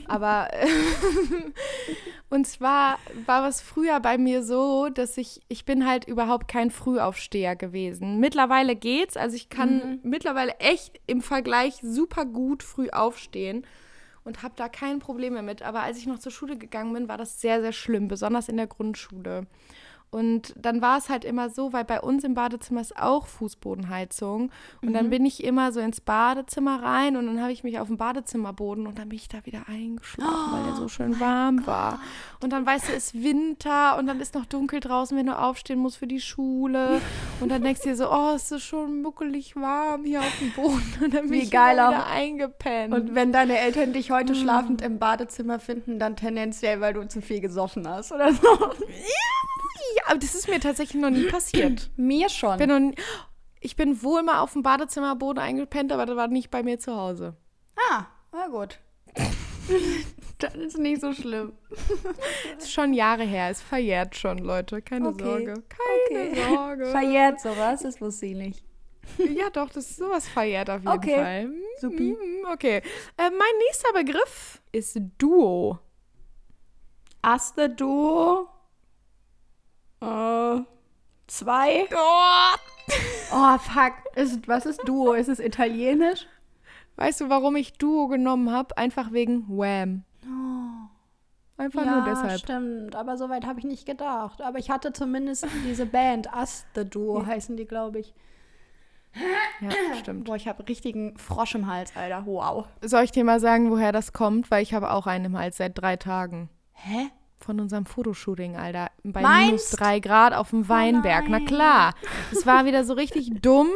Aber 0.09 0.49
äh, 0.51 0.67
und 2.29 2.45
zwar 2.45 2.99
war 3.25 3.47
es 3.47 3.61
früher 3.61 3.99
bei 4.01 4.17
mir 4.17 4.43
so, 4.43 4.89
dass 4.89 5.17
ich, 5.17 5.39
ich 5.47 5.63
bin 5.65 5.87
halt 5.87 6.05
überhaupt 6.07 6.47
kein 6.49 6.71
Frühaufsteher 6.71 7.55
gewesen. 7.55 8.19
Mittlerweile 8.19 8.75
geht's, 8.75 9.15
also 9.15 9.35
ich 9.37 9.47
kann 9.49 9.99
mittlerweile 10.03 10.55
echt 10.59 10.99
im 11.07 11.21
Vergleich 11.21 11.75
super 11.81 12.25
gut 12.25 12.61
früh 12.63 12.89
aufstehen 12.89 13.65
und 14.27 14.43
habe 14.43 14.53
da 14.57 14.67
kein 14.67 14.99
Problem 14.99 15.33
mehr 15.33 15.41
mit. 15.41 15.63
Aber 15.63 15.81
als 15.81 15.97
ich 15.97 16.05
noch 16.05 16.19
zur 16.19 16.33
Schule 16.33 16.57
gegangen 16.57 16.93
bin, 16.93 17.07
war 17.07 17.17
das 17.17 17.39
sehr, 17.39 17.61
sehr 17.61 17.71
schlimm, 17.71 18.09
besonders 18.09 18.49
in 18.49 18.57
der 18.57 18.67
Grundschule. 18.67 19.47
Und 20.09 20.53
dann 20.55 20.81
war 20.81 20.97
es 20.97 21.09
halt 21.09 21.25
immer 21.25 21.49
so, 21.49 21.73
weil 21.73 21.83
bei 21.83 21.99
uns 21.99 22.23
im 22.23 22.33
Badezimmer 22.33 22.79
ist 22.79 22.97
auch 22.97 23.27
Fußbodenheizung. 23.27 24.51
Und 24.81 24.93
dann 24.93 25.09
bin 25.09 25.25
ich 25.25 25.43
immer 25.43 25.71
so 25.73 25.81
ins 25.81 25.99
Badezimmer 25.99 26.81
rein 26.81 27.17
und 27.17 27.27
dann 27.27 27.41
habe 27.41 27.51
ich 27.51 27.63
mich 27.63 27.79
auf 27.79 27.87
dem 27.87 27.97
Badezimmerboden 27.97 28.87
und 28.87 28.97
dann 28.97 29.09
bin 29.09 29.17
ich 29.17 29.27
da 29.27 29.45
wieder 29.45 29.67
eingeschlafen, 29.67 30.53
weil 30.53 30.63
der 30.63 30.75
so 30.75 30.87
schön 30.87 31.19
warm 31.19 31.67
war. 31.67 31.99
Und 32.41 32.53
dann 32.53 32.65
weißt 32.65 32.87
du, 32.87 32.93
es 32.93 33.13
ist 33.13 33.23
Winter 33.23 33.97
und 33.97 34.07
dann 34.07 34.21
ist 34.21 34.33
noch 34.33 34.45
dunkel 34.45 34.79
draußen, 34.79 35.17
wenn 35.17 35.25
du 35.25 35.37
aufstehen 35.37 35.79
musst 35.79 35.97
für 35.97 36.07
die 36.07 36.21
Schule. 36.21 37.01
Und 37.41 37.49
dann 37.49 37.61
denkst 37.61 37.81
du 37.81 37.89
dir 37.89 37.95
so, 37.95 38.09
oh, 38.09 38.33
es 38.35 38.49
ist 38.51 38.63
schon 38.63 39.01
muckelig 39.01 39.55
warm 39.55 40.05
hier 40.05 40.21
auf 40.21 40.39
dem 40.39 40.53
Boden. 40.53 40.93
Und 41.03 41.13
dann 41.13 41.23
bin 41.23 41.31
Wie 41.31 41.39
ich 41.39 41.51
geil 41.51 41.77
immer 41.77 41.89
auch. 41.89 41.91
wieder 41.91 42.07
eingepennt. 42.07 42.93
Und 42.93 43.13
wenn 43.13 43.33
deine 43.33 43.57
Eltern 43.59 43.91
dich 43.91 44.09
heute 44.11 44.35
schlafend 44.35 44.81
im 44.81 44.99
Badezimmer 44.99 45.59
finden, 45.59 45.99
dann 45.99 46.15
tendenziell, 46.15 46.79
weil 46.79 46.93
du 46.93 47.05
zu 47.07 47.21
viel 47.21 47.41
gesoffen 47.41 47.87
hast 47.87 48.11
oder 48.13 48.33
so. 48.33 48.47
Ja, 48.47 48.69
aber 50.05 50.17
das 50.19 50.35
ist 50.35 50.47
mir 50.47 50.59
tatsächlich 50.59 51.01
noch 51.01 51.09
nie 51.09 51.27
passiert. 51.27 51.89
Mir 51.97 52.29
schon. 52.29 52.57
Bin 52.57 52.71
nie, 52.71 52.95
ich 53.59 53.75
bin 53.75 54.01
wohl 54.03 54.23
mal 54.23 54.39
auf 54.41 54.53
dem 54.53 54.63
Badezimmerboden 54.63 55.41
eingepennt, 55.41 55.91
aber 55.91 56.05
das 56.05 56.15
war 56.15 56.27
nicht 56.27 56.51
bei 56.51 56.63
mir 56.63 56.79
zu 56.79 56.95
Hause. 56.95 57.35
ah, 57.91 58.05
na 58.31 58.47
gut. 58.47 58.79
das 60.39 60.53
ist 60.55 60.77
nicht 60.77 61.01
so 61.01 61.11
schlimm. 61.13 61.53
Ist 62.57 62.71
schon 62.71 62.93
Jahre 62.93 63.23
her, 63.23 63.49
ist 63.51 63.63
verjährt 63.63 64.15
schon, 64.15 64.37
Leute. 64.37 64.81
Keine 64.81 65.09
Okay. 65.09 65.23
Sorge. 65.23 65.63
Keine 66.03 66.35
Sorge. 66.35 66.85
Verjährt 66.91 67.39
sowas, 67.41 67.81
das 67.81 67.99
wusste 67.99 68.27
ich 68.27 68.35
nicht. 68.35 68.63
Ja, 69.17 69.49
doch, 69.49 69.69
das 69.69 69.89
ist 69.89 69.97
sowas 69.97 70.27
verjährt 70.27 70.69
auf 70.69 70.81
jeden 70.81 70.89
Okay. 70.89 71.15
Fall. 71.15 71.49
Supi. 71.79 72.11
Mm, 72.11 72.45
Okay. 72.53 72.77
Äh, 73.17 73.29
mein 73.29 73.57
nächster 73.67 73.93
Begriff 73.93 74.61
ist 74.71 74.99
Duo. 75.17 75.79
Aste 77.21 77.69
Duo. 77.69 78.47
Äh, 80.01 80.61
zwei. 81.27 81.87
Oh. 81.93 82.55
Oh, 83.33 83.57
fuck. 83.57 83.93
Ist, 84.15 84.47
was 84.47 84.65
ist 84.65 84.81
Duo? 84.85 85.13
Ist 85.13 85.27
es 85.27 85.39
italienisch? 85.39 86.27
Weißt 86.95 87.21
du, 87.21 87.29
warum 87.29 87.55
ich 87.55 87.73
Duo 87.73 88.07
genommen 88.07 88.51
habe? 88.51 88.77
Einfach 88.77 89.11
wegen 89.11 89.45
Wham. 89.47 90.03
Einfach 91.57 91.85
nur 91.85 92.03
deshalb. 92.03 92.39
stimmt. 92.39 92.95
Aber 92.95 93.17
so 93.17 93.29
weit 93.29 93.45
habe 93.45 93.59
ich 93.59 93.65
nicht 93.65 93.85
gedacht. 93.85 94.41
Aber 94.41 94.59
ich 94.59 94.69
hatte 94.69 94.93
zumindest 94.93 95.47
diese 95.65 95.87
Band, 95.87 96.31
Aste 96.33 96.85
Duo 96.85 97.25
heißen 97.25 97.57
die, 97.57 97.65
glaube 97.65 97.99
ich. 97.99 98.13
Ja, 99.61 99.71
stimmt. 99.95 100.25
Boah, 100.25 100.35
ich 100.35 100.47
habe 100.47 100.67
richtigen 100.67 101.17
Frosch 101.17 101.55
im 101.55 101.65
Hals, 101.65 101.95
Alter. 101.95 102.27
Wow. 102.27 102.67
Soll 102.81 103.03
ich 103.03 103.11
dir 103.11 103.23
mal 103.23 103.39
sagen, 103.39 103.71
woher 103.71 103.91
das 103.91 104.13
kommt? 104.13 104.51
Weil 104.51 104.61
ich 104.61 104.75
habe 104.75 104.91
auch 104.91 105.07
einen 105.07 105.25
im 105.25 105.37
Hals 105.37 105.57
seit 105.57 105.75
drei 105.75 105.95
Tagen. 105.95 106.49
Hä? 106.73 107.09
Von 107.39 107.59
unserem 107.59 107.85
Fotoshooting, 107.85 108.57
Alter. 108.57 108.89
Bei 109.03 109.21
Meinst? 109.21 109.47
minus 109.47 109.69
drei 109.71 109.99
Grad 109.99 110.33
auf 110.33 110.49
dem 110.49 110.67
Weinberg. 110.67 111.25
Na 111.29 111.39
nein. 111.39 111.45
klar. 111.45 111.93
Es 112.31 112.45
war 112.45 112.65
wieder 112.65 112.83
so 112.83 112.93
richtig 112.93 113.29
dumm. 113.41 113.69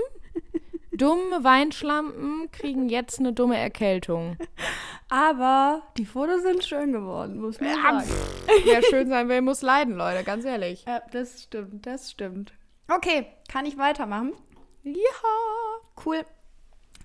Dumme 0.92 1.44
Weinschlampen 1.44 2.52
kriegen 2.52 2.90
jetzt 2.90 3.20
eine 3.20 3.34
dumme 3.34 3.58
Erkältung. 3.58 4.38
Aber 5.10 5.82
die 5.98 6.06
Fotos 6.06 6.42
sind 6.44 6.64
schön 6.64 6.92
geworden, 6.92 7.40
muss 7.40 7.60
man 7.60 7.74
sagen. 7.74 8.04
Wer 8.66 8.84
schön 8.84 9.08
sein 9.10 9.28
will, 9.30 9.42
muss 9.42 9.62
leiden, 9.62 9.96
Leute. 9.96 10.24
Ganz 10.24 10.46
ehrlich. 10.46 10.86
Ja, 10.86 11.02
das 11.12 11.44
stimmt, 11.44 11.86
das 11.86 12.12
stimmt. 12.12 12.54
Okay, 12.88 13.26
kann 13.50 13.66
ich 13.66 13.78
weitermachen? 13.78 14.34
Ja. 14.84 14.94
Cool. 16.06 16.22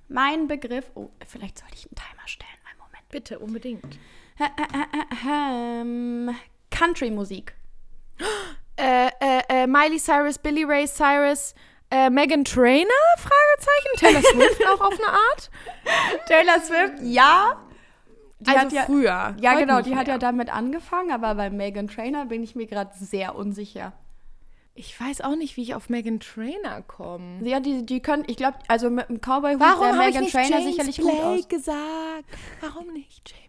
Mein 0.08 0.46
Begriff. 0.46 0.90
Oh, 0.94 1.10
vielleicht 1.26 1.58
sollte 1.58 1.74
ich 1.74 1.86
einen 1.86 1.94
Timer 1.96 2.26
stellen. 2.26 2.50
Einen 2.68 2.78
Moment. 2.78 3.08
Bitte, 3.10 3.38
unbedingt. 3.38 3.98
Country-Musik. 6.70 7.54
Äh, 8.76 9.08
äh, 9.20 9.42
äh, 9.48 9.66
Miley 9.66 9.98
Cyrus, 9.98 10.38
Billy 10.38 10.64
Ray 10.64 10.86
Cyrus, 10.86 11.54
äh, 11.90 12.10
Megan 12.10 12.44
Trainer? 12.44 12.90
Fragezeichen. 13.16 13.96
Taylor 13.96 14.22
Swift 14.32 14.66
auch 14.68 14.80
auf 14.80 14.98
eine 14.98 15.08
Art? 15.08 15.50
Taylor 16.26 16.60
Swift, 16.60 17.02
ja. 17.02 17.62
Die 18.38 18.50
also 18.50 18.60
hat 18.60 18.72
ja, 18.72 18.82
früher. 18.82 19.36
ja, 19.40 19.52
Heute 19.52 19.60
genau, 19.60 19.80
die 19.80 19.96
hat 19.96 20.08
ja 20.08 20.14
mehr. 20.14 20.18
damit 20.18 20.52
angefangen, 20.52 21.10
aber 21.10 21.34
bei 21.36 21.48
Megan 21.48 21.88
Trainer 21.88 22.26
bin 22.26 22.42
ich 22.42 22.54
mir 22.54 22.66
gerade 22.66 22.90
sehr 22.94 23.34
unsicher. 23.34 23.94
Ich 24.74 25.00
weiß 25.00 25.22
auch 25.22 25.36
nicht, 25.36 25.56
wie 25.56 25.62
ich 25.62 25.74
auf 25.74 25.88
Megan 25.88 26.20
Trainer 26.20 26.82
komme. 26.82 27.38
Ja, 27.42 27.60
die, 27.60 27.86
die 27.86 28.00
können, 28.00 28.24
ich 28.26 28.36
glaube, 28.36 28.58
also 28.68 28.90
mit 28.90 29.08
dem 29.08 29.22
Cowboy-Hut 29.22 29.62
ich 29.62 29.96
Megan 29.96 30.26
Trainer 30.26 30.58
James 30.58 30.64
sicherlich 30.66 30.96
Blake 30.98 31.16
gut 31.16 31.22
aus. 31.24 31.48
gesagt? 31.48 32.24
Warum 32.60 32.92
nicht 32.92 33.30
James? 33.30 33.45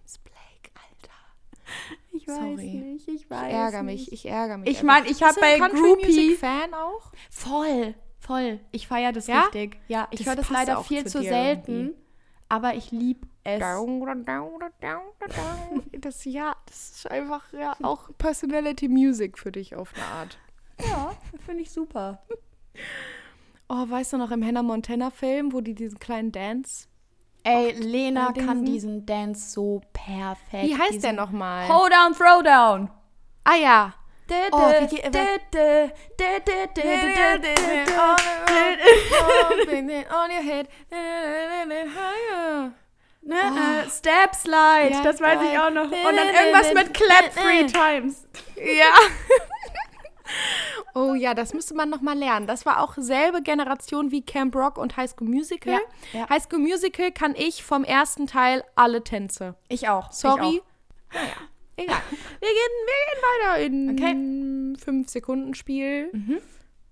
Ich 2.12 2.28
weiß 2.28 2.36
Sorry. 2.36 2.56
nicht, 2.74 3.08
ich 3.08 3.30
weiß 3.30 3.48
Ich 3.48 3.54
ärgere 3.54 3.84
mich, 3.84 4.12
ich 4.12 4.26
ärgere 4.26 4.58
mich. 4.58 4.70
Ich 4.70 4.80
einfach. 4.80 5.02
mein, 5.04 5.12
ich 5.12 5.22
hab 5.24 5.36
Bist 5.36 5.42
du 5.42 5.46
ein 5.46 5.60
bei 5.60 5.68
Country 5.68 5.80
Groupie- 5.82 6.06
Music 6.08 6.40
Fan 6.40 6.74
auch? 6.74 7.12
Voll, 7.30 7.94
voll. 8.20 8.60
Ich 8.72 8.88
feiere 8.88 9.14
das 9.14 9.28
Ja? 9.28 9.42
richtig. 9.44 9.78
Ja, 9.88 10.08
ich 10.12 10.26
höre 10.26 10.36
das 10.36 10.50
leider 10.50 10.84
viel 10.84 11.06
zu 11.06 11.20
zu 11.20 11.24
selten, 11.24 11.72
irgendwie. 11.72 11.96
aber 12.50 12.74
ich 12.74 12.92
liebe 12.92 13.26
es. 13.44 13.62
Das 16.00 16.26
ja, 16.26 16.56
das 16.66 16.90
ist 16.98 17.12
einfach 17.12 17.52
ja 17.54 17.76
auch 17.82 18.10
Personality 18.18 18.88
Music 18.88 19.38
für 19.38 19.52
dich 19.52 19.76
auf 19.76 19.94
eine 19.96 20.06
Art. 20.06 20.38
Ja, 20.82 21.12
finde 21.46 21.62
ich 21.64 21.72
super. 21.72 22.22
Oh, 23.70 23.90
weißt 23.90 24.14
du 24.14 24.18
noch 24.18 24.32
im 24.32 24.46
Hannah 24.46 24.64
Montana 24.64 25.12
Film, 25.12 25.52
wo 25.54 25.62
die 25.62 25.76
diesen 25.76 26.00
kleinen 26.00 26.32
Dance? 26.32 26.88
Ey, 27.48 27.72
Lena 27.72 28.34
kann 28.34 28.66
diesen 28.66 29.06
Dance 29.06 29.52
so 29.52 29.82
perfekt. 29.94 30.64
Wie 30.64 30.78
heißt 30.78 31.02
der 31.04 31.14
nochmal? 31.14 31.68
Hold 31.70 31.94
down, 31.94 32.14
throw 32.14 32.44
down. 32.44 32.90
Ah 33.46 33.56
ja. 33.56 33.94
Oh, 34.52 34.58
wie 34.58 34.84
Oh, 34.84 34.88
geht- 34.90 35.06
On 40.12 40.30
your 40.30 40.44
head. 40.44 40.68
Ne, 43.22 43.36
äh, 43.36 43.90
Step 43.90 44.36
Slide, 44.36 45.02
das 45.04 45.20
weiß 45.22 45.40
ich 45.52 45.58
auch 45.60 45.70
noch. 45.70 45.84
Und 45.84 45.92
dann 46.16 46.28
irgendwas 46.30 46.74
mit 46.74 46.94
Clap 46.94 47.34
three 47.34 47.66
times. 47.66 48.26
Ja. 48.56 48.94
Oh 50.94 51.14
ja, 51.14 51.34
das 51.34 51.54
müsste 51.54 51.74
man 51.76 51.90
noch 51.90 52.02
mal 52.02 52.18
lernen. 52.18 52.48
Das 52.48 52.66
war 52.66 52.82
auch 52.82 52.96
selbe 52.98 53.42
Generation 53.42 54.12
wie 54.12 54.22
Camp 54.22 54.56
Rock 54.56 54.78
und 54.78 54.98
High 54.98 55.10
School 55.10 55.28
Musical. 55.30 55.74
Ja, 55.74 56.20
ja. 56.20 56.30
High 56.30 56.44
School 56.44 56.60
Musical 56.60 57.12
kann 57.12 57.36
ich 57.36 57.64
vom 57.64 57.84
ersten 57.84 58.28
Teil 58.28 58.64
alle 58.76 59.04
Tänze. 59.04 59.56
Ich 59.70 59.88
auch. 59.90 60.12
Sorry. 60.12 60.62
Ich 61.10 61.14
Naja, 61.14 61.36
egal. 61.78 62.02
Wir 62.40 62.50
gehen, 62.50 62.76
wir 62.86 63.06
gehen 63.08 63.24
weiter 63.24 63.66
in 63.66 64.76
fünf 64.78 65.10
Sekunden 65.10 65.54
Spiel. 65.54 66.10
Mhm. 66.14 66.38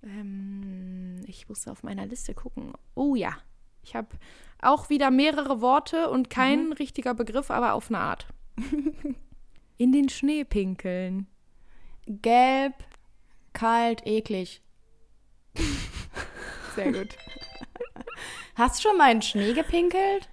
Ähm, 0.04 1.22
ich 1.28 1.50
musste 1.50 1.72
auf 1.72 1.84
meiner 1.84 2.06
Liste 2.06 2.34
gucken. 2.34 2.74
Oh 2.94 3.16
ja, 3.16 3.36
ich 3.84 3.96
habe 3.96 4.08
auch 4.62 4.90
wieder 4.90 5.12
mehrere 5.12 5.62
Worte 5.62 6.10
und 6.10 6.30
kein 6.30 6.68
Mhm. 6.68 6.72
richtiger 6.74 7.14
Begriff, 7.14 7.50
aber 7.52 7.74
auf 7.74 7.90
eine 7.90 8.00
Art. 8.00 8.28
in 9.78 9.92
den 9.92 10.10
Schnee 10.10 10.44
pinkeln. 10.44 11.28
auch. 12.08 12.22
Gelb, 12.22 12.74
kalt, 13.56 14.06
eklig. 14.06 14.62
Sehr 16.76 16.91
gut. 16.91 17.10
Hast 18.56 18.78
du 18.78 18.89
schon 18.89 18.97
mal 18.97 19.12
in 19.12 19.22
Schnee 19.22 19.53
gepinkelt? 19.53 20.30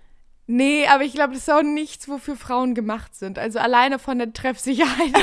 Nee, 0.47 0.87
aber 0.87 1.05
ich 1.05 1.15
glaube, 1.15 1.33
das 1.33 1.43
ist 1.43 1.51
auch 1.51 1.63
nichts, 1.63 2.09
wofür 2.09 2.37
Frauen 2.37 2.75
gemacht 2.75 3.15
sind. 3.15 3.39
Also 3.39 3.59
alleine 3.59 3.99
von 3.99 4.19
der 4.19 4.33
Treffsicherheit. 4.33 5.13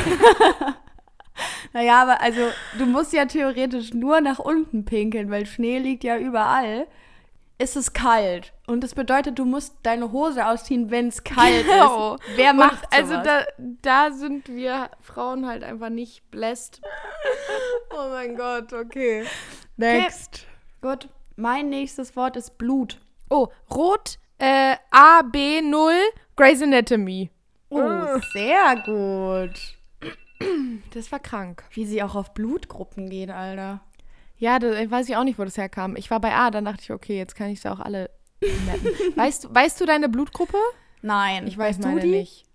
Naja, 1.71 2.01
aber 2.01 2.21
also 2.21 2.41
du 2.77 2.85
musst 2.85 3.13
ja 3.13 3.25
theoretisch 3.25 3.93
nur 3.93 4.21
nach 4.21 4.39
unten 4.39 4.85
pinkeln, 4.85 5.29
weil 5.29 5.45
Schnee 5.45 5.79
liegt 5.79 6.03
ja 6.03 6.17
überall. 6.17 6.87
Ist 7.61 7.75
es 7.75 7.91
kalt. 7.93 8.53
Und 8.67 8.83
das 8.85 8.95
bedeutet, 8.95 9.37
du 9.37 9.43
musst 9.45 9.75
deine 9.83 10.11
Hose 10.13 10.47
ausziehen, 10.47 10.89
wenn 10.91 11.09
es 11.09 11.23
kalt 11.25 11.65
Genau. 11.67 12.15
ist. 12.15 12.23
Wer 12.35 12.53
macht 12.53 12.83
Und 12.85 12.93
also 12.93 13.13
da, 13.21 13.43
da 13.57 14.11
sind 14.11 14.47
wir 14.47 14.89
Frauen 15.01 15.45
halt 15.45 15.63
einfach 15.63 15.89
nicht 15.89 16.31
blessed. 16.31 16.81
oh 17.91 18.09
mein 18.09 18.35
Gott, 18.37 18.71
okay. 18.71 19.25
Next. 19.75 20.47
Gut, 20.81 21.09
mein 21.35 21.69
nächstes 21.69 22.15
Wort 22.15 22.37
ist 22.37 22.57
Blut. 22.57 22.97
Oh, 23.29 23.47
Rot 23.69 24.17
äh, 24.37 24.77
AB0 24.91 25.91
Grey's 26.37 26.61
Anatomy. 26.61 27.29
Oh, 27.69 28.19
sehr 28.33 28.81
gut. 28.85 29.77
Das 30.93 31.11
war 31.11 31.19
krank. 31.19 31.63
Wie 31.71 31.85
sie 31.85 32.01
auch 32.01 32.15
auf 32.15 32.33
Blutgruppen 32.33 33.09
gehen, 33.09 33.29
Alter. 33.29 33.81
Ja, 34.39 34.57
da 34.57 34.67
weiß 34.89 35.07
ich 35.09 35.15
auch 35.15 35.23
nicht, 35.23 35.37
wo 35.37 35.43
das 35.43 35.57
herkam. 35.57 35.95
Ich 35.95 36.09
war 36.09 36.19
bei 36.19 36.33
A, 36.33 36.49
dann 36.49 36.65
dachte 36.65 36.81
ich, 36.81 36.91
okay, 36.91 37.17
jetzt 37.17 37.35
kann 37.35 37.49
ich 37.49 37.61
sie 37.61 37.71
auch 37.71 37.79
alle 37.79 38.09
weißt, 39.15 39.43
du- 39.45 39.53
weißt 39.53 39.79
du 39.81 39.85
deine 39.85 40.09
Blutgruppe? 40.09 40.57
Nein. 41.01 41.45
Ich 41.47 41.57
weiß 41.57 41.77
weißt 41.77 41.81
meine 41.87 41.99
die? 42.01 42.11
nicht. 42.11 42.45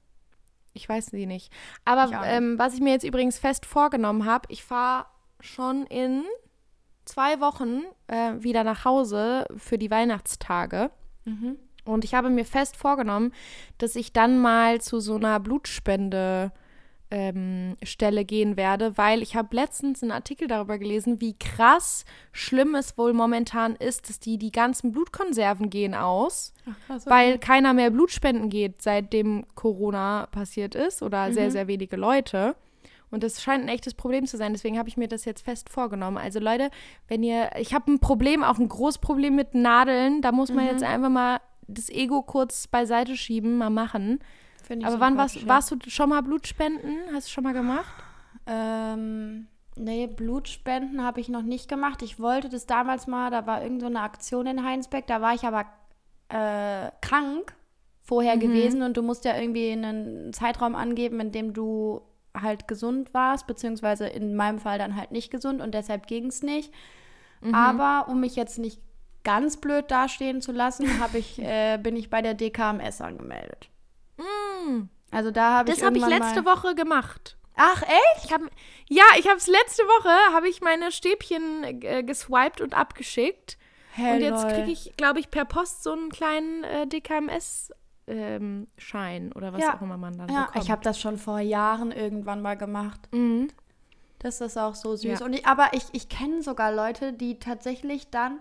Ich 0.73 0.89
weiß 0.89 1.07
sie 1.07 1.27
nicht. 1.27 1.53
Aber 1.85 2.07
Ich 2.07 2.29
ähm, 2.31 2.59
was 2.59 2.75
ich 2.75 2.81
mir 2.81 2.91
jetzt 2.93 3.05
übrigens 3.05 3.39
fest 3.39 3.65
vorgenommen 3.67 4.25
habe, 4.25 4.47
ich 4.51 4.65
fahre 4.65 5.07
schon 5.41 5.87
in 5.87 6.25
zwei 7.05 7.39
Wochen 7.41 7.83
äh, 8.09 8.33
wieder 8.39 8.65
nach 8.65 8.85
Hause 8.85 9.47
für 9.57 9.77
die 9.79 9.91
Weihnachtstage. 9.91 10.91
Mhm. 11.27 11.59
Und 11.85 12.05
ich 12.05 12.15
habe 12.15 12.31
mir 12.31 12.47
fest 12.47 12.77
vorgenommen, 12.77 13.33
dass 13.77 13.95
ich 13.95 14.13
dann 14.15 14.39
mal 14.39 14.81
zu 14.81 15.01
so 15.01 15.17
einer 15.17 15.39
Blutspende 15.39 16.51
ähm, 17.17 17.77
Stelle 17.85 18.25
gehen 18.25 18.57
werde, 18.57 18.99
weil 18.99 19.23
ich 19.23 19.37
habe 19.37 19.55
letztens 19.55 20.03
einen 20.03 20.11
Artikel 20.11 20.49
darüber 20.49 20.79
gelesen, 20.79 21.21
wie 21.21 21.35
krass 21.39 22.05
schlimm 22.33 22.75
es 22.75 22.99
wohl 22.99 23.13
momentan 23.13 23.77
ist, 23.77 24.09
dass 24.09 24.19
die 24.19 24.37
die 24.37 24.51
ganzen 24.51 24.91
Blutkonserven 24.91 25.71
gehen 25.71 25.95
aus 25.95 26.53
Ach, 26.69 26.75
krass, 26.89 27.07
weil 27.07 27.39
keiner 27.39 27.73
mehr 27.73 27.91
Blutspenden 27.91 28.49
geht, 28.51 28.83
seitdem 28.83 29.47
Corona 29.55 30.27
passiert 30.33 30.75
ist 30.75 31.03
oder 31.03 31.29
Mhm. 31.29 31.33
sehr, 31.35 31.51
sehr 31.53 31.69
wenige 31.69 31.95
Leute. 31.97 32.57
Und 33.13 33.23
das 33.23 33.41
scheint 33.41 33.63
ein 33.63 33.69
echtes 33.69 33.95
Problem 33.95 34.27
zu 34.27 34.37
sein. 34.37 34.53
Deswegen 34.53 34.77
habe 34.77 34.89
ich 34.89 34.97
mir 34.97 35.07
das 35.07 35.25
jetzt 35.25 35.45
fest 35.45 35.69
vorgenommen. 35.69 36.17
Also 36.17 36.41
Leute, 36.41 36.69
wenn 37.07 37.23
ihr, 37.23 37.51
ich 37.61 37.73
habe 37.73 37.93
ein 37.93 38.01
Problem, 38.01 38.43
auch 38.43 38.59
ein 38.59 38.67
großes 38.69 38.99
Problem 38.99 39.37
mit 39.37 39.55
Nadeln. 39.55 40.21
Da 40.21 40.33
muss 40.33 40.51
Mhm. 40.51 40.57
man 40.57 40.67
jetzt 40.67 40.83
einfach 40.83 41.11
mal 41.11 41.39
das 41.69 41.91
Ego 41.91 42.23
kurz 42.23 42.67
beiseite 42.67 43.17
schieben, 43.17 43.57
mal 43.57 43.71
machen. 43.71 44.19
Aber 44.85 45.01
wann 45.01 45.17
warst, 45.17 45.35
sympathisch, 45.35 45.49
warst 45.75 45.87
du 45.87 45.91
schon 45.91 46.09
mal 46.11 46.23
Blutspenden? 46.23 46.97
Hast 47.13 47.29
du 47.29 47.33
schon 47.33 47.45
mal 47.45 47.53
gemacht? 47.55 47.93
Ähm, 48.47 49.47
Nee, 49.77 50.07
Blutspenden 50.07 51.03
habe 51.03 51.19
ich 51.21 51.29
noch 51.29 51.43
nicht 51.43 51.69
gemacht. 51.69 52.01
Ich 52.03 52.21
wollte 52.21 52.49
das 52.49 52.65
damals 52.67 53.09
mal, 53.09 53.33
da 53.33 53.45
war 53.47 53.61
irgend 53.61 53.81
so 53.81 53.89
eine 53.89 54.03
Aktion 54.03 54.47
in 54.47 54.63
Heinsberg, 54.65 55.07
da 55.09 55.21
war 55.21 55.35
ich 55.35 55.43
aber 55.43 55.65
äh, 56.29 56.93
krank 57.01 57.57
vorher 58.01 58.37
Mhm. 58.37 58.41
gewesen 58.41 58.83
und 58.83 58.97
du 58.97 59.03
musst 59.03 59.25
ja 59.25 59.37
irgendwie 59.37 59.73
einen 59.73 60.33
Zeitraum 60.33 60.77
angeben, 60.77 61.19
in 61.19 61.33
dem 61.33 61.55
du 61.55 62.03
halt 62.41 62.69
gesund 62.69 63.13
warst, 63.15 63.49
beziehungsweise 63.49 64.07
in 64.07 64.37
meinem 64.37 64.61
Fall 64.61 64.79
dann 64.79 64.95
halt 64.95 65.11
nicht 65.11 65.33
gesund 65.33 65.61
und 65.61 65.75
deshalb 65.75 66.07
ging 66.07 66.27
es 66.27 66.43
nicht. 66.45 66.73
Mhm. 67.41 67.55
Aber 67.55 68.07
um 68.09 68.21
mich 68.21 68.37
jetzt 68.37 68.59
nicht 68.61 68.81
ganz 69.25 69.57
blöd 69.57 69.91
dastehen 69.91 70.41
zu 70.41 70.53
lassen, 70.53 70.87
ich, 71.15 71.41
äh, 71.43 71.79
bin 71.83 71.97
ich 71.97 72.11
bei 72.11 72.23
der 72.23 72.35
DKMS 72.35 73.01
angemeldet. 73.01 73.71
Also 75.11 75.31
da 75.31 75.59
habe 75.59 75.71
ich 75.71 75.77
Mm. 75.77 75.79
Das 75.81 75.87
habe 75.87 75.99
ich 75.99 76.07
letzte 76.07 76.43
mal 76.43 76.57
Woche 76.57 76.75
gemacht. 76.75 77.37
Ach 77.57 77.83
echt? 77.83 78.25
Ich 78.25 78.33
hab, 78.33 78.41
ja, 78.89 79.05
ich 79.19 79.27
habe 79.29 79.37
es 79.37 79.47
letzte 79.47 79.83
Woche, 79.85 80.35
habe 80.35 80.49
ich 80.49 80.61
meine 80.61 80.91
Stäbchen 80.91 81.63
äh, 81.83 82.03
geswiped 82.03 82.61
und 82.61 82.75
abgeschickt. 82.75 83.57
Hey, 83.93 84.17
und 84.17 84.23
jetzt 84.23 84.49
kriege 84.49 84.73
ich, 84.73 84.97
glaube 84.97 85.21
ich, 85.21 85.31
per 85.31 85.45
Post 85.45 85.85
so 85.85 85.93
einen 85.93 86.11
kleinen 86.11 86.65
äh, 86.65 86.85
DKMS-Schein 88.09 89.33
oder 89.35 89.53
was 89.53 89.63
Ja. 89.63 89.77
auch 89.77 89.83
immer 89.83 89.97
man 89.97 90.19
dann 90.19 90.29
Ja, 90.29 90.47
bekommt. 90.47 90.65
ich 90.65 90.71
habe 90.71 90.83
das 90.83 90.99
schon 91.01 91.17
vor 91.17 91.39
Jahren 91.39 91.93
irgendwann 91.93 92.43
mal 92.43 92.57
gemacht. 92.57 93.01
Mhm. 93.13 93.49
Das 94.19 94.41
ist 94.41 94.57
auch 94.59 94.75
so 94.75 94.97
süß. 94.97 95.21
Ja. 95.21 95.25
Und 95.27 95.35
ich, 95.35 95.47
aber 95.47 95.69
ich, 95.75 95.85
ich 95.93 96.09
kenne 96.09 96.43
sogar 96.43 96.73
Leute, 96.73 97.13
die 97.13 97.39
tatsächlich 97.39 98.11
dann 98.11 98.41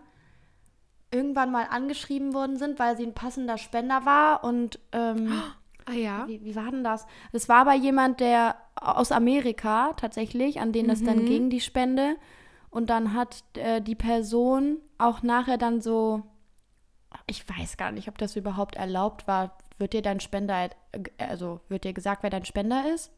irgendwann 1.12 1.52
mal 1.52 1.68
angeschrieben 1.70 2.34
worden 2.34 2.58
sind, 2.58 2.80
weil 2.80 2.98
sie 2.98 3.04
ein 3.06 3.14
passender 3.14 3.58
Spender 3.60 4.06
war. 4.06 4.44
Und 4.44 4.80
ähm, 4.92 5.40
Ah 5.86 5.94
ja. 5.94 6.28
wie, 6.28 6.44
wie 6.44 6.56
war 6.56 6.72
denn 6.72 6.84
das? 6.84 7.06
Das 7.32 7.50
war 7.50 7.58
aber 7.58 7.74
jemand, 7.74 8.20
der 8.20 8.56
aus 8.76 9.12
Amerika 9.12 9.94
tatsächlich, 9.98 10.60
an 10.60 10.72
den 10.72 10.88
das 10.88 11.02
Mhm. 11.02 11.06
dann 11.06 11.26
ging, 11.26 11.50
die 11.50 11.62
Spende. 11.62 12.16
Und 12.70 12.90
dann 12.90 13.14
hat 13.14 13.44
äh, 13.56 13.82
die 13.82 13.96
Person 13.96 14.78
auch 14.98 15.22
nachher 15.22 15.58
dann 15.58 15.82
so, 15.82 16.24
ich 17.28 17.48
weiß 17.48 17.78
gar 17.78 17.92
nicht, 17.92 18.08
ob 18.08 18.18
das 18.18 18.36
überhaupt 18.36 18.76
erlaubt 18.76 19.28
war. 19.28 19.58
Wird 19.78 19.94
dir 19.94 20.02
dein 20.02 20.20
Spender, 20.20 20.70
äh, 20.92 21.04
also 21.18 21.60
wird 21.70 21.84
dir 21.84 21.94
gesagt, 21.94 22.24
wer 22.24 22.30
dein 22.30 22.46
Spender 22.46 22.92
ist? 22.94 23.12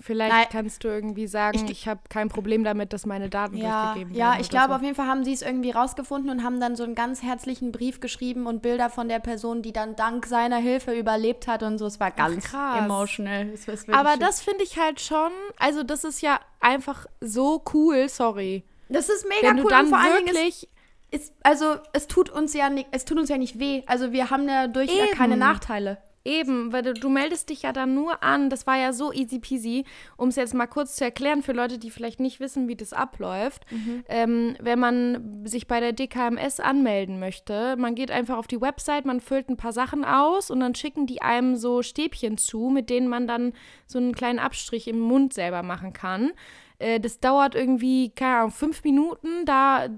Vielleicht 0.00 0.32
Nein. 0.32 0.46
kannst 0.50 0.84
du 0.84 0.88
irgendwie 0.88 1.26
sagen, 1.26 1.56
Ich- 1.64 1.70
ich, 1.70 1.88
habe 1.88 2.00
kein 2.08 2.28
Problem 2.28 2.64
damit, 2.64 2.92
dass 2.92 3.04
meine 3.06 3.28
Daten 3.28 3.56
Ja, 3.56 3.86
durchgegeben 3.86 4.14
ja, 4.14 4.26
werden. 4.30 4.40
ich 4.40 4.46
oder 4.48 4.58
glaube, 4.58 4.68
so. 4.68 4.74
auf 4.76 4.82
jeden 4.82 4.94
Fall 4.94 5.06
haben 5.06 5.24
sie 5.24 5.32
es 5.32 5.42
irgendwie 5.42 5.70
rausgefunden 5.70 6.30
und 6.30 6.44
haben 6.44 6.60
dann 6.60 6.76
so 6.76 6.84
einen 6.84 6.94
ganz 6.94 7.22
herzlichen 7.22 7.72
Brief 7.72 8.00
geschrieben 8.00 8.46
und 8.46 8.62
Bilder 8.62 8.90
von 8.90 9.08
der 9.08 9.18
Person, 9.18 9.62
die 9.62 9.72
dann 9.72 9.96
dank 9.96 10.26
seiner 10.26 10.58
Hilfe 10.58 10.92
überlebt 10.92 11.46
hat 11.48 11.62
und 11.62 11.78
so. 11.78 11.86
Es 11.86 11.98
war 12.00 12.10
ganz 12.10 12.44
krass. 12.44 12.78
emotional. 12.78 13.48
Wirklich 13.52 13.94
Aber 13.94 14.10
schön. 14.12 14.20
das 14.20 14.40
finde 14.40 14.64
ich 14.64 14.78
halt 14.78 15.00
schon, 15.00 15.30
also 15.58 15.82
das 15.82 16.04
ist 16.04 16.20
ja 16.22 16.40
einfach 16.60 17.06
so 17.20 17.62
cool, 17.74 18.08
sorry. 18.08 18.64
das 18.88 19.08
ist 19.08 19.26
mega 19.28 19.48
Wenn 19.50 19.56
du 19.58 19.64
cool 19.64 19.70
dann 19.70 19.86
und 19.86 19.90
vor 19.90 19.98
wirklich 20.02 20.68
ist, 21.10 21.32
also 21.42 21.76
es 21.92 22.06
tut 22.06 22.28
uns 22.30 22.52
ja 22.54 22.68
nicht, 22.70 22.88
es 22.90 23.04
tut 23.04 23.18
uns 23.18 23.28
ja 23.30 23.38
nicht 23.38 23.58
weh. 23.58 23.82
Also 23.86 24.12
wir 24.12 24.30
haben 24.30 24.48
ja 24.48 24.66
durch 24.66 24.94
ja 24.94 25.04
Eben. 25.06 25.14
keine 25.16 25.36
Nachteile. 25.38 25.98
Eben, 26.24 26.72
weil 26.72 26.82
du, 26.82 26.94
du 26.94 27.08
meldest 27.08 27.48
dich 27.48 27.62
ja 27.62 27.72
dann 27.72 27.94
nur 27.94 28.22
an, 28.22 28.50
das 28.50 28.66
war 28.66 28.76
ja 28.76 28.92
so 28.92 29.12
easy 29.12 29.38
peasy, 29.38 29.84
um 30.16 30.28
es 30.28 30.36
jetzt 30.36 30.54
mal 30.54 30.66
kurz 30.66 30.96
zu 30.96 31.04
erklären 31.04 31.42
für 31.42 31.52
Leute, 31.52 31.78
die 31.78 31.90
vielleicht 31.90 32.20
nicht 32.20 32.40
wissen, 32.40 32.68
wie 32.68 32.76
das 32.76 32.92
abläuft. 32.92 33.64
Ähm, 34.08 34.56
wenn 34.60 34.78
man 34.78 35.46
sich 35.46 35.66
bei 35.66 35.80
der 35.80 35.92
DKMS 35.92 36.60
anmelden 36.60 37.18
möchte, 37.18 37.76
man 37.76 37.94
geht 37.94 38.10
einfach 38.10 38.36
auf 38.36 38.46
die 38.46 38.60
Website, 38.60 39.04
man 39.04 39.20
füllt 39.20 39.48
ein 39.48 39.56
paar 39.56 39.72
Sachen 39.72 40.04
aus 40.04 40.50
und 40.50 40.60
dann 40.60 40.74
schicken 40.74 41.06
die 41.06 41.22
einem 41.22 41.56
so 41.56 41.82
Stäbchen 41.82 42.36
zu, 42.36 42.68
mit 42.68 42.90
denen 42.90 43.08
man 43.08 43.26
dann 43.26 43.52
so 43.86 43.98
einen 43.98 44.14
kleinen 44.14 44.38
Abstrich 44.38 44.88
im 44.88 44.98
Mund 44.98 45.32
selber 45.32 45.62
machen 45.62 45.92
kann. 45.92 46.32
Äh, 46.78 47.00
Das 47.00 47.20
dauert 47.20 47.54
irgendwie, 47.54 48.10
keine 48.10 48.36
Ahnung, 48.38 48.50
fünf 48.50 48.84
Minuten. 48.84 49.44
Da 49.44 49.88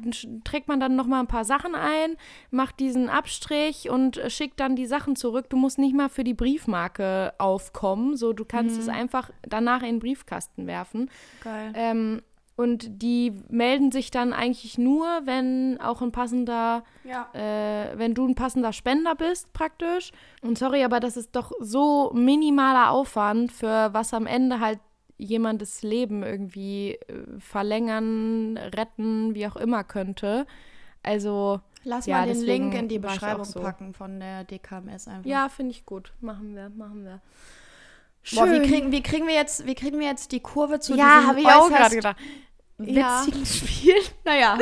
trägt 0.45 0.69
man 0.69 0.81
dann 0.81 0.97
nochmal 0.97 1.21
ein 1.21 1.27
paar 1.27 1.45
Sachen 1.45 1.75
ein, 1.75 2.17
macht 2.51 2.81
diesen 2.81 3.09
Abstrich 3.09 3.91
und 3.91 4.17
äh, 4.19 4.31
schickt 4.31 4.61
dann 4.61 4.77
die 4.77 4.87
Sachen 4.87 5.17
zurück. 5.17 5.51
Du 5.51 5.57
musst 5.57 5.79
nicht 5.79 5.95
mal 5.95 6.09
für 6.09 6.25
die 6.25 6.35
Briefmarke 6.35 7.35
aufkommen. 7.39 8.17
So, 8.17 8.33
du 8.33 8.45
kannst 8.45 8.79
es 8.79 8.89
einfach 8.89 9.31
danach 9.43 9.83
in 9.83 9.97
den 9.97 9.99
Briefkasten 10.01 10.67
werfen. 10.67 11.11
Geil. 11.43 11.73
Ähm, 11.75 12.23
und 12.57 13.03
die 13.03 13.33
melden 13.49 13.91
sich 13.91 14.11
dann 14.11 14.35
eigentlich 14.35 14.77
nur, 14.77 15.07
wenn 15.25 15.81
auch 15.81 16.03
ein 16.03 16.13
passender 16.13 16.85
Ja. 17.05 17.29
äh, 17.33 17.97
wenn 17.97 18.13
du 18.13 18.27
ein 18.29 18.35
passender 18.35 18.75
Spender 18.75 19.15
bist, 19.15 19.55
praktisch. 19.55 20.13
Und 20.43 20.59
sorry, 20.59 20.85
aber 20.85 21.01
das 21.01 21.17
ist 21.17 21.35
doch 21.35 21.53
so 21.61 22.11
minimaler 22.13 22.91
Aufwand 22.91 23.51
für 23.51 23.95
was 23.95 24.13
am 24.13 24.27
Ende 24.27 24.61
halt 24.61 24.79
jemandes 25.21 25.83
Leben 25.83 26.23
irgendwie 26.23 26.93
äh, 26.95 27.25
verlängern, 27.39 28.57
retten, 28.57 29.35
wie 29.35 29.47
auch 29.47 29.57
immer 29.57 29.85
könnte. 29.85 30.47
Also, 31.03 31.61
Lass 31.83 32.07
Ja, 32.07 32.19
mal 32.19 32.27
den 32.27 32.41
Link 32.43 32.75
in 32.75 32.89
die 32.89 32.99
Beschreibung 32.99 33.45
so. 33.45 33.61
packen 33.61 33.95
von 33.95 34.21
der 34.21 34.45
DKMS 34.45 35.09
einfach. 35.09 35.25
ja, 35.25 35.49
finde 35.49 35.73
ich 35.73 35.87
gut. 35.87 36.13
Machen 36.21 36.55
wir, 36.55 36.69
machen 36.71 37.05
wir. 37.05 37.21
Boah, 38.35 38.47
wie 38.51 38.57
Schön. 38.57 38.63
kriegen, 38.65 38.93
wie, 38.93 39.03
kriegen 39.03 39.27
wir 39.27 39.35
jetzt, 39.35 39.67
wie 39.67 39.75
kriegen 39.75 39.99
wir 39.99 40.07
jetzt 40.07 40.33
die 40.33 40.41
Kurve 40.41 40.79
zu 40.79 40.95
ja, 40.95 41.17
diesem 41.17 41.29
habe 41.29 41.41
ich 41.41 41.47
auch 41.47 41.69
gerade 41.69 41.95
gedacht. 41.97 42.17
Ja. 42.79 43.21
witzigen 43.25 43.47
Spiel? 43.47 43.95
Naja. 44.25 44.59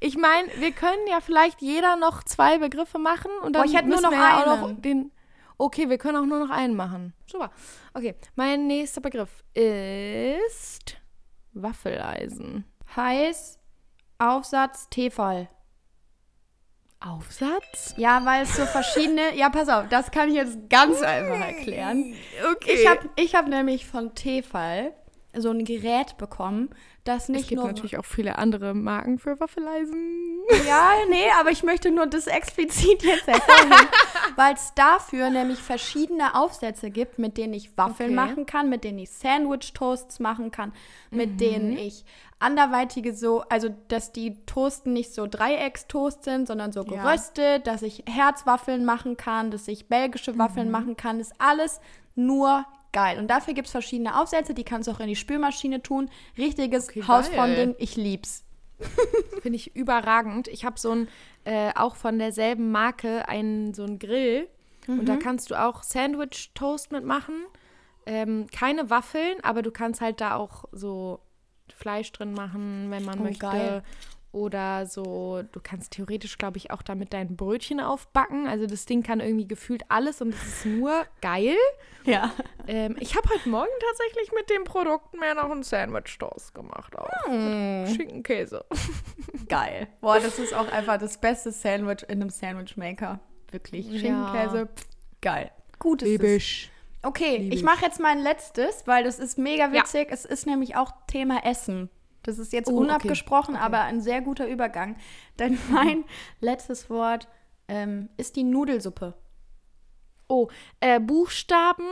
Ich 0.00 0.16
meine, 0.16 0.48
wir 0.58 0.72
können 0.72 1.06
ja 1.08 1.20
vielleicht 1.20 1.62
jeder 1.62 1.94
noch 1.96 2.24
zwei 2.24 2.58
Begriffe 2.58 2.98
machen 2.98 3.30
und 3.42 3.54
dann 3.54 3.62
Boah, 3.62 3.70
ich 3.70 3.76
hätte 3.76 3.88
nur 3.88 4.00
noch 4.00 4.10
wir 4.10 4.18
ja 4.18 4.42
auch 4.42 4.46
noch 4.46 4.68
einen. 4.68 4.82
den. 4.82 5.12
Okay, 5.58 5.88
wir 5.88 5.98
können 5.98 6.16
auch 6.16 6.26
nur 6.26 6.44
noch 6.44 6.50
einen 6.50 6.74
machen. 6.74 7.14
Super. 7.26 7.50
Okay, 7.94 8.14
mein 8.34 8.66
nächster 8.66 9.00
Begriff 9.00 9.44
ist 9.54 10.96
Waffeleisen. 11.52 12.64
Heiß, 12.96 13.58
Aufsatz, 14.18 14.88
Tefal. 14.90 15.48
Aufsatz? 17.00 17.94
Ja, 17.96 18.24
weil 18.24 18.44
es 18.44 18.54
so 18.56 18.64
verschiedene. 18.64 19.34
Ja, 19.36 19.50
pass 19.50 19.68
auf, 19.68 19.88
das 19.88 20.10
kann 20.10 20.28
ich 20.28 20.36
jetzt 20.36 20.70
ganz 20.70 21.02
einfach 21.02 21.40
erklären. 21.40 22.14
Okay. 22.52 22.74
Ich 22.74 22.88
habe 22.88 23.10
ich 23.16 23.34
hab 23.34 23.48
nämlich 23.48 23.86
von 23.86 24.14
Tefal 24.14 24.92
so 25.34 25.50
ein 25.50 25.64
Gerät 25.64 26.16
bekommen, 26.18 26.70
das 27.04 27.24
es 27.24 27.28
nicht 27.30 27.48
gibt 27.48 27.58
nur. 27.60 27.66
natürlich 27.68 27.98
auch 27.98 28.04
viele 28.04 28.38
andere 28.38 28.74
Marken 28.74 29.18
für 29.18 29.38
Waffeleisen. 29.40 30.40
Ja, 30.66 30.90
nee, 31.08 31.24
aber 31.40 31.50
ich 31.50 31.62
möchte 31.62 31.90
nur 31.90 32.06
das 32.06 32.26
explizit 32.26 33.02
jetzt 33.02 33.26
hervorheben, 33.26 33.88
weil 34.36 34.54
es 34.54 34.72
dafür 34.74 35.30
nämlich 35.30 35.58
verschiedene 35.58 36.34
Aufsätze 36.34 36.90
gibt, 36.90 37.18
mit 37.18 37.36
denen 37.38 37.54
ich 37.54 37.76
Waffeln 37.76 38.10
Okay. 38.10 38.14
machen 38.14 38.46
kann, 38.46 38.68
mit 38.68 38.84
denen 38.84 38.98
ich 38.98 39.10
Sandwich-Toasts 39.10 40.20
machen 40.20 40.50
kann, 40.50 40.72
mit 41.10 41.40
denen 41.40 41.72
ich 41.76 42.04
anderweitige 42.38 43.14
so, 43.14 43.42
also 43.48 43.68
dass 43.88 44.12
die 44.12 44.36
Toasten 44.46 44.92
nicht 44.92 45.14
so 45.14 45.26
Dreieckstoast 45.28 46.24
sind, 46.24 46.46
sondern 46.48 46.72
so 46.72 46.82
Ja. 46.82 47.02
geröstet, 47.02 47.66
dass 47.66 47.82
ich 47.82 48.02
Herzwaffeln 48.08 48.84
machen 48.84 49.16
kann, 49.16 49.50
dass 49.50 49.68
ich 49.68 49.88
belgische 49.88 50.36
Waffeln 50.38 50.70
machen 50.70 50.96
kann, 50.96 51.20
ist 51.20 51.34
alles 51.38 51.80
nur 52.16 52.64
geil. 52.92 53.18
Und 53.18 53.28
dafür 53.28 53.54
gibt 53.54 53.66
es 53.66 53.72
verschiedene 53.72 54.20
Aufsätze, 54.20 54.54
die 54.54 54.64
kannst 54.64 54.88
du 54.88 54.92
auch 54.92 55.00
in 55.00 55.08
die 55.08 55.16
Spülmaschine 55.16 55.82
tun. 55.82 56.10
Richtiges 56.38 56.88
Okay, 56.88 57.02
Hausfrauending, 57.06 57.74
ich 57.78 57.96
lieb's. 57.96 58.44
Finde 59.42 59.56
ich 59.56 59.74
überragend. 59.76 60.48
Ich 60.48 60.64
habe 60.64 60.78
so 60.78 60.90
ein, 60.92 61.08
äh, 61.44 61.72
auch 61.74 61.96
von 61.96 62.18
derselben 62.18 62.70
Marke, 62.72 63.28
einen, 63.28 63.74
so 63.74 63.84
einen 63.84 63.98
Grill. 63.98 64.48
Und 64.88 64.98
Mhm. 65.02 65.06
da 65.06 65.16
kannst 65.16 65.50
du 65.50 65.54
auch 65.54 65.82
Sandwich-Toast 65.84 66.90
mitmachen. 66.90 67.44
Ähm, 68.04 68.48
keine 68.50 68.90
Waffeln, 68.90 69.36
aber 69.44 69.62
du 69.62 69.70
kannst 69.70 70.00
halt 70.00 70.20
da 70.20 70.34
auch 70.34 70.64
so 70.72 71.20
Fleisch 71.72 72.10
drin 72.10 72.32
machen, 72.34 72.90
wenn 72.90 73.04
man 73.04 73.20
Oh, 73.20 73.22
möchte. 73.22 73.38
geil. 73.46 73.82
Oder 74.32 74.86
so, 74.86 75.42
du 75.52 75.60
kannst 75.62 75.92
theoretisch, 75.92 76.38
glaube 76.38 76.56
ich, 76.56 76.70
auch 76.70 76.80
damit 76.80 77.12
dein 77.12 77.36
Brötchen 77.36 77.80
aufbacken. 77.80 78.46
Also 78.48 78.66
das 78.66 78.86
Ding 78.86 79.02
kann 79.02 79.20
irgendwie 79.20 79.46
gefühlt 79.46 79.82
alles 79.90 80.22
und 80.22 80.30
es 80.34 80.42
ist 80.42 80.66
nur 80.66 81.04
geil. 81.20 81.54
Ja. 82.04 82.32
Ähm, 82.66 82.96
ich 82.98 83.14
habe 83.14 83.28
heute 83.28 83.48
Morgen 83.50 83.68
tatsächlich 83.90 84.32
mit 84.32 84.48
den 84.48 84.64
Produkten 84.64 85.18
mir 85.18 85.34
noch 85.34 85.50
einen 85.50 85.62
Sandwich-Toast 85.62 86.54
gemacht. 86.54 86.96
Auch. 86.96 87.26
Hm. 87.26 87.82
Mit 87.82 87.94
Schinkenkäse. 87.94 88.64
Geil. 89.48 89.88
Boah, 90.00 90.18
das 90.18 90.38
ist 90.38 90.54
auch 90.54 90.70
einfach 90.72 90.96
das 90.98 91.18
beste 91.18 91.52
Sandwich 91.52 92.02
in 92.08 92.22
einem 92.22 92.30
Sandwichmaker. 92.30 93.20
Wirklich. 93.50 93.86
Ja. 93.90 93.98
Schinkenkäse. 93.98 94.66
pff, 94.74 94.86
Geil. 95.20 95.50
Gut 95.78 96.00
ist 96.02 96.06
es. 96.08 96.12
Liebisch. 96.12 96.70
Okay, 97.02 97.36
Lieb 97.36 97.52
ich 97.52 97.62
mache 97.64 97.84
jetzt 97.84 98.00
mein 98.00 98.20
letztes, 98.20 98.86
weil 98.86 99.04
das 99.04 99.18
ist 99.18 99.36
mega 99.36 99.66
Ja. 99.68 99.72
witzig. 99.82 100.08
Es 100.10 100.24
ist 100.24 100.46
nämlich 100.46 100.76
auch 100.76 100.92
Thema 101.06 101.44
Essen. 101.44 101.90
Das 102.22 102.38
ist 102.38 102.52
jetzt 102.52 102.68
Oh, 102.68 102.74
okay. 102.74 102.80
unabgesprochen, 102.82 103.54
Okay. 103.56 103.64
aber 103.64 103.80
ein 103.82 104.00
sehr 104.00 104.20
guter 104.20 104.46
Übergang. 104.46 104.96
Denn 105.38 105.58
mein 105.70 106.04
letztes 106.40 106.88
Wort 106.90 107.28
ähm, 107.68 108.08
ist 108.16 108.36
die 108.36 108.44
Nudelsuppe. 108.44 109.14
Oh, 110.28 110.48
äh, 110.80 111.00
Buchstaben, 111.00 111.86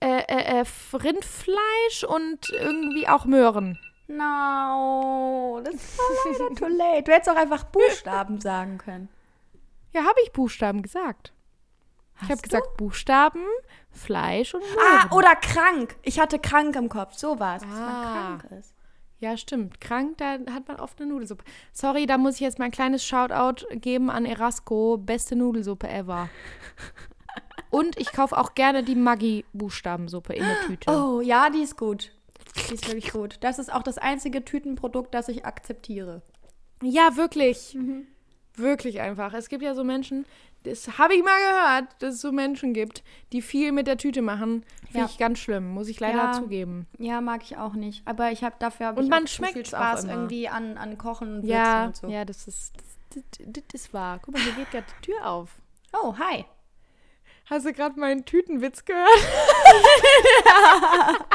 äh, 0.00 0.22
äh, 0.22 0.60
äh, 0.60 0.64
Rindfleisch 0.96 2.04
und 2.08 2.50
irgendwie 2.50 3.08
auch 3.08 3.24
Möhren. 3.24 3.78
No, 4.08 5.60
das 5.64 5.98
war 5.98 6.32
leider 6.32 6.54
too 6.54 6.66
late. 6.66 7.02
Du 7.02 7.12
hättest 7.12 7.30
auch 7.30 7.36
einfach 7.36 7.64
Buchstaben 7.64 8.40
sagen 8.40 8.78
können. 8.78 9.08
Ja, 9.92 10.00
habe 10.02 10.18
ich 10.24 10.32
Buchstaben 10.32 10.82
gesagt. 10.82 11.32
ich 12.22 12.30
habe 12.30 12.40
gesagt 12.40 12.76
Buchstaben, 12.76 13.44
Fleisch 13.90 14.54
und 14.54 14.62
Ah, 14.62 15.04
Möhren. 15.04 15.12
oder 15.12 15.36
krank. 15.36 15.96
Ich 16.02 16.18
hatte 16.20 16.38
krank 16.38 16.74
im 16.76 16.88
Kopf. 16.88 17.14
So 17.14 17.38
war 17.38 17.56
es, 17.56 17.62
dass 17.62 17.70
Ah. 17.70 17.80
man 17.80 18.38
krank 18.38 18.58
ist. 18.58 18.74
Ja, 19.20 19.36
stimmt. 19.36 19.80
Krank, 19.80 20.18
da 20.18 20.38
hat 20.52 20.68
man 20.68 20.78
oft 20.78 21.00
eine 21.00 21.10
Nudelsuppe. 21.10 21.44
Sorry, 21.72 22.06
da 22.06 22.18
muss 22.18 22.34
ich 22.34 22.40
jetzt 22.40 22.58
mal 22.58 22.66
ein 22.66 22.70
kleines 22.70 23.04
Shoutout 23.04 23.66
geben 23.72 24.10
an 24.10 24.24
Erasco. 24.24 24.96
Beste 24.96 25.34
Nudelsuppe 25.34 25.88
ever. 25.88 26.28
Und 27.70 27.98
ich 27.98 28.12
kaufe 28.12 28.38
auch 28.38 28.54
gerne 28.54 28.84
die 28.84 28.94
Maggi-Buchstabensuppe 28.94 30.34
in 30.34 30.44
der 30.44 30.60
Tüte. 30.66 30.90
Oh, 30.90 31.20
ja, 31.20 31.50
die 31.50 31.62
ist 31.62 31.76
gut. 31.76 32.12
Die 32.70 32.74
ist 32.74 32.86
wirklich 32.86 33.12
gut. 33.12 33.38
Das 33.40 33.58
ist 33.58 33.72
auch 33.72 33.82
das 33.82 33.98
einzige 33.98 34.44
Tütenprodukt, 34.44 35.12
das 35.12 35.28
ich 35.28 35.44
akzeptiere. 35.44 36.22
Ja, 36.82 37.16
wirklich. 37.16 37.76
Wirklich 38.54 39.00
einfach. 39.00 39.34
Es 39.34 39.48
gibt 39.48 39.62
ja 39.62 39.74
so 39.74 39.84
Menschen, 39.84 40.26
das 40.68 40.98
habe 40.98 41.14
ich 41.14 41.22
mal 41.22 41.38
gehört, 41.38 42.02
dass 42.02 42.14
es 42.16 42.20
so 42.20 42.32
Menschen 42.32 42.72
gibt, 42.74 43.02
die 43.32 43.40
viel 43.42 43.70
mit 43.72 43.86
der 43.86 43.96
Tüte 43.96 44.22
machen. 44.22 44.64
Finde 44.86 44.98
Ja. 45.00 45.04
ich 45.06 45.18
ganz 45.18 45.38
schlimm, 45.38 45.68
muss 45.70 45.88
ich 45.88 46.00
leider 46.00 46.18
Ja. 46.18 46.32
zugeben. 46.32 46.86
Ja, 46.98 47.20
mag 47.20 47.42
ich 47.42 47.56
auch 47.56 47.74
nicht. 47.74 48.02
Aber 48.06 48.30
ich 48.32 48.42
habe 48.44 48.56
dafür 48.58 48.86
hab 48.88 48.98
Und 48.98 49.08
man 49.08 49.24
auch 49.24 49.28
so 49.28 49.44
viel 49.44 49.64
Spaß 49.66 50.04
irgendwie 50.04 50.48
an, 50.48 50.76
an 50.78 50.98
Kochen 50.98 51.38
und 51.40 51.44
Ja, 51.46 51.86
und 51.86 51.96
so. 51.96 52.08
ja, 52.08 52.24
das 52.24 52.46
ist, 52.48 52.72
das, 52.76 52.84
das, 53.14 53.22
das 53.46 53.64
ist 53.72 53.94
wahr. 53.94 54.18
Guck 54.22 54.34
mal, 54.34 54.42
hier 54.42 54.52
geht 54.54 54.70
gerade 54.70 54.86
die 55.00 55.06
Tür 55.12 55.26
auf. 55.26 55.50
Oh, 55.92 56.14
hi. 56.18 56.44
Hast 57.50 57.64
du 57.66 57.72
gerade 57.72 57.98
meinen 57.98 58.24
Tütenwitz 58.26 58.84
gehört? 58.84 59.08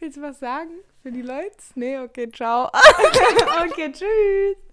Willst 0.00 0.16
du 0.16 0.22
was 0.22 0.38
sagen 0.38 0.70
für 1.02 1.10
die 1.10 1.22
Leute? 1.22 1.56
Nee, 1.74 1.98
okay, 1.98 2.30
ciao. 2.30 2.66
okay, 3.70 3.90
tschüss. 3.92 4.56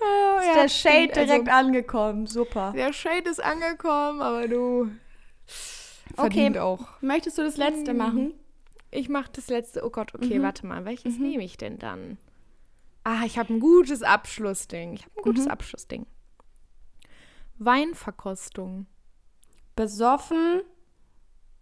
Oh, 0.00 0.38
Ist 0.38 0.54
der. 0.54 0.68
Shade 0.68 1.12
direkt 1.12 1.48
Also, 1.48 1.50
angekommen. 1.50 2.26
Super. 2.26 2.72
der 2.74 2.92
Shade 2.92 3.28
ist 3.28 3.42
angekommen, 3.42 4.22
aber 4.22 4.48
du 4.48 4.90
verdient 6.14 6.56
auch. 6.58 6.86
Möchtest 7.00 7.38
du 7.38 7.42
das 7.42 7.56
letzte 7.56 7.92
machen? 7.94 8.34
Ich 8.90 9.08
mache 9.08 9.30
das 9.32 9.48
letzte. 9.48 9.84
Oh 9.84 9.90
Gott, 9.90 10.14
okay, 10.14 10.38
Mhm. 10.38 10.42
warte 10.42 10.66
mal. 10.66 10.84
Welches 10.84 11.18
nehme 11.18 11.44
ich 11.44 11.56
denn 11.56 11.78
dann? 11.78 12.18
Ah, 13.04 13.22
ich 13.24 13.38
habe 13.38 13.52
ein 13.54 13.60
gutes 13.60 14.02
Abschlussding. 14.02 14.94
Ich 14.94 15.02
habe 15.02 15.12
ein 15.18 15.22
gutes 15.22 15.44
Mhm. 15.44 15.50
Abschlussding. 15.50 16.06
Weinverkostung. 17.58 18.86
Besoffen, 19.76 20.62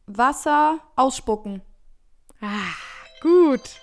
Wasser, 0.07 0.81
ausspucken. 0.97 1.61
Ah, 2.41 2.73
gut. 3.21 3.81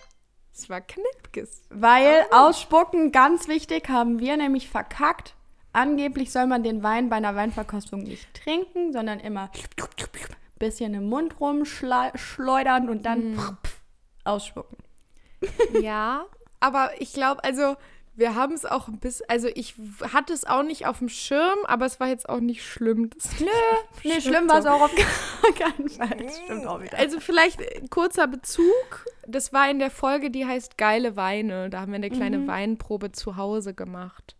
Es 0.55 0.69
war 0.69 0.79
Knippkes. 0.79 1.63
Weil 1.69 2.25
ausspucken, 2.31 3.11
ganz 3.11 3.49
wichtig, 3.49 3.89
haben 3.89 4.19
wir 4.19 4.37
nämlich 4.37 4.69
verkackt. 4.69 5.35
Angeblich 5.73 6.31
soll 6.31 6.47
man 6.47 6.63
den 6.63 6.81
Wein 6.81 7.09
bei 7.09 7.17
einer 7.17 7.35
Weinverkostung 7.35 8.03
nicht 8.03 8.33
trinken, 8.33 8.93
sondern 8.93 9.19
immer 9.19 9.51
bisschen 10.57 10.93
im 10.93 11.09
Mund 11.09 11.41
rumschleudern 11.41 12.89
und 12.89 13.05
dann 13.05 13.37
ausspucken. 14.23 14.77
Ja, 15.81 16.25
aber 16.61 16.91
ich 16.99 17.11
glaube, 17.11 17.43
also 17.43 17.75
wir 18.15 18.35
haben 18.35 18.53
es 18.53 18.65
auch 18.65 18.87
ein 18.87 18.99
bisschen, 18.99 19.27
also 19.29 19.47
ich 19.53 19.75
hatte 20.13 20.33
es 20.33 20.45
auch 20.45 20.63
nicht 20.63 20.87
auf 20.87 20.99
dem 20.99 21.09
Schirm, 21.09 21.57
aber 21.65 21.85
es 21.85 21.99
war 21.99 22.07
jetzt 22.07 22.27
auch 22.29 22.39
nicht 22.39 22.63
schlimm. 22.65 23.09
Nö, 23.39 23.45
nee, 24.03 24.21
schlimm 24.21 24.47
war 24.49 24.59
es 24.59 24.65
auch 24.65 24.81
auf 24.81 24.91
keinen 25.59 25.89
Fall. 25.89 26.17
Das 26.23 26.37
stimmt 26.39 26.65
auch 26.65 26.81
wieder. 26.81 26.97
Also 26.97 27.19
vielleicht 27.19 27.61
äh, 27.61 27.81
kurzer 27.89 28.27
Bezug. 28.27 29.05
Das 29.27 29.51
war 29.53 29.69
in 29.69 29.79
der 29.79 29.91
Folge, 29.91 30.31
die 30.31 30.45
heißt 30.45 30.77
Geile 30.77 31.15
Weine. 31.15 31.69
Da 31.69 31.81
haben 31.81 31.91
wir 31.91 31.97
eine 31.97 32.09
kleine 32.09 32.37
Mhm. 32.39 32.47
Weinprobe 32.47 33.11
zu 33.11 33.35
Hause 33.37 33.73
gemacht. 33.73 34.35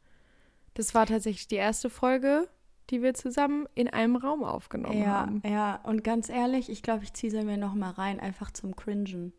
Das 0.73 0.93
war 0.93 1.05
tatsächlich 1.05 1.47
die 1.47 1.55
erste 1.55 1.89
Folge, 1.89 2.47
die 2.89 3.01
wir 3.01 3.13
zusammen 3.13 3.67
in 3.76 3.88
einem 3.89 4.15
Raum 4.15 4.43
aufgenommen 4.43 5.01
Ja, 5.01 5.21
haben. 5.21 5.41
ja, 5.45 5.80
und 5.84 6.03
ganz 6.03 6.30
ehrlich, 6.30 6.69
ich 6.69 6.84
glaube, 6.84 7.03
ich 7.03 7.13
ziehe 7.13 7.32
sie 7.32 7.41
mir 7.43 7.57
noch 7.57 7.73
mal 7.73 7.91
rein, 7.91 8.19
einfach 8.19 8.51
zum 8.51 8.76
Cringen. 8.76 9.34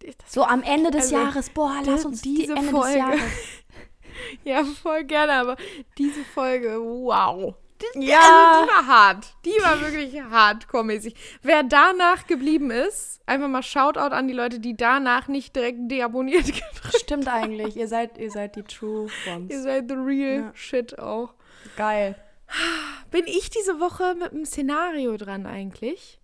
Das 0.00 0.32
So 0.32 0.44
am 0.44 0.62
Ende 0.62 0.90
des 0.90 1.04
Also, 1.12 1.16
Jahres, 1.16 1.50
boah, 1.50 1.76
lass 1.84 2.04
uns 2.04 2.22
diese 2.22 2.54
die 2.54 2.58
Ende 2.58 2.70
Folge. 2.70 2.86
des 2.88 2.96
Jahres. 2.96 3.20
Ja, 4.44 4.64
voll 4.64 5.04
gerne, 5.04 5.32
aber 5.32 5.56
diese 5.96 6.22
Folge, 6.24 6.78
wow. 6.78 7.54
Die, 7.94 8.06
Ja. 8.06 8.18
Also, 8.18 8.64
die 8.66 8.70
war 8.70 8.86
hart. 8.86 9.34
Die 9.46 9.50
war 9.62 9.80
wirklich 9.80 10.20
hardcore-mäßig. 10.20 11.14
Wer 11.42 11.62
danach 11.62 12.26
geblieben 12.26 12.70
ist, 12.70 13.20
einfach 13.24 13.48
mal 13.48 13.62
Shoutout 13.62 14.14
an 14.14 14.28
die 14.28 14.34
Leute, 14.34 14.60
die 14.60 14.76
danach 14.76 15.28
nicht 15.28 15.56
direkt 15.56 15.90
deabonniert 15.90 16.44
gedrückt 16.46 16.96
Stimmt 17.00 17.28
eigentlich, 17.28 17.76
ihr 17.76 17.88
seid, 17.88 18.18
ihr 18.18 18.30
seid 18.30 18.56
die 18.56 18.62
True 18.62 19.08
Ones. 19.32 19.50
Ihr 19.50 19.62
seid 19.62 19.88
the 19.88 19.94
real 19.96 20.40
Ja. 20.40 20.50
shit 20.54 20.98
auch. 20.98 21.32
Geil. 21.76 22.14
Bin 23.10 23.24
ich 23.26 23.48
diese 23.48 23.80
Woche 23.80 24.14
mit 24.16 24.32
einem 24.32 24.44
Szenario 24.44 25.16
dran 25.16 25.46
eigentlich? 25.46 26.19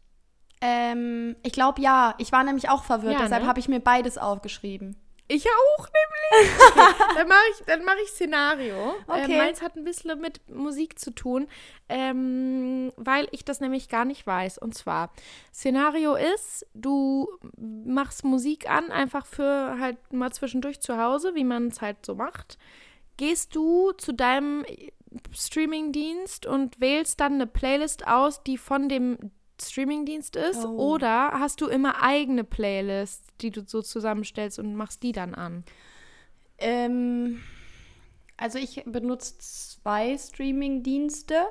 Ähm, 0.60 1.36
ich 1.42 1.52
glaube 1.52 1.80
ja. 1.82 2.14
Ich 2.18 2.32
war 2.32 2.44
nämlich 2.44 2.68
auch 2.68 2.84
verwirrt, 2.84 3.14
Ja, 3.14 3.22
deshalb 3.22 3.42
ne? 3.42 3.48
habe 3.48 3.60
ich 3.60 3.68
mir 3.68 3.80
beides 3.80 4.18
aufgeschrieben. 4.18 4.96
Ich 5.28 5.46
auch 5.46 5.86
nämlich. 5.86 6.56
Okay, 6.76 7.14
dann 7.16 7.28
mache 7.28 7.40
ich, 7.50 7.66
dann 7.66 7.84
mach 7.84 7.96
ich 8.02 8.10
Szenario. 8.10 8.94
Okay. 9.06 9.32
Ähm, 9.32 9.38
meins 9.38 9.62
hat 9.62 9.76
ein 9.76 9.84
bisschen 9.84 10.20
mit 10.20 10.48
Musik 10.48 10.98
zu 10.98 11.10
tun, 11.10 11.48
ähm, 11.88 12.92
weil 12.96 13.28
ich 13.32 13.44
das 13.44 13.60
nämlich 13.60 13.88
gar 13.88 14.04
nicht 14.04 14.26
weiß. 14.26 14.58
Und 14.58 14.74
zwar, 14.74 15.12
Szenario 15.52 16.14
ist, 16.14 16.66
du 16.74 17.28
machst 17.56 18.24
Musik 18.24 18.68
an, 18.70 18.90
einfach 18.90 19.26
für 19.26 19.78
halt 19.80 20.12
mal 20.12 20.32
zwischendurch 20.32 20.80
zu 20.80 20.98
Hause, 20.98 21.34
wie 21.34 21.44
man 21.44 21.68
es 21.68 21.80
halt 21.80 22.04
so 22.04 22.14
macht. 22.14 22.58
Gehst 23.16 23.56
du 23.56 23.92
zu 23.92 24.12
deinem 24.12 24.64
Streamingdienst 25.32 26.46
und 26.46 26.80
wählst 26.80 27.20
dann 27.20 27.34
eine 27.34 27.46
Playlist 27.46 28.06
aus, 28.06 28.42
die 28.42 28.58
von 28.58 28.88
dem 28.88 29.30
Streamingdienst 29.60 30.36
ist? 30.36 30.64
Oh. 30.64 30.94
Oder 30.94 31.32
hast 31.32 31.60
du 31.60 31.66
immer 31.66 32.02
eigene 32.02 32.44
Playlists, 32.44 33.26
die 33.40 33.50
du 33.50 33.62
so 33.66 33.82
zusammenstellst 33.82 34.58
und 34.58 34.74
machst 34.74 35.02
die 35.02 35.12
dann 35.12 35.34
an? 35.34 35.64
Ähm, 36.58 37.42
also 38.36 38.58
ich 38.58 38.82
benutze 38.86 39.38
zwei 39.38 40.16
Streaming-Dienste 40.16 41.46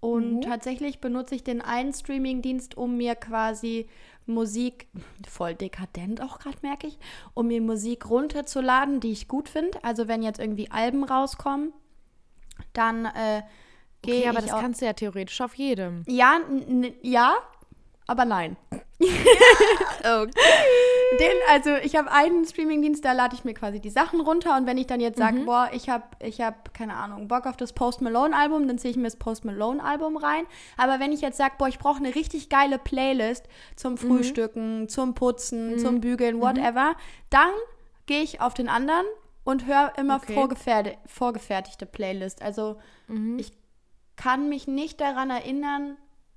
und 0.00 0.36
Mhm. 0.36 0.40
tatsächlich 0.42 1.00
benutze 1.00 1.34
ich 1.34 1.44
den 1.44 1.60
einen 1.60 1.92
Streaming-Dienst, 1.92 2.76
um 2.76 2.96
mir 2.96 3.14
quasi 3.14 3.88
Musik, 4.26 4.86
voll 5.28 5.54
dekadent 5.54 6.22
auch 6.22 6.38
gerade 6.38 6.58
merke 6.62 6.86
ich, 6.86 6.98
um 7.34 7.48
mir 7.48 7.60
Musik 7.60 8.08
runterzuladen, 8.08 9.00
die 9.00 9.10
ich 9.12 9.28
gut 9.28 9.48
finde. 9.48 9.82
Also 9.82 10.08
wenn 10.08 10.22
jetzt 10.22 10.38
irgendwie 10.38 10.70
Alben 10.70 11.04
rauskommen, 11.04 11.72
dann 12.72 13.06
äh, 13.06 13.42
gehe 14.02 14.20
Okay, 14.20 14.28
aber 14.28 14.40
das 14.40 14.52
auch, 14.52 14.60
kannst 14.60 14.80
du 14.80 14.86
ja 14.86 14.92
theoretisch 14.92 15.40
auf 15.40 15.54
jedem. 15.54 16.02
ja, 16.06 16.40
ja, 17.02 17.34
aber 18.06 18.24
nein. 18.24 18.56
Okay. 20.00 20.30
Den, 21.18 21.32
also 21.48 21.70
ich 21.82 21.96
habe 21.96 22.10
einen 22.10 22.44
Streamingdienst, 22.46 23.04
da 23.04 23.12
lade 23.12 23.34
ich 23.34 23.44
mir 23.44 23.52
quasi 23.54 23.80
die 23.80 23.90
Sachen 23.90 24.20
runter 24.20 24.56
und 24.56 24.66
wenn 24.66 24.78
ich 24.78 24.86
dann 24.86 25.00
jetzt 25.00 25.18
sage, 25.18 25.38
Mhm. 25.40 25.46
boah, 25.46 25.68
ich 25.72 25.88
habe, 25.88 26.04
ich 26.20 26.40
hab, 26.40 26.72
keine 26.72 26.94
Ahnung, 26.94 27.26
Bock 27.28 27.46
auf 27.46 27.56
das 27.56 27.72
Post 27.72 28.00
Malone 28.00 28.34
Album, 28.36 28.68
dann 28.68 28.78
ziehe 28.78 28.92
ich 28.92 28.96
mir 28.96 29.04
das 29.04 29.16
Post 29.16 29.44
Malone 29.44 29.82
Album 29.82 30.16
rein. 30.16 30.44
Aber 30.76 31.00
wenn 31.00 31.10
ich 31.12 31.20
jetzt 31.20 31.36
sage, 31.36 31.54
boah, 31.58 31.66
ich 31.68 31.78
brauche 31.78 31.98
eine 31.98 32.14
richtig 32.14 32.48
geile 32.48 32.78
Playlist 32.78 33.46
zum 33.76 33.94
Mhm. 33.94 33.98
Frühstücken, 33.98 34.88
zum 34.88 35.14
Putzen, 35.14 35.78
zum 35.78 36.00
Bügeln, 36.00 36.40
whatever, 36.40 36.94
dann 37.28 37.50
gehe 38.06 38.22
ich 38.22 38.40
auf 38.40 38.54
den 38.54 38.68
anderen 38.68 39.04
und 39.44 39.66
höre 39.66 39.92
immer 39.98 40.16
Okay. 40.16 40.34
vorgeferti 40.34 40.96
vorgefertigte 41.06 41.86
Playlist. 41.86 42.40
Also 42.42 42.76
Mhm. 43.08 43.38
ich 43.38 43.52
kann 44.22 44.48
mich 44.48 44.66
nicht 44.66 45.00
daran 45.00 45.30
erinnern, 45.30 45.96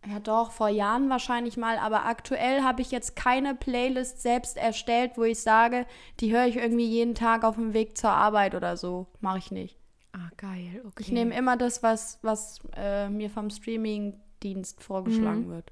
ja 0.09 0.19
doch, 0.19 0.51
vor 0.51 0.69
Jahren 0.69 1.09
wahrscheinlich 1.09 1.57
mal, 1.57 1.77
aber 1.77 2.05
aktuell 2.05 2.61
habe 2.61 2.81
ich 2.81 2.91
jetzt 2.91 3.15
keine 3.15 3.55
Playlist 3.55 4.21
selbst 4.21 4.57
erstellt, 4.57 5.11
wo 5.15 5.23
ich 5.23 5.39
sage, 5.39 5.85
die 6.19 6.31
höre 6.33 6.45
ich 6.45 6.55
irgendwie 6.57 6.85
jeden 6.87 7.15
Tag 7.15 7.43
auf 7.43 7.55
dem 7.55 7.73
Weg 7.73 7.97
zur 7.97 8.11
Arbeit 8.11 8.55
oder 8.55 8.77
so. 8.77 9.07
Mache 9.21 9.37
ich 9.39 9.51
nicht. 9.51 9.77
Ah, 10.13 10.29
geil. 10.37 10.81
Okay. 10.85 11.03
Ich 11.03 11.11
nehme 11.11 11.35
immer 11.35 11.57
das, 11.57 11.81
was, 11.83 12.19
was 12.21 12.59
äh, 12.75 13.09
mir 13.09 13.29
vom 13.29 13.49
Streaming-Dienst 13.49 14.83
vorgeschlagen 14.83 15.47
Mhm. 15.47 15.49
wird. 15.51 15.71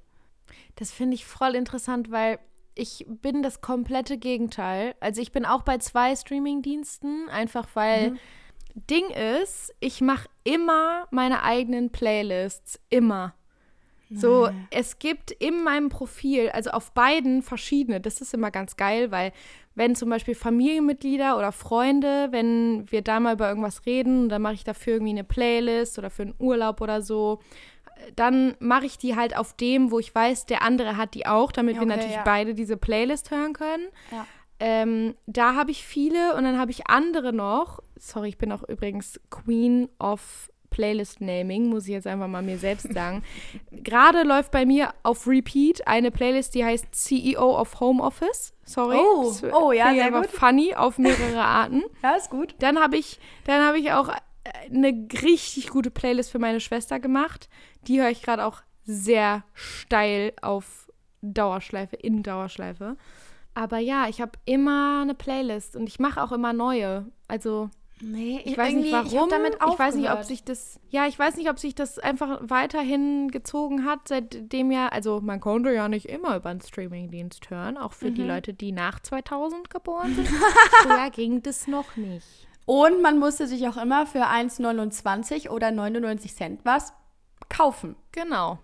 Das 0.78 0.92
finde 0.92 1.16
ich 1.16 1.26
voll 1.26 1.56
interessant, 1.56 2.10
weil 2.12 2.40
ich 2.74 3.06
bin 3.08 3.44
das 3.44 3.62
komplette 3.62 4.18
Gegenteil. 4.18 4.96
Also 5.02 5.22
ich 5.22 5.32
bin 5.32 5.46
auch 5.46 5.62
bei 5.64 5.78
zwei 5.78 6.16
Streaming-Diensten, 6.16 7.30
einfach 7.30 7.68
weil 7.74 8.12
Mhm. 8.12 8.20
Ding 8.76 9.10
ist, 9.10 9.74
ich 9.80 10.02
mache 10.02 10.28
immer 10.44 11.08
meine 11.12 11.44
eigenen 11.44 11.92
Playlists. 11.92 12.80
Immer. 12.90 13.34
So, 14.14 14.50
es 14.72 15.00
gibt 15.00 15.32
in 15.32 15.64
meinem 15.64 15.88
Profil, 15.88 16.50
also 16.50 16.72
auf 16.72 16.92
beiden 16.92 17.42
verschiedene. 17.42 18.02
Das 18.02 18.20
ist 18.20 18.34
immer 18.34 18.52
ganz 18.52 18.76
geil, 18.76 19.10
weil 19.10 19.32
wenn 19.74 19.96
zum 19.96 20.10
Beispiel 20.10 20.36
Familienmitglieder 20.36 21.38
oder 21.38 21.54
Freunde, 21.54 22.28
wenn 22.32 22.92
wir 22.92 23.04
da 23.04 23.22
mal 23.22 23.36
über 23.36 23.48
irgendwas 23.48 23.86
reden, 23.86 24.28
dann 24.28 24.42
mache 24.42 24.56
ich 24.56 24.64
dafür 24.66 24.94
irgendwie 24.96 25.14
eine 25.14 25.24
Playlist 25.24 25.98
oder 25.98 26.10
für 26.10 26.24
einen 26.24 26.36
Urlaub 26.40 26.82
oder 26.82 27.02
so, 27.02 27.40
dann 28.16 28.56
mache 28.60 28.86
ich 28.86 28.98
die 28.98 29.16
halt 29.16 29.38
auf 29.38 29.54
dem, 29.54 29.92
wo 29.92 30.00
ich 30.00 30.14
weiß, 30.14 30.46
der 30.46 30.62
andere 30.62 30.98
hat 30.98 31.14
die 31.14 31.26
auch, 31.26 31.52
damit 31.52 31.76
wir 31.76 31.84
Okay, 31.84 31.90
natürlich 31.90 32.16
ja. 32.16 32.24
beide 32.24 32.54
diese 32.54 32.76
Playlist 32.76 33.32
hören 33.32 33.54
können. 33.54 33.88
Ja. 34.12 34.26
Ähm, 34.60 35.16
da 35.26 35.56
habe 35.56 35.72
ich 35.72 35.86
viele 35.86 36.36
und 36.36 36.44
dann 36.44 36.60
habe 36.60 36.72
ich 36.72 36.88
andere 36.88 37.32
noch. 37.32 37.80
Sorry, 38.04 38.30
ich 38.30 38.38
bin 38.40 38.52
auch 38.52 38.68
übrigens 38.68 39.20
Queen 39.30 39.88
of 40.00 40.50
Playlist-Naming, 40.72 41.68
muss 41.68 41.84
ich 41.84 41.92
jetzt 41.92 42.08
einfach 42.08 42.28
mal 42.28 42.42
mir 42.42 42.58
selbst 42.58 42.92
sagen. 42.94 43.22
Gerade 43.70 44.24
läuft 44.24 44.50
bei 44.50 44.66
mir 44.66 44.92
auf 45.04 45.28
Repeat 45.28 45.86
eine 45.88 46.10
Playlist, 46.10 46.56
die 46.56 46.66
heißt 46.66 46.88
CEO 46.92 47.60
of 47.60 47.80
Home 47.80 48.02
Office. 48.02 48.54
Sorry. 48.66 48.98
Oh, 48.98 49.32
oh, 49.54 49.72
ja, 49.72 49.94
sehr 49.94 50.06
einfach 50.06 50.24
gut. 50.24 50.32
funny 50.32 50.74
auf 50.74 50.98
mehrere 50.98 51.44
Arten. 51.44 51.84
Ja, 52.02 52.16
ist 52.16 52.32
gut. 52.32 52.56
Dann 52.58 52.80
habe 52.80 52.98
ich, 52.98 53.20
dann 53.46 53.62
habe 53.64 53.78
ich 53.78 53.92
auch 53.92 54.10
äh, 54.10 54.14
eine 54.74 55.08
richtig 55.22 55.70
gute 55.70 55.92
Playlist 55.92 56.32
für 56.32 56.40
meine 56.40 56.60
Schwester 56.60 57.00
gemacht. 57.00 57.50
Die 57.86 58.02
höre 58.02 58.10
ich 58.10 58.24
gerade 58.24 58.46
auch 58.46 58.62
sehr 58.84 59.44
steil 59.54 60.34
auf 60.42 60.92
Dauerschleife, 61.22 61.98
in 61.98 62.24
Dauerschleife. 62.24 62.98
Aber 63.54 63.78
ja, 63.78 64.08
ich 64.08 64.22
habe 64.22 64.32
immer 64.46 65.02
eine 65.02 65.14
Playlist 65.14 65.76
und 65.76 65.88
ich 65.88 66.00
mache 66.00 66.24
auch 66.24 66.32
immer 66.32 66.54
neue. 66.54 67.06
Also 67.28 67.70
Nee, 68.02 68.42
ich 68.46 68.58
weiß 68.58 68.74
nicht 68.74 68.92
warum. 68.92 69.06
Ich, 69.08 69.30
damit 69.36 69.56
ich 69.56 69.80
weiß 69.80 69.96
nicht, 69.96 70.12
ob 70.12 70.24
sich 70.24 70.44
das. 70.44 70.80
Ja, 70.90 71.06
ich 71.08 71.18
weiß 71.18 71.36
nicht, 71.38 71.50
ob 71.50 71.60
sich 71.60 71.76
das 71.76 72.00
einfach 72.00 72.40
weiterhin 72.42 73.30
gezogen 73.30 73.86
hat, 73.86 74.08
seitdem 74.08 74.72
ja. 74.72 74.88
Also 74.88 75.22
man 75.22 75.40
konnte 75.40 75.72
ja 75.72 75.88
nicht 75.88 76.08
immer 76.08 76.36
über 76.36 76.50
einen 76.50 76.62
Streamingdienst 76.62 77.50
hören, 77.50 77.78
auch 77.78 77.94
für 77.94 78.10
Mhm. 78.10 78.16
die 78.16 78.24
Leute, 78.24 78.54
die 78.54 78.72
nach 78.72 79.00
2000 79.00 79.70
geboren 79.70 80.16
sind. 80.16 80.28
Früher 80.84 81.10
ging 81.12 81.44
das 81.44 81.68
noch 81.68 81.96
nicht. 81.96 82.26
Und 82.66 83.02
man 83.02 83.20
musste 83.20 83.48
sich 83.48 83.68
auch 83.68 83.78
immer 83.78 84.06
für 84.06 84.26
1,29 84.28 85.50
oder 85.50 85.72
99 85.72 86.36
Cent 86.36 86.62
was 86.64 86.94
kaufen. 87.50 87.96
Genau. 88.12 88.60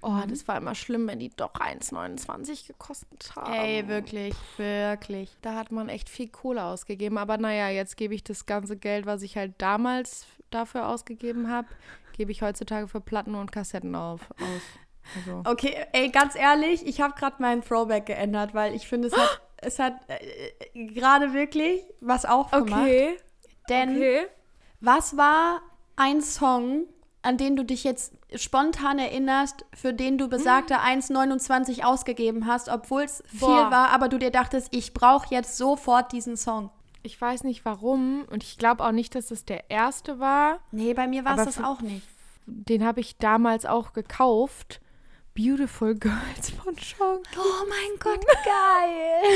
Oh, 0.00 0.10
Mhm. 0.10 0.28
das 0.28 0.46
war 0.46 0.56
immer 0.58 0.74
schlimm, 0.76 1.08
wenn 1.08 1.18
die 1.18 1.30
doch 1.30 1.52
1,29 1.54 2.66
gekostet 2.68 3.32
haben. 3.34 3.52
Ey, 3.52 3.88
wirklich, 3.88 4.34
wirklich. 4.56 5.30
Da 5.42 5.54
hat 5.54 5.72
man 5.72 5.88
echt 5.88 6.08
viel 6.08 6.28
Kohle 6.28 6.62
ausgegeben. 6.64 7.18
Aber 7.18 7.36
naja, 7.38 7.68
jetzt 7.68 7.96
gebe 7.96 8.14
ich 8.14 8.22
das 8.22 8.46
ganze 8.46 8.76
Geld, 8.76 9.06
was 9.06 9.22
ich 9.22 9.36
halt 9.36 9.54
damals 9.58 10.26
dafür 10.50 10.88
ausgegeben 10.88 11.50
habe, 11.50 11.66
gebe 12.16 12.30
ich 12.32 12.42
heutzutage 12.42 12.86
für 12.88 13.00
Platten 13.00 13.34
und 13.34 13.50
Kassetten 13.52 13.94
auf, 13.94 14.20
aus. 14.40 14.62
Also. 15.16 15.42
Okay, 15.50 15.74
ey, 15.92 16.10
ganz 16.10 16.34
ehrlich, 16.36 16.86
ich 16.86 17.00
habe 17.00 17.14
gerade 17.14 17.36
meinen 17.40 17.62
Throwback 17.62 18.06
geändert, 18.06 18.54
weil 18.54 18.74
ich 18.74 18.86
finde, 18.86 19.08
es 19.08 19.16
hat, 19.16 19.40
es 19.56 19.78
hat 19.78 19.94
äh, 20.08 20.84
gerade 20.86 21.32
wirklich 21.32 21.82
was 22.00 22.24
aufgemacht. 22.24 22.82
Okay. 22.82 23.16
Denn 23.68 23.96
Okay. 23.96 24.26
was 24.80 25.16
war 25.16 25.60
ein 25.96 26.20
Song, 26.22 26.84
an 27.22 27.36
den 27.36 27.56
du 27.56 27.64
dich 27.64 27.84
jetzt 27.84 28.12
spontan 28.34 28.98
erinnerst, 28.98 29.64
für 29.74 29.92
den 29.92 30.18
du 30.18 30.28
besagte 30.28 30.78
1,29 30.80 31.82
ausgegeben 31.84 32.46
hast, 32.46 32.68
obwohl 32.68 33.02
es 33.02 33.22
viel 33.26 33.48
war, 33.48 33.90
aber 33.90 34.08
du 34.08 34.18
dir 34.18 34.30
dachtest, 34.30 34.68
ich 34.70 34.94
brauche 34.94 35.34
jetzt 35.34 35.56
sofort 35.56 36.12
diesen 36.12 36.36
Song? 36.36 36.70
Ich 37.02 37.20
weiß 37.20 37.44
nicht 37.44 37.64
warum 37.64 38.24
und 38.30 38.42
ich 38.42 38.58
glaube 38.58 38.84
auch 38.84 38.92
nicht, 38.92 39.14
dass 39.14 39.30
es 39.30 39.44
der 39.44 39.70
erste 39.70 40.18
war. 40.18 40.60
Nee, 40.70 40.94
bei 40.94 41.06
mir 41.06 41.24
war 41.24 41.38
es 41.38 41.44
das 41.44 41.64
auch 41.64 41.80
nicht. 41.80 42.06
Den 42.46 42.84
habe 42.84 43.00
ich 43.00 43.18
damals 43.18 43.66
auch 43.66 43.92
gekauft. 43.92 44.80
Beautiful 45.34 45.94
Girls 45.94 46.50
von 46.50 46.74
Sean 46.76 47.18
Oh 47.36 47.64
mein 47.68 47.98
Gott, 48.00 48.24
geil. 48.44 49.22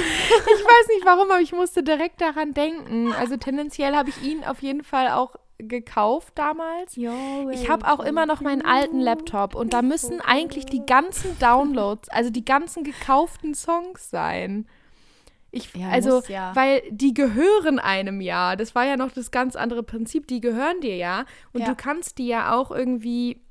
Ich 0.47 0.65
weiß 0.65 0.89
nicht 0.89 1.07
warum, 1.07 1.31
aber 1.31 1.41
ich 1.41 1.53
musste 1.53 1.85
direkt 1.85 2.21
daran 2.21 2.55
denken. 2.55 3.13
Also 3.13 3.37
tendenziell 3.37 3.95
habe 3.95 4.11
ich 4.11 4.21
ihn 4.23 4.43
auf 4.43 4.63
jeden 4.63 4.83
Fall 4.83 5.11
auch 5.11 5.37
gekauft 5.59 6.33
damals. 6.37 6.97
Ich 6.97 7.69
habe 7.69 7.91
auch 7.91 8.01
immer 8.01 8.27
noch 8.27 8.41
meinen 8.41 8.65
alten 8.65 9.01
Laptop 9.01 9.55
und 9.55 9.73
da 9.73 9.83
müssen 9.83 10.21
eigentlich 10.21 10.67
die 10.67 10.85
ganzen 10.85 11.39
Downloads, 11.39 12.09
also 12.09 12.31
die 12.31 12.45
ganzen 12.45 12.85
gekauften 12.85 13.55
Songs 13.55 14.11
sein. 14.11 14.67
Ich, 15.55 15.75
Ja, 15.75 15.91
also, 15.91 16.17
muss 16.17 16.29
ja. 16.29 16.57
weil 16.57 16.83
die 16.91 17.13
gehören 17.13 17.79
einem 17.79 18.21
ja. 18.23 18.57
Das 18.57 18.75
war 18.75 18.87
ja 18.87 18.97
noch 18.97 19.13
das 19.13 19.31
ganz 19.31 19.55
andere 19.55 19.83
Prinzip. 19.83 20.27
Die 20.27 20.41
gehören 20.41 20.81
dir 20.81 20.97
ja. 20.97 21.27
Und 21.53 21.61
Ja. 21.61 21.67
du 21.69 21.75
kannst 21.77 22.17
die 22.19 22.27
ja 22.27 22.55
auch 22.55 22.71
irgendwie 22.71 23.43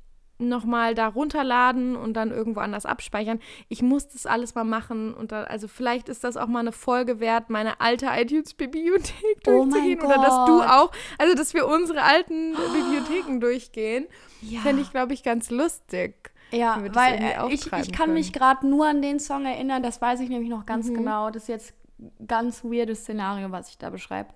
nochmal 0.48 0.94
da 0.94 1.08
runterladen 1.08 1.96
und 1.96 2.14
dann 2.14 2.30
irgendwo 2.30 2.60
anders 2.60 2.86
abspeichern. 2.86 3.40
Ich 3.68 3.82
muss 3.82 4.08
das 4.08 4.26
alles 4.26 4.54
mal 4.54 4.64
machen 4.64 5.14
und 5.14 5.32
dann, 5.32 5.44
also 5.46 5.68
vielleicht 5.68 6.08
ist 6.08 6.24
das 6.24 6.36
auch 6.36 6.46
mal 6.46 6.60
eine 6.60 6.72
Folge 6.72 7.20
wert, 7.20 7.50
meine 7.50 7.80
alte 7.80 8.06
iTunes-Bibliothek 8.10 9.36
Oh 9.46 9.64
durchzugehen 9.64 10.00
oder 10.00 10.18
dass 10.18 10.44
du 10.46 10.62
auch, 10.62 10.90
also 11.18 11.34
dass 11.34 11.54
wir 11.54 11.66
unsere 11.66 12.02
alten 12.02 12.54
Bibliotheken 12.72 13.38
durchgehen, 13.40 14.06
Ja. 14.40 14.60
fände 14.60 14.82
ich, 14.82 14.90
glaube 14.90 15.14
ich, 15.14 15.22
ganz 15.22 15.50
lustig. 15.50 16.30
Ja, 16.50 16.82
weil 16.92 17.14
äh, 17.14 17.54
ich, 17.54 17.72
ich 17.72 17.92
kann 17.92 18.12
mich 18.12 18.32
gerade 18.34 18.66
nur 18.68 18.86
an 18.86 19.00
den 19.00 19.18
Song 19.20 19.46
erinnern, 19.46 19.82
das 19.82 20.02
weiß 20.02 20.20
ich 20.20 20.28
nämlich 20.28 20.50
noch 20.50 20.66
ganz 20.66 20.88
Mhm. 20.90 20.94
genau. 20.94 21.30
Das 21.30 21.44
ist 21.44 21.48
jetzt 21.48 21.74
ein 21.98 22.26
ganz 22.26 22.62
weirdes 22.62 23.00
Szenario, 23.00 23.50
was 23.52 23.70
ich 23.70 23.78
da 23.78 23.88
beschreibe. 23.90 24.28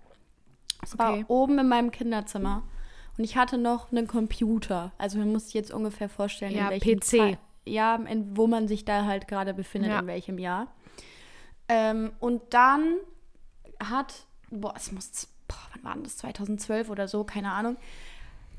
Es 0.82 0.98
war 0.98 1.11
Okay. 1.12 1.24
oben 1.28 1.59
in 1.59 1.68
meinem 1.68 1.90
Kinderzimmer 1.90 2.62
und 3.19 3.25
ich 3.25 3.37
hatte 3.37 3.59
noch 3.59 3.91
einen 3.93 4.07
Computer. 4.07 4.93
Also 4.99 5.19
man 5.19 5.33
muss 5.33 5.47
sich 5.47 5.55
jetzt 5.55 5.73
ungefähr 5.73 6.09
vorstellen, 6.09 6.55
Ja, 6.55 6.64
in 6.64 6.71
welchem 6.71 7.01
PC. 7.01 7.05
Zei- 7.05 7.39
ja, 7.64 7.97
in, 7.97 8.37
wo 8.37 8.47
man 8.47 8.69
sich 8.69 8.85
da 8.85 9.05
halt 9.07 9.27
gerade 9.29 9.53
befindet, 9.55 9.91
Ja. 9.91 9.99
in 10.01 10.07
welchem 10.07 10.39
Jahr. 10.39 10.69
Ähm, 11.69 12.12
und 12.21 12.43
dann 12.55 12.95
hat, 13.83 14.27
boah, 14.51 14.75
es 14.77 14.93
muss, 14.93 15.29
boah, 15.49 15.57
wann 15.75 15.85
war 15.85 15.95
denn 15.95 16.05
das, 16.05 16.17
2012 16.19 16.91
oder 16.91 17.09
so, 17.09 17.25
keine 17.25 17.53
Ahnung, 17.53 17.77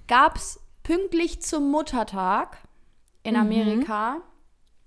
gab 0.08 0.36
es 0.36 0.60
pünktlich 0.84 1.42
zum 1.42 1.72
Muttertag 1.72 2.58
in 3.24 3.36
Mhm. 3.36 3.40
Amerika 3.42 4.18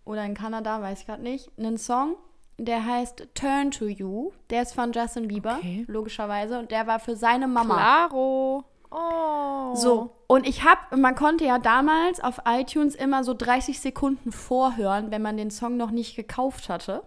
oder 0.04 0.24
in 0.24 0.34
Kanada, 0.34 0.80
weiß 0.82 1.00
ich 1.00 1.06
gerade 1.06 1.22
nicht, 1.22 1.50
einen 1.58 1.78
Song, 1.78 2.16
der 2.58 2.84
heißt 2.84 3.28
Turn 3.34 3.70
to 3.70 3.86
You. 3.86 4.32
Der 4.50 4.62
ist 4.62 4.74
von 4.74 4.92
Justin 4.92 5.28
Bieber, 5.28 5.56
Okay. 5.58 5.84
logischerweise. 5.88 6.58
Und 6.58 6.70
der 6.70 6.86
war 6.86 7.00
für 7.00 7.16
seine 7.16 7.48
Mama. 7.48 7.74
Claro. 7.74 8.64
Oh. 8.90 9.74
So, 9.76 10.10
und 10.26 10.46
ich 10.48 10.64
habe, 10.64 10.96
man 10.96 11.14
konnte 11.14 11.44
ja 11.44 11.58
damals 11.58 12.20
auf 12.20 12.40
iTunes 12.46 12.94
immer 12.94 13.22
so 13.24 13.34
30 13.34 13.80
Sekunden 13.80 14.32
vorhören, 14.32 15.10
wenn 15.10 15.22
man 15.22 15.36
den 15.36 15.50
Song 15.50 15.76
noch 15.76 15.90
nicht 15.90 16.16
gekauft 16.16 16.68
hatte. 16.68 17.02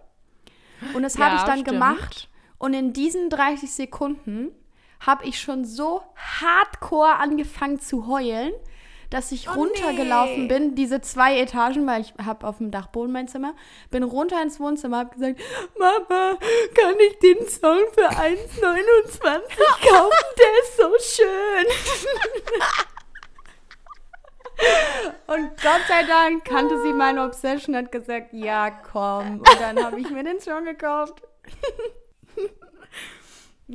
Und 0.94 1.02
das 1.02 1.18
habe 1.18 1.34
Ja, 1.34 1.36
ich 1.36 1.42
dann 1.42 1.60
stimmt. 1.60 1.68
gemacht. 1.68 2.28
Und 2.58 2.72
in 2.74 2.92
diesen 2.92 3.28
30 3.30 3.70
Sekunden 3.70 4.50
habe 5.00 5.24
ich 5.26 5.38
schon 5.40 5.64
so 5.64 6.02
hardcore 6.16 7.16
angefangen 7.16 7.80
zu 7.80 8.06
heulen, 8.06 8.52
dass 9.10 9.32
ich 9.32 9.48
Oh, 9.48 9.52
runtergelaufen 9.54 10.42
nee. 10.42 10.48
bin, 10.48 10.74
diese 10.74 11.00
zwei 11.00 11.38
Etagen, 11.38 11.86
weil 11.86 12.00
ich 12.02 12.14
habe 12.24 12.46
auf 12.46 12.58
dem 12.58 12.70
Dachboden 12.70 13.12
mein 13.12 13.28
Zimmer, 13.28 13.54
bin 13.90 14.02
runter 14.02 14.40
ins 14.42 14.58
Wohnzimmer, 14.60 14.98
habe 14.98 15.14
gesagt, 15.14 15.40
Mama, 15.78 16.38
kann 16.74 16.94
ich 16.98 17.18
den 17.18 17.46
Song 17.48 17.78
für 17.92 18.08
1,29 18.08 19.20
kaufen? 19.88 20.24
Der 20.38 20.62
ist 20.62 20.76
so 20.76 21.22
schön. 21.22 21.66
Und 25.26 25.50
Gott 25.60 25.80
sei 25.88 26.04
Dank 26.04 26.44
kannte 26.44 26.80
sie 26.82 26.92
meine 26.92 27.24
Obsession, 27.24 27.74
hat 27.74 27.90
gesagt, 27.90 28.32
ja, 28.32 28.70
komm. 28.70 29.38
Und 29.38 29.60
dann 29.60 29.84
habe 29.84 30.00
ich 30.00 30.08
mir 30.10 30.22
den 30.22 30.40
Song 30.40 30.64
gekauft. 30.64 31.22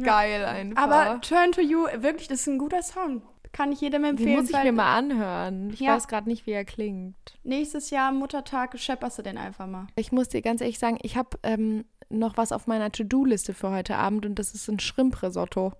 Geil 0.01 0.45
einfach. 0.45 0.81
Aber 0.83 1.19
Turn 1.21 1.51
to 1.51 1.61
You, 1.61 1.85
wirklich, 1.95 2.27
das 2.27 2.41
ist 2.41 2.47
ein 2.47 2.59
guter 2.59 2.81
Song. 2.83 3.23
Kann 3.51 3.71
ich 3.71 3.81
jedem 3.81 4.03
den 4.03 4.11
empfehlen. 4.11 4.39
muss 4.39 4.49
ich 4.49 4.63
mir 4.63 4.71
mal 4.71 4.95
anhören. 4.97 5.71
Ich 5.73 5.79
Ja. 5.79 5.95
weiß 5.95 6.07
gerade 6.07 6.29
nicht, 6.29 6.45
wie 6.45 6.51
er 6.51 6.65
klingt. 6.65 7.15
Nächstes 7.43 7.89
Jahr 7.89 8.11
Muttertag 8.11 8.77
schepperst 8.79 9.17
du 9.19 9.21
den 9.23 9.37
einfach 9.37 9.67
mal. 9.67 9.87
Ich 9.95 10.11
muss 10.11 10.29
dir 10.29 10.41
ganz 10.41 10.61
ehrlich 10.61 10.79
sagen, 10.79 10.99
ich 11.01 11.17
habe 11.17 11.37
ähm, 11.43 11.85
noch 12.09 12.37
was 12.37 12.51
auf 12.51 12.67
meiner 12.67 12.91
To-Do-Liste 12.91 13.53
für 13.53 13.71
heute 13.71 13.95
Abend 13.97 14.25
und 14.25 14.35
das 14.35 14.53
ist 14.53 14.67
ein 14.69 14.79
Shrimp-Risotto. 14.79 15.73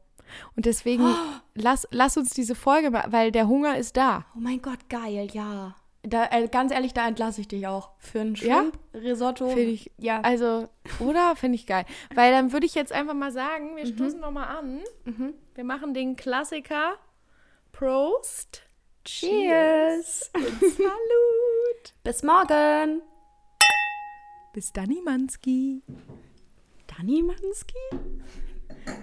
Und 0.56 0.66
deswegen 0.66 1.04
lass, 1.56 1.88
lass 1.92 2.18
uns 2.18 2.32
diese 2.32 2.56
Folge 2.56 2.92
weil 3.08 3.32
der 3.32 3.48
Hunger 3.48 3.78
ist 3.78 3.98
da. 3.98 4.26
Oh 4.36 4.40
mein 4.40 4.62
Gott, 4.62 4.90
geil, 4.90 5.28
ja. 5.32 5.76
Da, 6.04 6.28
äh, 6.32 6.48
ganz 6.48 6.72
ehrlich, 6.72 6.94
da 6.94 7.08
entlasse 7.08 7.42
ich 7.42 7.50
dich 7.50 7.68
auch. 7.68 7.92
Für 7.98 8.22
ein 8.22 8.36
Ja? 8.36 8.64
Shrimp-Risotto. 8.94 9.48
Finde 9.50 9.64
ich, 9.72 9.92
Ja. 9.98 10.22
also, 10.22 10.70
oder? 11.00 11.36
Finde 11.36 11.56
ich 11.56 11.66
geil. 11.68 11.86
Weil 12.16 12.32
dann 12.32 12.54
würde 12.54 12.66
ich 12.66 12.74
jetzt 12.74 12.94
einfach 12.94 13.14
mal 13.14 13.32
sagen, 13.34 13.76
wir 13.76 13.86
stoßen 13.86 14.20
noch 14.20 14.32
mal 14.32 14.46
an. 14.46 14.80
Mhm. 15.04 15.34
Wir 15.56 15.64
machen 15.66 15.94
den 15.94 16.16
Klassiker 16.16 16.94
Prost. 17.80 18.64
Cheers. 19.06 20.30
Salut. 20.34 21.94
Bis 22.04 22.24
morgen. 22.24 23.02
Bis 24.52 24.74
dann, 24.74 25.02
Manski. 25.06 25.82
Dani 26.88 27.22
Manski? 27.22 27.78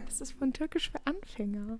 Das 0.05 0.21
ist 0.21 0.33
von 0.33 0.53
Türkisch 0.53 0.91
für 0.91 1.01
Anfänger. 1.07 1.79